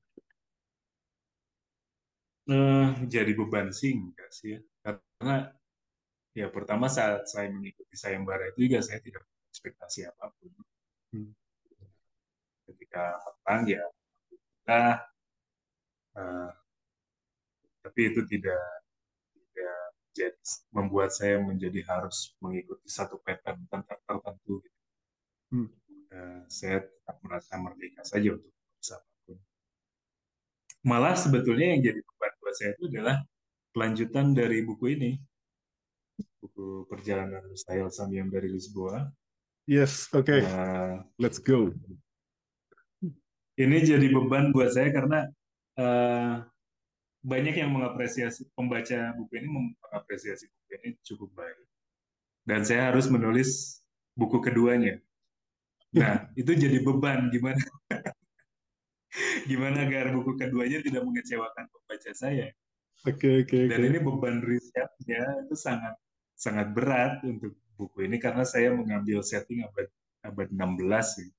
[2.43, 4.59] Uh, jadi beban sih enggak sih ya.
[4.83, 5.53] Karena
[6.33, 9.23] ya pertama saat saya mengikuti sayembara itu juga saya tidak
[9.53, 10.51] ekspektasi apa pun.
[11.13, 11.33] Hmm
[12.67, 13.83] ketika menang ya
[14.31, 14.81] kita
[16.17, 16.49] uh,
[17.83, 18.63] tapi itu tidak
[19.33, 19.79] tidak
[20.13, 24.79] jadi membuat saya menjadi harus mengikuti satu pattern tertentu gitu.
[25.57, 25.69] hmm.
[26.13, 28.51] uh, saya tetap merasa merdeka saja untuk
[28.93, 29.37] apa pun
[30.83, 33.17] malah sebetulnya yang jadi beban buat saya itu adalah
[33.73, 35.11] kelanjutan dari buku ini
[36.43, 39.07] buku perjalanan Mustahil Samyam dari Lisboa.
[39.63, 40.41] Yes oke okay.
[40.43, 41.71] uh, let's go.
[43.53, 45.29] Ini jadi beban buat saya karena
[45.77, 46.41] uh,
[47.23, 51.57] banyak yang mengapresiasi pembaca buku ini mengapresiasi buku ini cukup baik.
[52.43, 53.79] Dan saya harus menulis
[54.17, 54.99] buku keduanya.
[55.95, 57.29] Nah itu jadi beban.
[57.29, 57.61] Gimana?
[59.49, 62.49] Gimana agar buku keduanya tidak mengecewakan pembaca saya
[63.07, 63.89] okay, oke okay, dan okay.
[63.91, 65.95] ini beban risetnya itu sangat
[66.33, 69.87] sangat berat untuk buku ini karena saya mengambil setting abad
[70.23, 71.29] abad 16 sih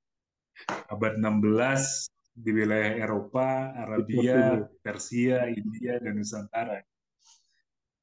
[0.92, 6.82] abad 16 di wilayah Eropa, Arabia, Persia, India, dan Nusantara.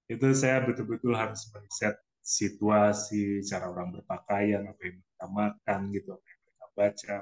[0.08, 6.26] Itu saya betul-betul harus meriset situasi, cara orang berpakaian, apa yang mereka makan, gitu, apa
[6.32, 7.16] yang mereka baca,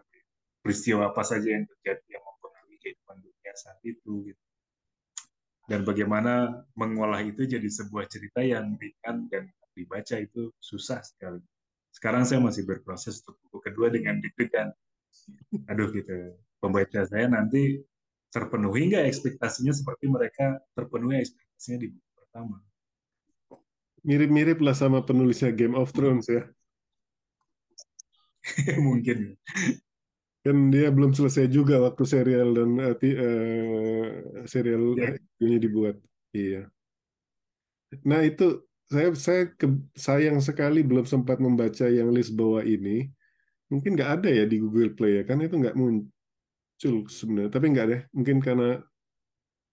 [0.61, 4.13] peristiwa apa saja yang terjadi yang mempengaruhi kehidupan dunia saat itu.
[4.29, 4.43] Gitu.
[5.69, 9.45] Dan bagaimana mengolah itu jadi sebuah cerita yang ringan dan
[9.77, 11.45] dibaca itu susah sekali.
[11.93, 14.73] Sekarang saya masih berproses untuk buku kedua dengan deg-degan.
[15.69, 16.33] Aduh gitu.
[16.57, 17.79] Pembaca saya nanti
[18.33, 22.57] terpenuhi nggak ekspektasinya seperti mereka terpenuhi ekspektasinya di buku pertama?
[24.01, 26.49] Mirip-mirip lah sama penulisnya Game of Thrones ya.
[28.89, 29.37] Mungkin
[30.39, 34.07] kan dia belum selesai juga waktu serial dan uh, uh,
[34.47, 35.15] serial yeah.
[35.43, 35.95] ini dibuat
[36.31, 36.67] iya
[38.05, 43.05] nah itu saya saya ke- sayang sekali belum sempat membaca yang list bawah ini.
[43.69, 47.51] Mungkin nggak ada ya di Google Play ya, karena itu nggak muncul sebenarnya.
[47.53, 48.81] Tapi nggak deh, mungkin karena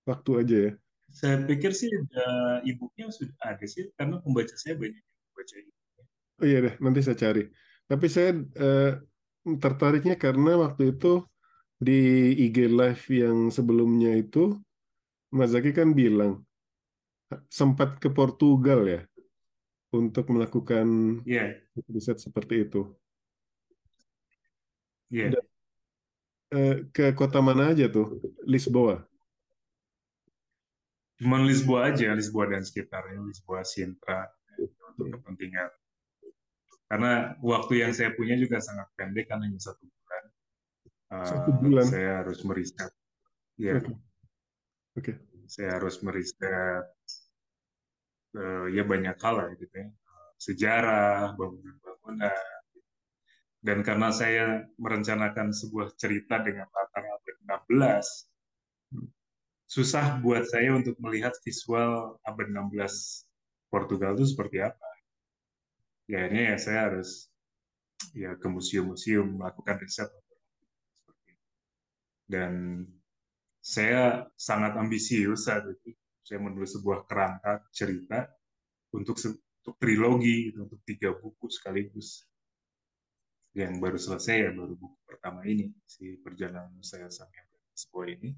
[0.04, 0.72] waktu aja ya.
[1.08, 6.06] Saya pikir sih ada e-booknya sudah ada sih, karena pembaca saya banyak yang membaca e-book.
[6.36, 7.42] Oh iya deh, nanti saya cari.
[7.88, 8.92] Tapi saya eh,
[9.62, 11.22] tertariknya karena waktu itu
[11.78, 11.98] di
[12.44, 14.58] IG Live yang sebelumnya itu,
[15.36, 16.32] Mas Zaki kan bilang
[17.50, 19.00] sempat ke Portugal ya
[19.94, 20.86] untuk melakukan
[21.26, 21.58] Iya,
[21.90, 22.80] riset seperti itu.
[25.10, 25.30] iya.
[25.30, 25.44] Dan,
[26.54, 28.06] eh, ke kota mana aja tuh?
[28.46, 29.06] Lisboa.
[31.16, 34.28] Cuma Lisboa aja, Lisboa dan sekitarnya, Lisboa, Sintra,
[34.92, 35.70] untuk kepentingan.
[36.86, 40.24] Karena waktu yang saya punya juga sangat pendek, kan hanya satu bulan.
[41.26, 41.86] Satu Uh, bulan.
[41.86, 42.90] saya harus meriset.
[43.58, 43.94] Ya, Oke.
[44.98, 45.12] Oke.
[45.46, 46.86] saya harus meriset
[48.34, 49.88] eh, ya banyak hal lah gitu ya.
[50.36, 52.34] Sejarah, bangunan-bangunan.
[53.62, 57.36] Dan karena saya merencanakan sebuah cerita dengan latar abad
[57.70, 59.06] 16,
[59.66, 63.26] susah buat saya untuk melihat visual abad 16
[63.70, 64.88] Portugal itu seperti apa.
[66.06, 67.26] Ya ini ya saya harus
[68.14, 70.10] ya ke museum-museum melakukan riset.
[72.26, 72.82] Dan
[73.62, 75.94] saya sangat ambisius saat itu.
[76.26, 78.26] Saya menulis sebuah kerangka cerita
[78.90, 79.14] untuk
[79.66, 82.26] untuk trilogi, gitu, untuk tiga buku sekaligus.
[83.54, 88.30] Yang baru selesai ya baru buku pertama ini si perjalanan saya sampai Lisboa ini.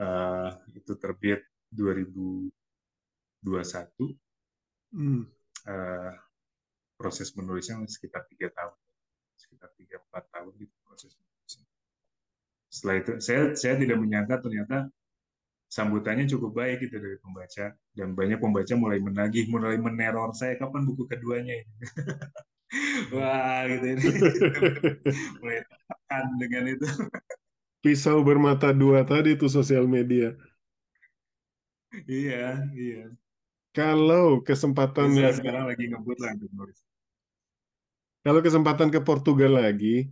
[0.00, 2.50] Eh, itu terbit 2021.
[4.90, 5.22] Hmm.
[5.68, 6.12] Eh,
[7.00, 8.76] proses menulisnya sekitar tiga tahun,
[9.40, 11.64] sekitar tiga empat tahun gitu proses menulisnya.
[12.68, 14.92] Setelah itu saya saya tidak menyangka ternyata
[15.72, 20.84] sambutannya cukup baik gitu dari pembaca dan banyak pembaca mulai menagih, mulai meneror saya kapan
[20.84, 21.74] buku keduanya ini.
[23.16, 24.08] Wah gitu ini
[25.40, 26.86] mulai tekan dengan itu.
[27.82, 30.36] Pisau bermata dua tadi tuh sosial media.
[32.06, 33.08] iya iya.
[33.70, 36.78] Kalau Jadi kesempatan saya lagi, sekarang lagi ngebut lah untuk nulis.
[38.24, 40.10] Kalau kesempatan ke Portugal lagi,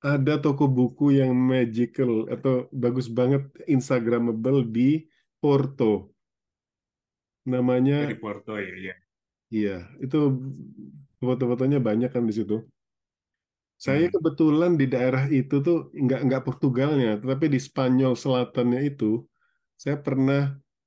[0.00, 4.88] ada toko buku yang magical atau bagus banget Instagramable di
[5.42, 6.12] Porto.
[7.44, 8.94] Namanya, Dari Porto ya iya.
[9.54, 9.70] iya,
[10.04, 10.16] itu
[11.20, 12.54] foto-fotonya banyak kan di situ.
[13.84, 14.12] Saya Hmm.
[14.14, 19.24] kebetulan di daerah itu tuh nggak nggak Portugalnya, tetapi di Spanyol selatannya itu,
[19.82, 20.40] saya pernah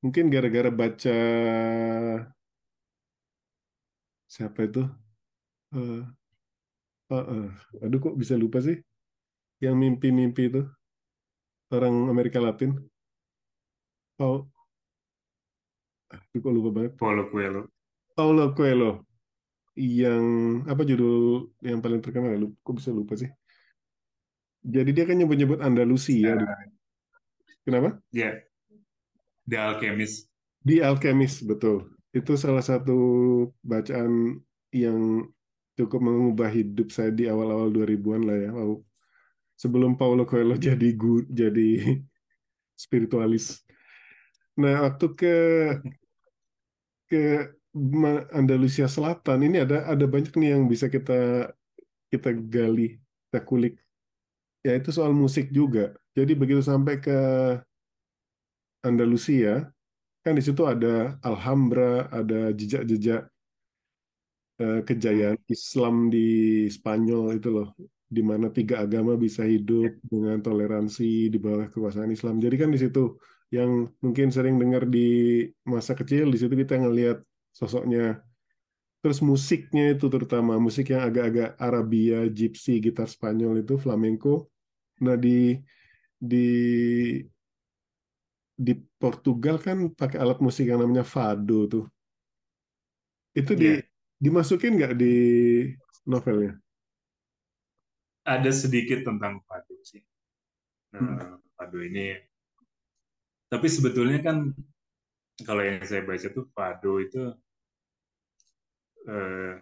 [0.03, 1.11] mungkin gara-gara baca
[4.33, 4.79] siapa itu?
[5.73, 6.03] Eh,
[7.11, 7.45] eh, eh,
[7.83, 8.77] aduh kok bisa lupa sih?
[9.63, 10.61] Yang mimpi-mimpi itu
[11.73, 12.77] orang Amerika Latin.
[14.19, 14.47] Oh,
[16.13, 16.91] aduh kok lupa banget.
[16.99, 17.61] Paulo Coelho.
[18.15, 19.05] Paulo Coelho.
[19.73, 20.25] Yang
[20.69, 22.37] apa judul yang paling terkenal?
[22.37, 23.29] Lu- Kok bisa lupa sih?
[24.63, 26.37] Jadi dia kan nyebut-nyebut Andalusia.
[26.39, 26.45] Ya,
[27.65, 27.99] Kenapa?
[28.13, 28.29] ya.
[29.47, 30.29] The Alchemist.
[30.63, 31.91] Di Alchemist, betul.
[32.15, 32.95] Itu salah satu
[33.65, 34.39] bacaan
[34.71, 35.27] yang
[35.73, 38.51] cukup mengubah hidup saya di awal-awal 2000-an lah ya.
[39.57, 42.01] Sebelum Paulo Coelho jadi gu, jadi
[42.83, 43.61] spiritualis.
[44.53, 45.35] Nah, waktu ke
[47.09, 47.23] ke
[48.33, 51.49] Andalusia Selatan ini ada ada banyak nih yang bisa kita
[52.13, 53.81] kita gali, kita kulik.
[54.61, 55.97] Ya itu soal musik juga.
[56.13, 57.17] Jadi begitu sampai ke
[58.85, 59.73] Andalusia,
[60.21, 63.32] kan di situ ada Alhambra, ada jejak-jejak
[64.59, 66.27] kejayaan Islam di
[66.69, 67.67] Spanyol itu loh,
[68.05, 72.37] di mana tiga agama bisa hidup dengan toleransi di bawah kekuasaan Islam.
[72.37, 73.17] Jadi kan di situ
[73.49, 77.21] yang mungkin sering dengar di masa kecil, di situ kita ngelihat
[77.53, 78.21] sosoknya.
[79.03, 84.47] Terus musiknya itu terutama musik yang agak-agak Arabia, Gypsy, gitar Spanyol itu flamenco.
[85.03, 85.59] Nah di
[86.23, 86.47] di
[88.53, 91.85] di Portugal kan pakai alat musik yang namanya fado tuh.
[93.33, 95.15] Itu di Ya, dimasukin nggak di
[96.09, 96.57] novelnya?
[98.23, 99.99] ada sedikit tentang padu sih.
[100.95, 101.19] Hmm.
[101.19, 102.15] Nah, padu ini,
[103.51, 104.49] tapi sebetulnya kan
[105.43, 107.23] kalau yang saya baca tuh padu itu
[109.11, 109.59] eh,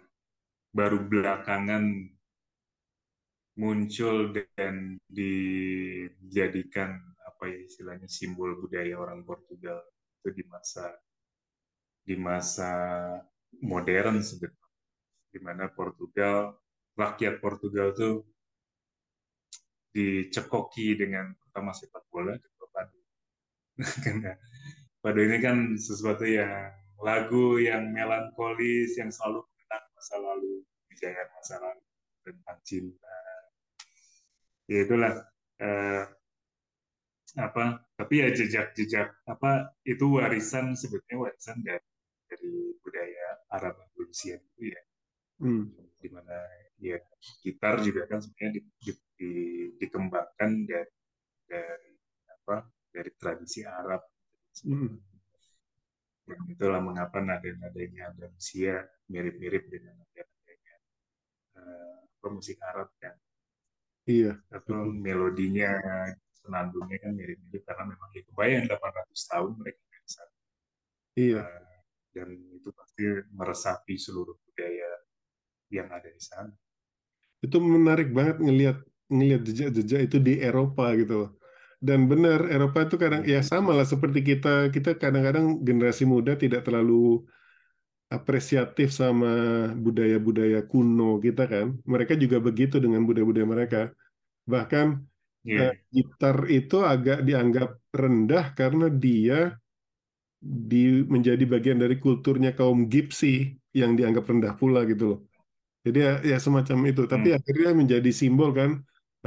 [0.72, 1.84] baru belakangan
[3.60, 6.96] muncul dan dijadikan
[7.28, 9.84] apa ya istilahnya simbol budaya orang Portugal
[10.22, 10.88] itu di masa
[12.02, 12.72] di masa
[13.60, 14.80] modern sebetulnya
[15.32, 16.56] di mana Portugal
[16.96, 18.24] rakyat Portugal tuh
[19.92, 23.00] dicekoki dengan pertama sepak bola kedua padu
[25.04, 26.72] padu ini kan sesuatu yang
[27.02, 30.54] lagu yang melankolis yang selalu mengenang masa lalu,
[30.94, 31.84] kejayaan masa lalu
[32.22, 33.18] tentang cinta.
[34.70, 35.14] Ya itulah
[35.60, 36.04] eh,
[37.40, 41.91] apa tapi ya jejak-jejak apa itu warisan sebetulnya warisan dari
[42.32, 44.82] dari budaya Arab Indonesia itu ya.
[45.42, 45.74] Hmm.
[46.02, 46.38] di mana
[46.78, 47.02] ya
[47.42, 49.32] gitar juga kan sebenarnya di, di, di,
[49.82, 50.94] dikembangkan dari
[51.46, 51.94] dari
[52.30, 54.02] apa dari tradisi Arab.
[54.64, 55.00] Hmm.
[56.22, 60.76] dan itulah mengapa nada-nadanya Andalusia mirip-mirip dengan nada-nadanya
[61.60, 63.16] uh, musik Arab kan.
[64.06, 65.72] Iya atau melodinya
[66.42, 70.24] senandungnya kan mirip-mirip karena memang itu bayang 800 tahun mereka bisa
[71.18, 71.42] iya.
[71.46, 71.71] Uh,
[72.12, 74.92] dan itu pasti meresapi seluruh budaya
[75.72, 76.52] yang ada di sana.
[77.42, 78.78] Itu menarik banget ngelihat
[79.12, 81.32] ngelihat jejak-jejak itu di Eropa gitu loh.
[81.82, 84.70] Dan benar Eropa itu kadang ya sama lah seperti kita.
[84.70, 87.26] Kita kadang-kadang generasi muda tidak terlalu
[88.12, 89.32] apresiatif sama
[89.74, 91.80] budaya-budaya kuno kita kan.
[91.88, 93.82] Mereka juga begitu dengan budaya-budaya mereka.
[94.46, 94.88] Bahkan
[95.48, 95.72] yeah.
[95.72, 99.58] uh, gitar itu agak dianggap rendah karena dia
[100.42, 100.78] di
[101.14, 103.28] menjadi bagian dari kulturnya kaum Gypsy
[103.80, 105.20] yang dianggap rendah pula gitu loh
[105.86, 107.38] jadi ya, ya semacam itu tapi Hmm.
[107.38, 108.72] akhirnya menjadi simbol kan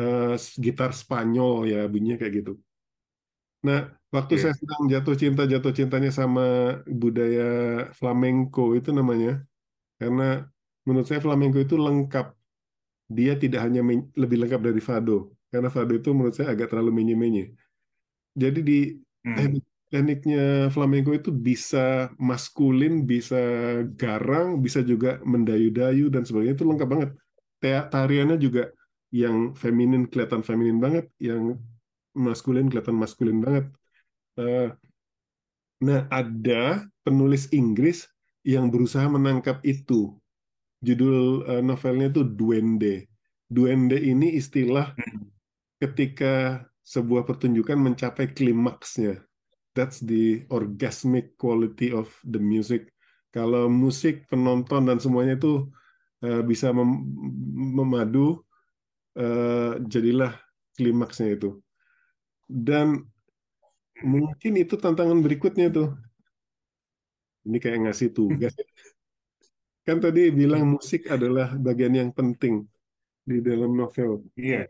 [0.01, 0.35] uh,
[0.65, 2.53] gitar Spanyol ya bunyinya kayak gitu.
[3.67, 3.79] Nah,
[4.15, 4.43] waktu Iya.
[4.43, 6.43] saya sedang jatuh cinta jatuh cintanya sama
[7.03, 7.43] budaya
[7.99, 9.29] flamenco itu namanya,
[10.01, 10.23] karena
[10.87, 12.27] menurut saya flamenco itu lengkap.
[13.19, 13.81] Dia tidak hanya
[14.23, 15.13] lebih lengkap dari fado,
[15.53, 17.43] karena fado itu menurut saya agak terlalu menye-menye.
[18.43, 18.75] Jadi di
[19.25, 19.55] Hmm.
[19.95, 23.39] Teknik tekniknya flamenco itu bisa maskulin, bisa
[23.95, 27.11] garang, bisa juga mendayu-dayu dan sebagainya itu lengkap banget.
[27.63, 28.63] Tariannya juga
[29.15, 31.55] yang feminin kelihatan feminin banget, yang
[32.19, 33.65] maskulin kelihatan maskulin banget.
[34.43, 34.69] Eh,
[35.85, 38.09] Nah, ada penulis Inggris
[38.41, 40.17] yang berusaha menangkap itu.
[40.85, 43.09] Judul eh, novelnya itu Duende.
[43.49, 45.29] Duende ini istilah Hmm.
[45.81, 49.21] ketika sebuah pertunjukan mencapai klimaksnya.
[49.75, 52.95] That's the orgasmic quality of the music.
[53.35, 55.67] Kalau musik, penonton dan semuanya itu
[56.23, 57.03] eh, bisa mem-
[57.75, 58.47] memadu,
[59.19, 60.33] eh, jadilah
[60.79, 61.59] klimaksnya itu.
[62.47, 63.03] Dan
[64.07, 65.89] mungkin itu tantangan berikutnya tuh.
[67.45, 68.55] Ini kayak ngasih tugas.
[69.87, 72.65] Kan tadi bilang musik adalah bagian yang penting
[73.25, 74.25] di dalam novel.
[74.37, 74.69] Iya.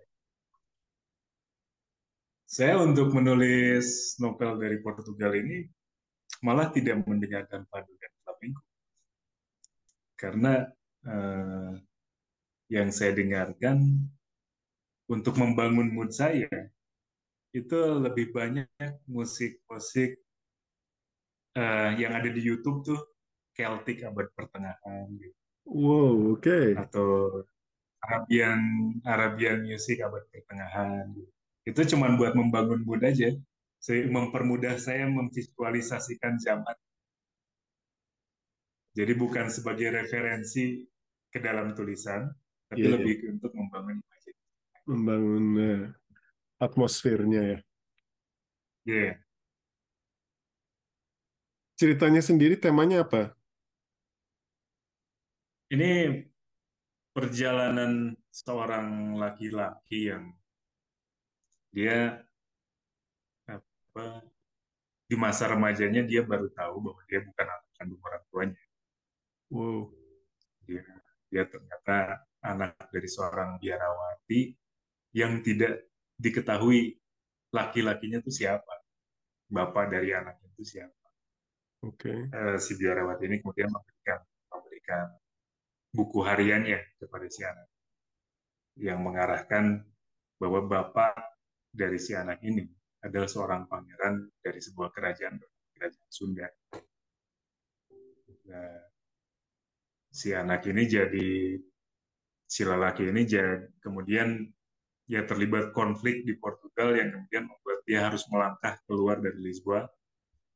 [2.45, 5.65] Saya untuk menulis novel dari Portugal ini
[6.45, 8.63] malah tidak mendengarkan padu dan flamenco.
[10.15, 10.53] Karena
[11.09, 11.73] eh,
[12.69, 13.81] yang saya dengarkan
[15.09, 16.49] untuk membangun mood saya
[17.55, 18.69] itu lebih banyak
[19.09, 20.21] musik-musik
[21.57, 23.01] eh, yang ada di YouTube tuh
[23.55, 25.39] Celtic abad pertengahan gitu.
[25.65, 26.77] Wow, oke.
[26.77, 27.41] atau
[28.05, 28.61] Arabian
[29.09, 31.34] Arabian music abad pertengahan gitu.
[31.65, 33.33] Itu cuma buat membangun mood aja
[33.89, 36.77] mempermudah saya memvisualisasikan zaman
[38.95, 40.85] jadi bukan sebagai referensi
[41.29, 42.31] ke dalam tulisan
[42.71, 42.95] tapi Iya, iya.
[42.97, 44.33] lebih untuk membangun imajinasi
[44.85, 45.83] Membangun eh,
[46.61, 47.59] atmosfernya ya.
[48.85, 49.13] Iya.
[51.81, 53.33] Ceritanya sendiri temanya apa?
[55.75, 56.23] ini
[57.11, 60.31] perjalanan seorang laki-laki yang
[61.75, 62.23] dia
[63.51, 64.23] apa
[65.11, 68.63] di masa remajanya dia baru tahu bahwa dia bukan anak kandung orang tuanya
[69.53, 69.93] Wow.
[70.65, 70.83] dia
[71.29, 74.55] dia ternyata anak dari seorang biarawati
[75.15, 76.97] yang tidak diketahui
[77.51, 78.75] laki-lakinya itu siapa
[79.51, 81.05] bapak dari anaknya itu siapa
[81.85, 82.33] Oke.
[82.33, 84.19] Eh, si biarawati ini kemudian memberikan
[84.49, 85.07] memberikan
[85.93, 87.69] buku hariannya kepada si anak
[88.81, 89.85] yang mengarahkan
[90.41, 91.34] bahwa bapak
[91.75, 92.63] dari si anak ini
[93.03, 95.37] adalah seorang pangeran dari sebuah kerajaan
[95.75, 96.47] kerajaan Sunda.
[98.49, 98.79] Nah,
[100.09, 101.59] si anak ini jadi
[102.47, 104.47] si lelaki ini jadi kemudian
[105.11, 109.83] ya terlibat konflik di Portugal yang kemudian membuat dia harus melangkah keluar dari Lisboa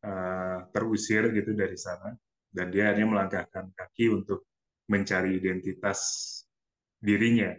[0.07, 2.15] eh, terusir gitu dari sana
[2.49, 4.47] dan dia hanya melangkahkan kaki untuk
[4.89, 6.01] mencari identitas
[7.03, 7.53] dirinya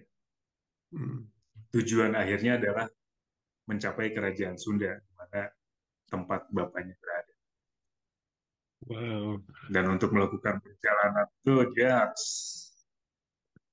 [0.90, 1.30] Hmm.
[1.70, 2.90] tujuan akhirnya adalah
[3.70, 5.46] mencapai kerajaan Sunda di mana
[6.10, 7.34] tempat bapaknya berada
[8.90, 9.44] Wow.
[9.70, 12.26] dan untuk melakukan perjalanan itu dia harus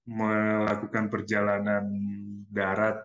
[0.02, 1.86] melakukan perjalanan
[2.50, 3.00] darat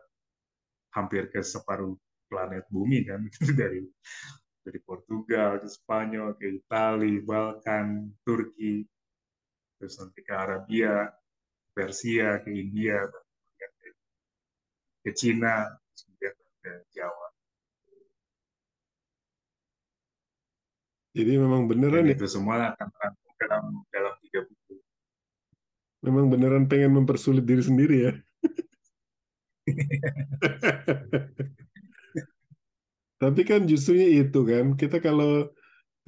[0.91, 1.93] hampir ke separuh
[2.25, 3.21] planet bumi kan
[3.59, 3.85] dari
[4.65, 8.81] dari Portugal ke Spanyol ke Italia Balkan Turki
[9.77, 11.05] terus nanti ke Arabia
[11.69, 13.07] Persia ke India
[15.05, 17.27] ke Cina kemudian ke Jawa
[21.11, 24.79] Jadi memang beneran dan ya, itu semua akan terangkum dalam dalam tiga buku
[26.01, 28.13] memang beneran pengen mempersulit diri sendiri ya.
[33.21, 35.45] Tapi kan justrunya itu kan, kita kalau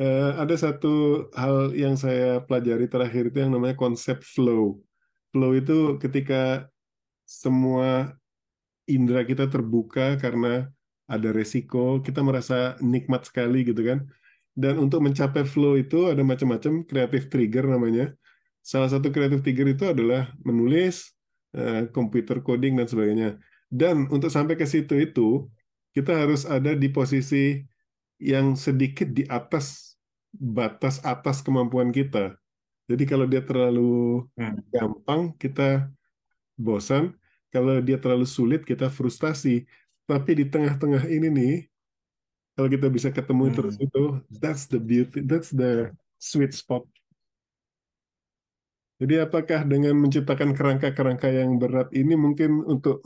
[0.02, 4.82] eh, ada satu hal yang saya pelajari terakhir itu yang namanya konsep flow.
[5.30, 6.66] Flow itu ketika
[7.30, 8.18] semua
[8.90, 10.68] indera kita terbuka karena
[11.10, 14.00] ada resiko, kita merasa nikmat sekali gitu kan.
[14.54, 18.14] Dan untuk mencapai flow itu ada macam-macam creative trigger namanya.
[18.64, 21.12] Salah satu creative trigger itu adalah menulis,
[21.58, 23.30] eh, computer coding dan sebagainya.
[23.68, 25.50] Dan untuk sampai ke situ itu
[25.94, 27.60] kita harus ada di posisi
[28.22, 29.98] yang sedikit di atas
[30.34, 32.38] batas atas kemampuan kita.
[32.90, 34.60] Jadi kalau dia terlalu Hmm.
[34.74, 35.90] gampang, kita
[36.58, 37.16] bosan.
[37.54, 39.70] Kalau dia terlalu sulit, kita frustasi.
[40.10, 41.56] Tapi di tengah-tengah ini nih,
[42.58, 43.56] kalau kita bisa ketemu Hmm.
[43.56, 44.04] terus itu,
[44.42, 46.82] that's the beauty, that's the sweet spot.
[48.98, 53.06] Jadi apakah dengan menciptakan kerangka-kerangka yang berat ini mungkin untuk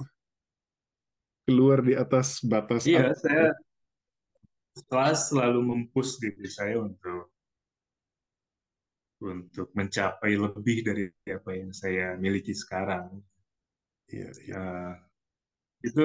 [1.47, 3.23] keluar di atas batas Iya, atas?
[3.23, 3.47] saya
[4.77, 7.33] setelah selalu mempush diri saya untuk
[9.17, 13.09] untuk mencapai lebih dari apa yang saya miliki sekarang.
[14.13, 14.55] Iya, iya.
[14.57, 14.93] Eh,
[15.87, 16.01] itu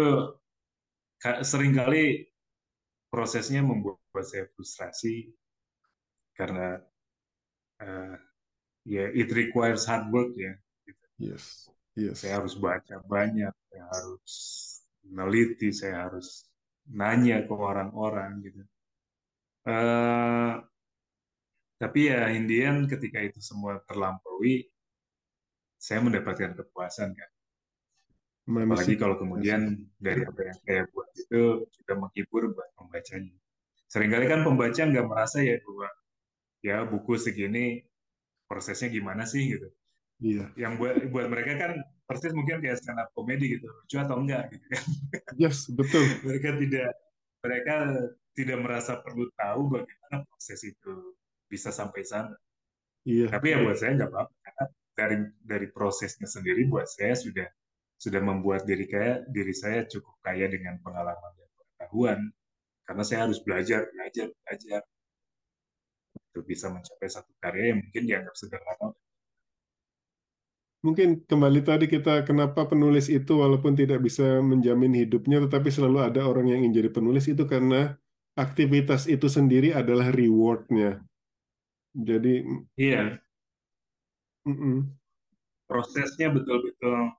[1.23, 2.29] ka- sering kali
[3.13, 5.15] prosesnya membuat saya frustrasi
[6.37, 6.83] karena
[7.81, 8.15] eh,
[8.87, 10.55] ya it requires hard work ya.
[11.19, 12.19] Yes, yes.
[12.23, 14.33] Saya harus baca banyak, saya harus
[15.07, 16.29] meneliti, saya harus
[16.91, 18.63] nanya ke orang-orang gitu.
[19.67, 20.53] Eh,
[21.81, 24.55] tapi ya Indian ketika itu semua terlampaui,
[25.85, 27.31] saya mendapatkan kepuasan kan.
[28.43, 28.99] Apalagi Manusia.
[28.99, 29.61] kalau kemudian
[30.03, 33.35] dari apa yang saya buat itu juga menghibur buat pembacanya.
[33.87, 35.89] Seringkali kan pembaca nggak merasa ya bahwa
[36.59, 37.87] ya buku segini
[38.51, 39.69] prosesnya gimana sih gitu.
[40.19, 40.51] Iya.
[40.59, 41.73] Yang buat buat mereka kan
[42.07, 44.83] persis mungkin kayak stand up komedi gitu, lucu atau enggak gitu kan.
[45.43, 46.03] Yes, betul.
[46.27, 46.91] mereka tidak
[47.43, 47.75] mereka
[48.35, 51.15] tidak merasa perlu tahu bagaimana proses itu
[51.47, 52.35] bisa sampai sana.
[53.07, 53.31] Iya.
[53.31, 57.47] Tapi ya buat saya nggak apa-apa karena dari dari prosesnya sendiri buat saya sudah
[58.03, 62.19] sudah membuat diri kayak diri saya cukup kaya dengan pengalaman dan pengetahuan
[62.83, 64.83] karena saya harus belajar belajar belajar
[66.35, 68.91] untuk bisa mencapai satu karya yang mungkin dianggap sederhana.
[70.83, 76.27] Mungkin kembali tadi kita kenapa penulis itu walaupun tidak bisa menjamin hidupnya tetapi selalu ada
[76.27, 77.95] orang yang ingin jadi penulis itu karena
[78.35, 80.99] aktivitas itu sendiri adalah rewardnya.
[81.95, 82.43] Jadi
[82.75, 83.15] Iya,
[84.43, 84.91] mm-mm.
[85.71, 87.15] prosesnya betul-betul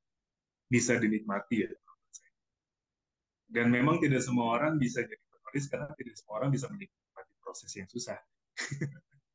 [0.74, 1.70] bisa dinikmati ya.
[3.46, 7.70] Dan memang tidak semua orang bisa jadi penulis karena tidak semua orang bisa menikmati proses
[7.78, 8.18] yang susah.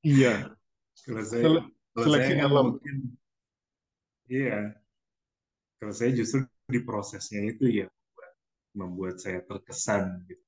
[0.03, 0.35] iya
[1.07, 2.65] Kalau saya, Sele- kalau seleksi saya alam.
[2.75, 2.97] mungkin,
[4.27, 4.59] iya.
[5.79, 8.33] Kalau saya justru di prosesnya itu ya membuat,
[8.75, 10.43] membuat saya terkesan gitu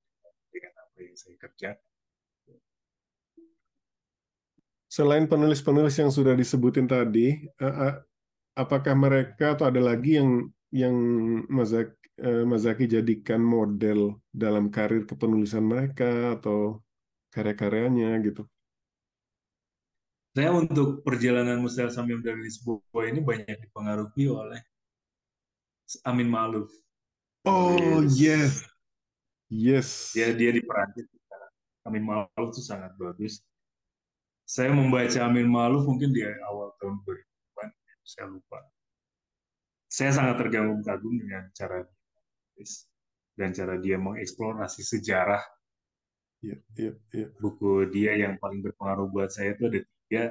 [0.50, 1.88] dengan apa yang saya kerjakan.
[4.90, 7.94] Selain penulis-penulis yang sudah disebutin tadi, eh, eh,
[8.58, 10.96] apakah mereka atau ada lagi yang yang
[11.50, 16.78] Mazaki, eh, Mazaki jadikan model dalam karir kepenulisan mereka atau
[17.34, 18.46] karya-karyanya gitu?
[20.30, 24.62] Saya untuk perjalanan Mustel Samyam dari Lisboa ini banyak dipengaruhi oleh
[26.06, 26.70] Amin Ma'ruf.
[27.42, 28.62] Oh yes,
[29.50, 30.14] yes.
[30.14, 31.10] Dia dia di Perancis.
[31.82, 33.42] Amin Ma'ruf itu sangat bagus.
[34.46, 37.68] Saya membaca Amin Ma'ruf mungkin di awal tahun 2000-an,
[38.06, 38.58] saya lupa.
[39.90, 41.82] Saya sangat tergagum-kagum dengan cara
[43.34, 45.42] dan cara dia mengeksplorasi sejarah
[46.40, 47.28] Iya, iya, iya.
[47.36, 50.24] buku dia yang paling berpengaruh buat saya itu ada tiga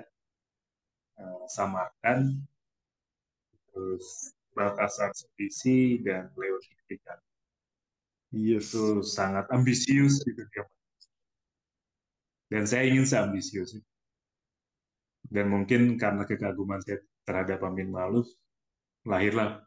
[1.22, 2.42] eh, Samarkand
[3.70, 7.22] terus Baltasar Sepisi dan Leo Titikan
[8.30, 8.74] Yes.
[8.74, 10.66] itu sangat ambisius gitu dia
[12.50, 13.78] dan saya ingin seambisius
[15.30, 18.26] dan mungkin karena kekaguman saya terhadap Amin Ma'ruf
[19.10, 19.58] lahirlah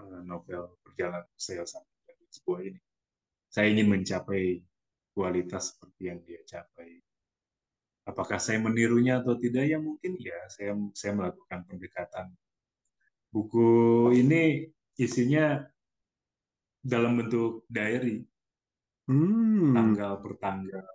[0.00, 2.80] eh, novel Perjalanan Saya Sampai Lisboa ini.
[3.52, 4.58] Saya ingin mencapai
[5.14, 6.98] kualitas seperti yang dia capai.
[8.04, 9.68] Apakah saya menirunya atau tidak?
[9.68, 10.36] Ya mungkin ya.
[10.50, 12.34] Saya saya melakukan pendekatan.
[13.30, 14.68] Buku ini
[14.98, 15.62] isinya
[16.82, 18.24] dalam bentuk diary.
[19.04, 19.76] Hmm.
[19.76, 20.88] tanggal per tanggal.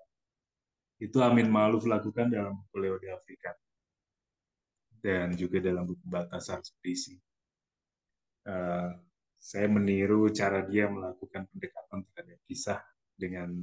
[0.97, 3.53] Itu Amin Ma'ruf lakukan dalam buku Leo di Afrika.
[4.99, 7.28] Dan juga dalam buku Batasan Ekspedisi.
[8.47, 8.95] Uh,
[9.39, 12.79] saya meniru cara dia melakukan pendekatan terhadap kisah
[13.15, 13.55] dengan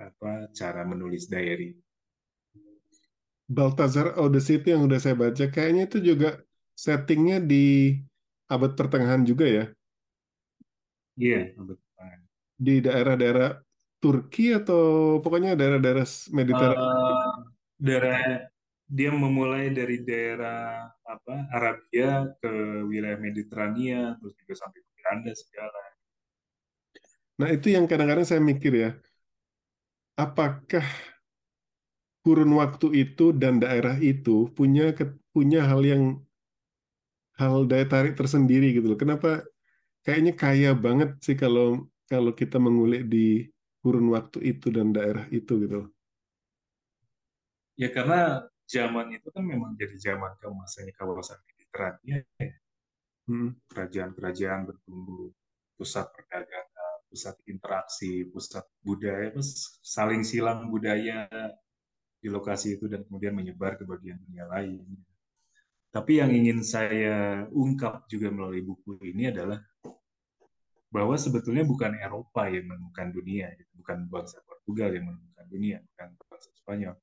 [0.00, 1.76] apa cara menulis diary.
[3.48, 6.36] Baltazar Odyssey itu yang udah saya baca, kayaknya itu juga
[6.76, 7.96] settingnya di
[8.48, 9.64] abad pertengahan juga ya?
[11.16, 12.20] Iya, abad pertengahan.
[12.60, 13.50] Di daerah-daerah
[13.98, 16.78] Turki atau pokoknya daerah-daerah Mediterania?
[16.78, 17.36] Uh,
[17.80, 18.46] daerah
[18.88, 22.52] dia memulai dari daerah apa Arabia ke
[22.88, 25.82] wilayah Mediterania, terus juga sampai ke Belanda segala.
[27.38, 28.90] Nah itu yang kadang-kadang saya mikir ya,
[30.16, 30.82] apakah
[32.24, 34.90] kurun waktu itu dan daerah itu punya
[35.30, 36.18] punya hal yang
[37.38, 38.98] hal daya tarik tersendiri gitu loh.
[38.98, 39.46] Kenapa
[40.02, 43.46] kayaknya kaya banget sih kalau kalau kita mengulik di
[43.84, 45.86] kurun waktu itu dan daerah itu gitu.
[47.78, 52.52] Ya karena zaman itu kan memang jadi zaman keemasannya kawasan Mediterania ya.
[53.28, 53.56] Hmm.
[53.68, 55.32] Kerajaan-kerajaan bertumbuh,
[55.76, 59.32] pusat perdagangan, pusat interaksi, pusat budaya,
[59.80, 61.28] saling silang budaya
[62.18, 64.84] di lokasi itu dan kemudian menyebar ke bagian dunia lain.
[65.88, 69.56] Tapi yang ingin saya ungkap juga melalui buku ini adalah
[70.88, 76.50] bahwa sebetulnya bukan Eropa yang menemukan dunia, bukan bangsa Portugal yang menemukan dunia, bukan bangsa
[76.60, 76.96] Spanyol.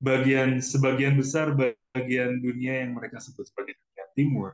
[0.00, 4.48] Bagian sebagian besar bagian dunia yang mereka sebut sebagai dunia timur,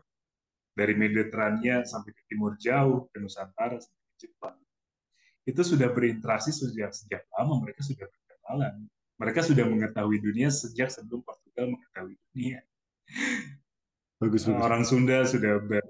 [0.73, 4.57] dari Mediterania sampai ke timur jauh, ke Nusantara sampai ke Jepang,
[5.47, 8.87] itu sudah berinteraksi sejak sejak lama mereka sudah berkenalan
[9.23, 12.59] mereka sudah mengetahui dunia sejak sebelum Portugal mengetahui dunia.
[14.19, 14.59] Bagus, bagus.
[14.59, 15.87] Orang Sunda sudah ber,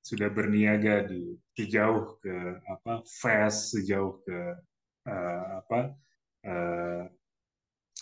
[0.00, 2.32] sudah berniaga di sejauh ke
[2.64, 4.38] apa Fes, sejauh ke
[5.08, 5.92] uh, apa
[6.48, 7.04] uh,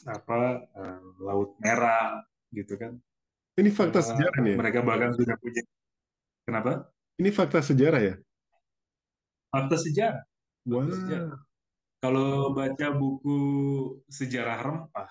[0.07, 2.99] apa uh, Laut Merah gitu kan.
[3.59, 4.57] Ini fakta uh, sejarah nih.
[4.57, 5.63] Mereka bahkan sudah punya.
[6.43, 6.89] Kenapa?
[7.21, 8.15] Ini fakta sejarah ya?
[9.53, 10.25] Fakta sejarah.
[10.67, 10.87] Wow.
[10.87, 11.39] Fakta sejarah.
[12.03, 13.39] Kalau baca buku
[14.11, 15.11] sejarah rempah,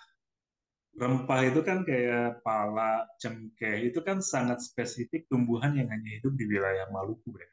[0.99, 6.43] rempah itu kan kayak pala, cengkeh, itu kan sangat spesifik tumbuhan yang hanya hidup di
[6.51, 7.47] wilayah Maluku ya.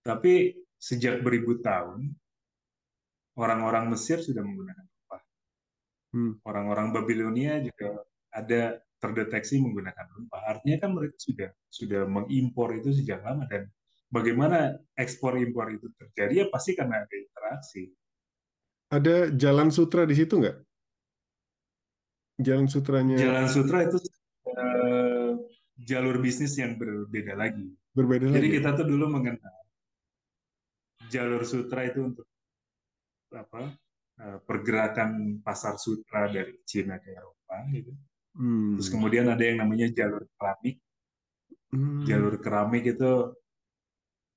[0.00, 2.16] Tapi sejak beribu tahun,
[3.36, 4.89] orang-orang Mesir sudah menggunakan.
[6.10, 6.42] Hmm.
[6.42, 8.02] Orang-orang Babilonia juga
[8.34, 10.42] ada terdeteksi menggunakan rempah.
[10.46, 13.70] Artinya kan mereka sudah sudah mengimpor itu sejak lama dan
[14.12, 17.82] bagaimana ekspor impor itu terjadi ya pasti karena ada interaksi.
[18.90, 20.56] Ada jalan sutra di situ nggak?
[22.42, 23.16] Jalan sutranya?
[23.16, 23.98] Jalan sutra itu
[24.50, 25.38] uh,
[25.78, 27.70] jalur bisnis yang berbeda lagi.
[27.94, 28.56] Berbeda Jadi lagi.
[28.58, 29.60] kita tuh dulu mengenal
[31.10, 32.26] jalur sutra itu untuk
[33.34, 33.74] apa?
[34.20, 37.92] Uh, pergerakan pasar sutra dari Cina ke Eropa gitu.
[38.36, 38.76] Hmm.
[38.76, 40.76] Terus kemudian ada yang namanya jalur keramik.
[41.72, 42.04] Hmm.
[42.04, 43.32] Jalur keramik itu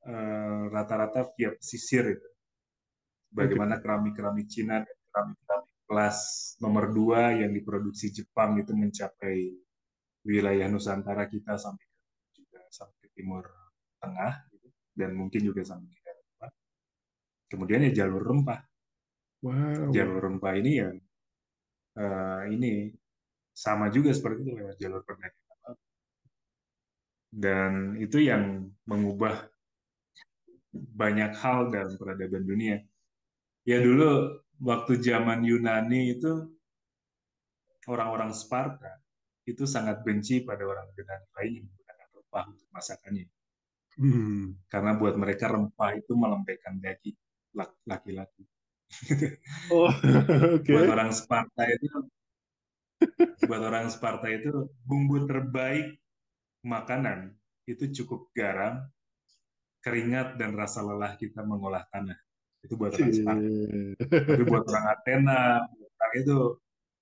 [0.04, 2.30] Eh, rata-rata via pesisir itu.
[3.32, 6.18] Bagaimana keramik-keramik Cina dan keramik-keramik kelas
[6.60, 9.56] nomor dua yang diproduksi Jepang itu mencapai
[10.28, 11.88] wilayah Nusantara kita sampai
[12.36, 13.48] juga sampai ke Timur
[14.04, 16.48] Tengah gitu, dan mungkin juga sampai ke Eropa.
[17.48, 18.60] Kemudian ya jalur rempah.
[19.44, 19.92] Wow.
[19.92, 20.90] Jalur rempah ini ya
[21.98, 22.90] uh, ini
[23.54, 25.78] sama juga seperti itu lewat jalur perdagangan.
[27.34, 29.50] Dan itu yang mengubah
[30.74, 32.78] banyak hal dalam peradaban dunia.
[33.66, 36.50] Ya dulu waktu zaman Yunani itu
[37.90, 39.02] orang-orang Sparta
[39.44, 43.28] itu sangat benci pada orang Yunani lain yang menggunakan rempah untuk masakannya.
[43.94, 44.58] Hmm.
[44.66, 47.18] Karena buat mereka rempah itu melembekkan daging
[47.86, 48.46] laki-laki.
[49.74, 49.90] Oh,
[50.60, 50.74] okay.
[50.74, 51.88] buat orang Sparta itu
[53.48, 56.00] buat orang Sparta itu bumbu terbaik
[56.64, 57.36] makanan
[57.68, 58.84] itu cukup garam,
[59.84, 62.16] keringat dan rasa lelah kita mengolah tanah.
[62.64, 63.48] Itu buat orang Sparta.
[64.08, 66.38] Tapi buat orang Athena, orang itu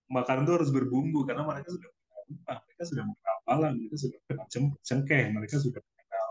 [0.09, 4.77] makanan itu harus berbumbu karena mereka sudah mengenal mereka sudah mengenal alam, mereka sudah mengenal
[4.81, 6.29] cengkeh, mereka sudah mengenal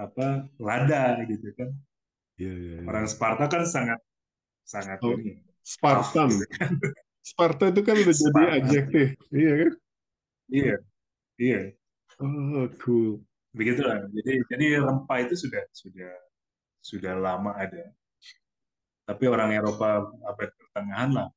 [0.00, 0.26] apa
[0.56, 1.70] lada gitu kan.
[2.40, 2.88] Yeah, yeah, yeah.
[2.88, 4.00] Orang Sparta kan sangat
[4.70, 5.42] sangat oh, ini.
[5.66, 6.30] Spartan.
[7.30, 8.38] Sparta itu kan udah Spartan.
[8.38, 9.72] jadi adjektif, iya kan?
[10.50, 10.76] Iya,
[11.42, 11.60] iya.
[12.22, 16.12] Oh, cool begitulah jadi jadi rempah itu sudah sudah
[16.80, 17.90] sudah lama ada
[19.10, 21.28] tapi orang Eropa abad pertengahan lah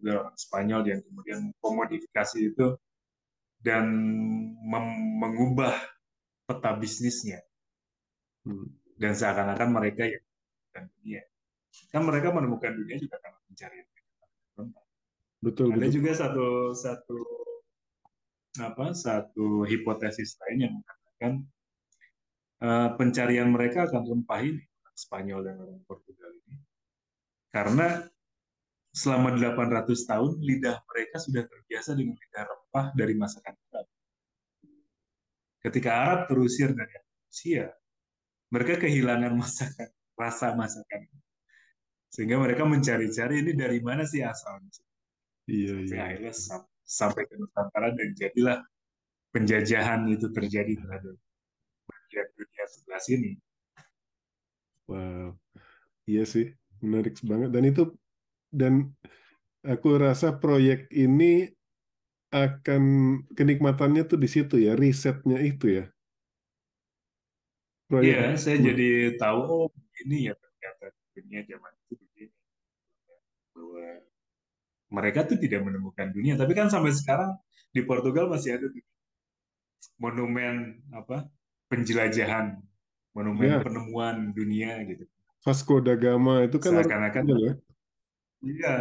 [0.00, 2.66] juga orang Spanyol yang kemudian komodifikasi itu
[3.60, 3.84] dan
[5.20, 5.76] mengubah
[6.48, 7.44] peta bisnisnya
[8.48, 8.72] hmm.
[8.96, 10.20] dan seakan-akan mereka ya
[10.72, 11.22] dan dunia
[11.88, 13.76] kan mereka menemukan dunia juga karena mencari
[14.58, 14.84] rempah
[15.40, 15.94] betul Ada betul.
[15.94, 17.18] juga satu satu
[18.58, 21.32] apa satu hipotesis lain yang mengatakan
[22.64, 26.56] eh, pencarian mereka akan rempah ini orang Spanyol dan orang Portugal ini
[27.54, 28.04] karena
[28.92, 33.86] selama 800 tahun lidah mereka sudah terbiasa dengan lidah rempah dari masakan Arab.
[35.62, 36.94] Ketika Arab terusir dari
[37.28, 37.70] Rusia,
[38.50, 39.88] mereka kehilangan masakan
[40.18, 41.06] rasa masakan
[42.08, 44.68] sehingga mereka mencari-cari ini dari mana sih asalnya
[45.48, 46.04] Iya sampai iya.
[46.04, 48.58] akhirnya sam- sampai ke Nusantara dan jadilah
[49.32, 51.16] penjajahan itu terjadi terhadap
[51.88, 53.30] bagian dunia sebelah sini.
[54.88, 55.36] Wow,
[56.08, 57.52] iya sih, menarik banget.
[57.52, 57.82] Dan itu
[58.48, 58.74] dan
[59.60, 61.52] aku rasa proyek ini
[62.32, 62.82] akan
[63.32, 65.84] kenikmatannya tuh di situ ya, risetnya itu ya.
[67.88, 69.68] Proyek Iya, saya jadi tahu oh
[70.04, 72.36] ini ya ternyata dunia zaman itu begini
[73.54, 73.86] bahwa
[74.88, 77.36] mereka tuh tidak menemukan dunia, tapi kan sampai sekarang
[77.74, 78.80] di Portugal masih ada tuh
[80.00, 81.28] monumen apa
[81.68, 82.56] penjelajahan,
[83.12, 85.04] monumen ya penemuan dunia gitu.
[85.44, 87.52] Vasco da Gama itu kan Seakan-akan ya.
[88.42, 88.74] iya,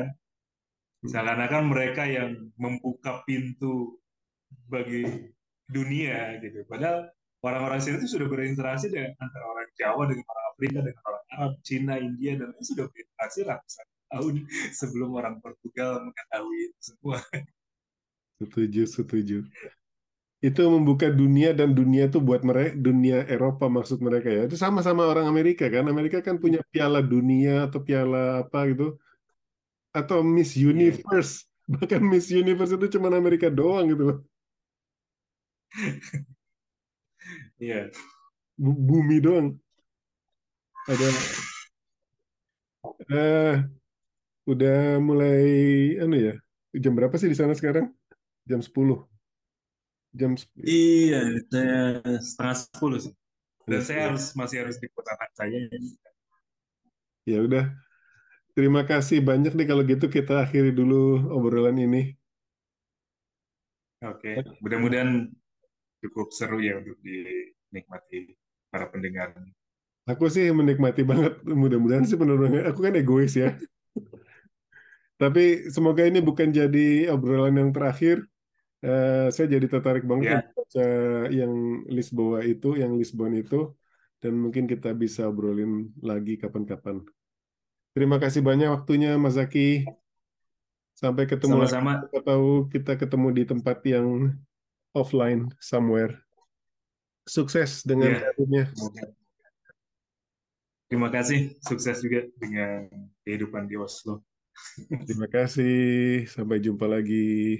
[1.05, 3.99] seakan-akan mereka yang membuka pintu
[4.71, 5.03] bagi
[5.67, 6.63] dunia gitu.
[6.71, 7.11] Padahal
[7.43, 11.53] orang-orang sini itu sudah berinteraksi dengan antara orang Jawa dengan orang Afrika dengan orang Arab,
[11.61, 14.33] Cina, India dan itu sudah berinteraksi ratusan tahun
[14.81, 17.21] sebelum orang Portugal mengetahui itu semua.
[18.41, 19.37] Setuju, setuju.
[20.41, 24.41] Itu membuka dunia dan dunia itu buat mereka dunia Eropa maksud mereka ya.
[24.49, 25.85] Itu sama-sama orang Amerika kan.
[25.89, 28.97] Amerika kan punya piala dunia atau piala apa gitu
[29.93, 31.45] atau Miss Iya, Universe.
[31.73, 34.17] Bahkan Miss Universe itu cuma Amerika doang gitu loh.
[37.63, 37.89] iya.
[38.57, 39.47] Bu- Bumi doang.
[40.87, 41.07] Ada
[43.11, 43.55] eh
[44.47, 45.43] udah mulai
[45.99, 46.35] anu ya.
[46.71, 47.91] Jam berapa sih di sana sekarang?
[48.47, 49.03] Jam 10.
[50.15, 50.63] Jam 10.
[50.63, 51.79] Iya, saya
[52.23, 53.13] setengah sepuluh sih.
[53.67, 54.07] Dan saya 10.
[54.15, 55.59] harus masih harus jemput anak saya.
[57.27, 57.67] Ya udah.
[58.55, 62.15] Terima kasih banyak nih kalau gitu kita akhiri dulu obrolan ini.
[64.07, 65.27] Oke, mudah-mudahan
[65.99, 68.39] cukup seru ya untuk dinikmati
[68.71, 69.35] para pendengar.
[70.07, 71.43] Aku sih menikmati banget.
[71.43, 72.63] Mudah-mudahan sih penurunan.
[72.71, 73.59] Aku kan egois ya.
[75.17, 78.23] Tapi semoga ini bukan jadi obrolan yang terakhir.
[78.85, 80.87] Eh, saya jadi tertarik banget baca
[81.33, 83.73] yang Lisboa itu, yang Lisbon itu,
[84.21, 87.01] dan mungkin kita bisa obrolin lagi kapan-kapan.
[87.97, 89.89] Terima kasih banyak waktunya, Mas Zaki.
[90.93, 92.05] Sampai ketemu sama-sama.
[92.13, 94.37] Tahu kita ketemu di tempat yang
[94.93, 96.13] offline somewhere.
[97.25, 98.63] Sukses dengan Ya, karirnya.
[98.77, 99.16] semoga.
[100.87, 102.87] Terima kasih, sukses juga dengan
[103.27, 104.23] kehidupan di Oslo.
[105.03, 106.25] Terima kasih.
[106.31, 107.59] Sampai jumpa lagi.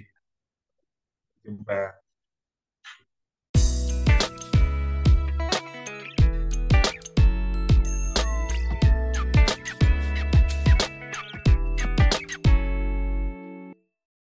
[1.44, 2.07] Jumpa.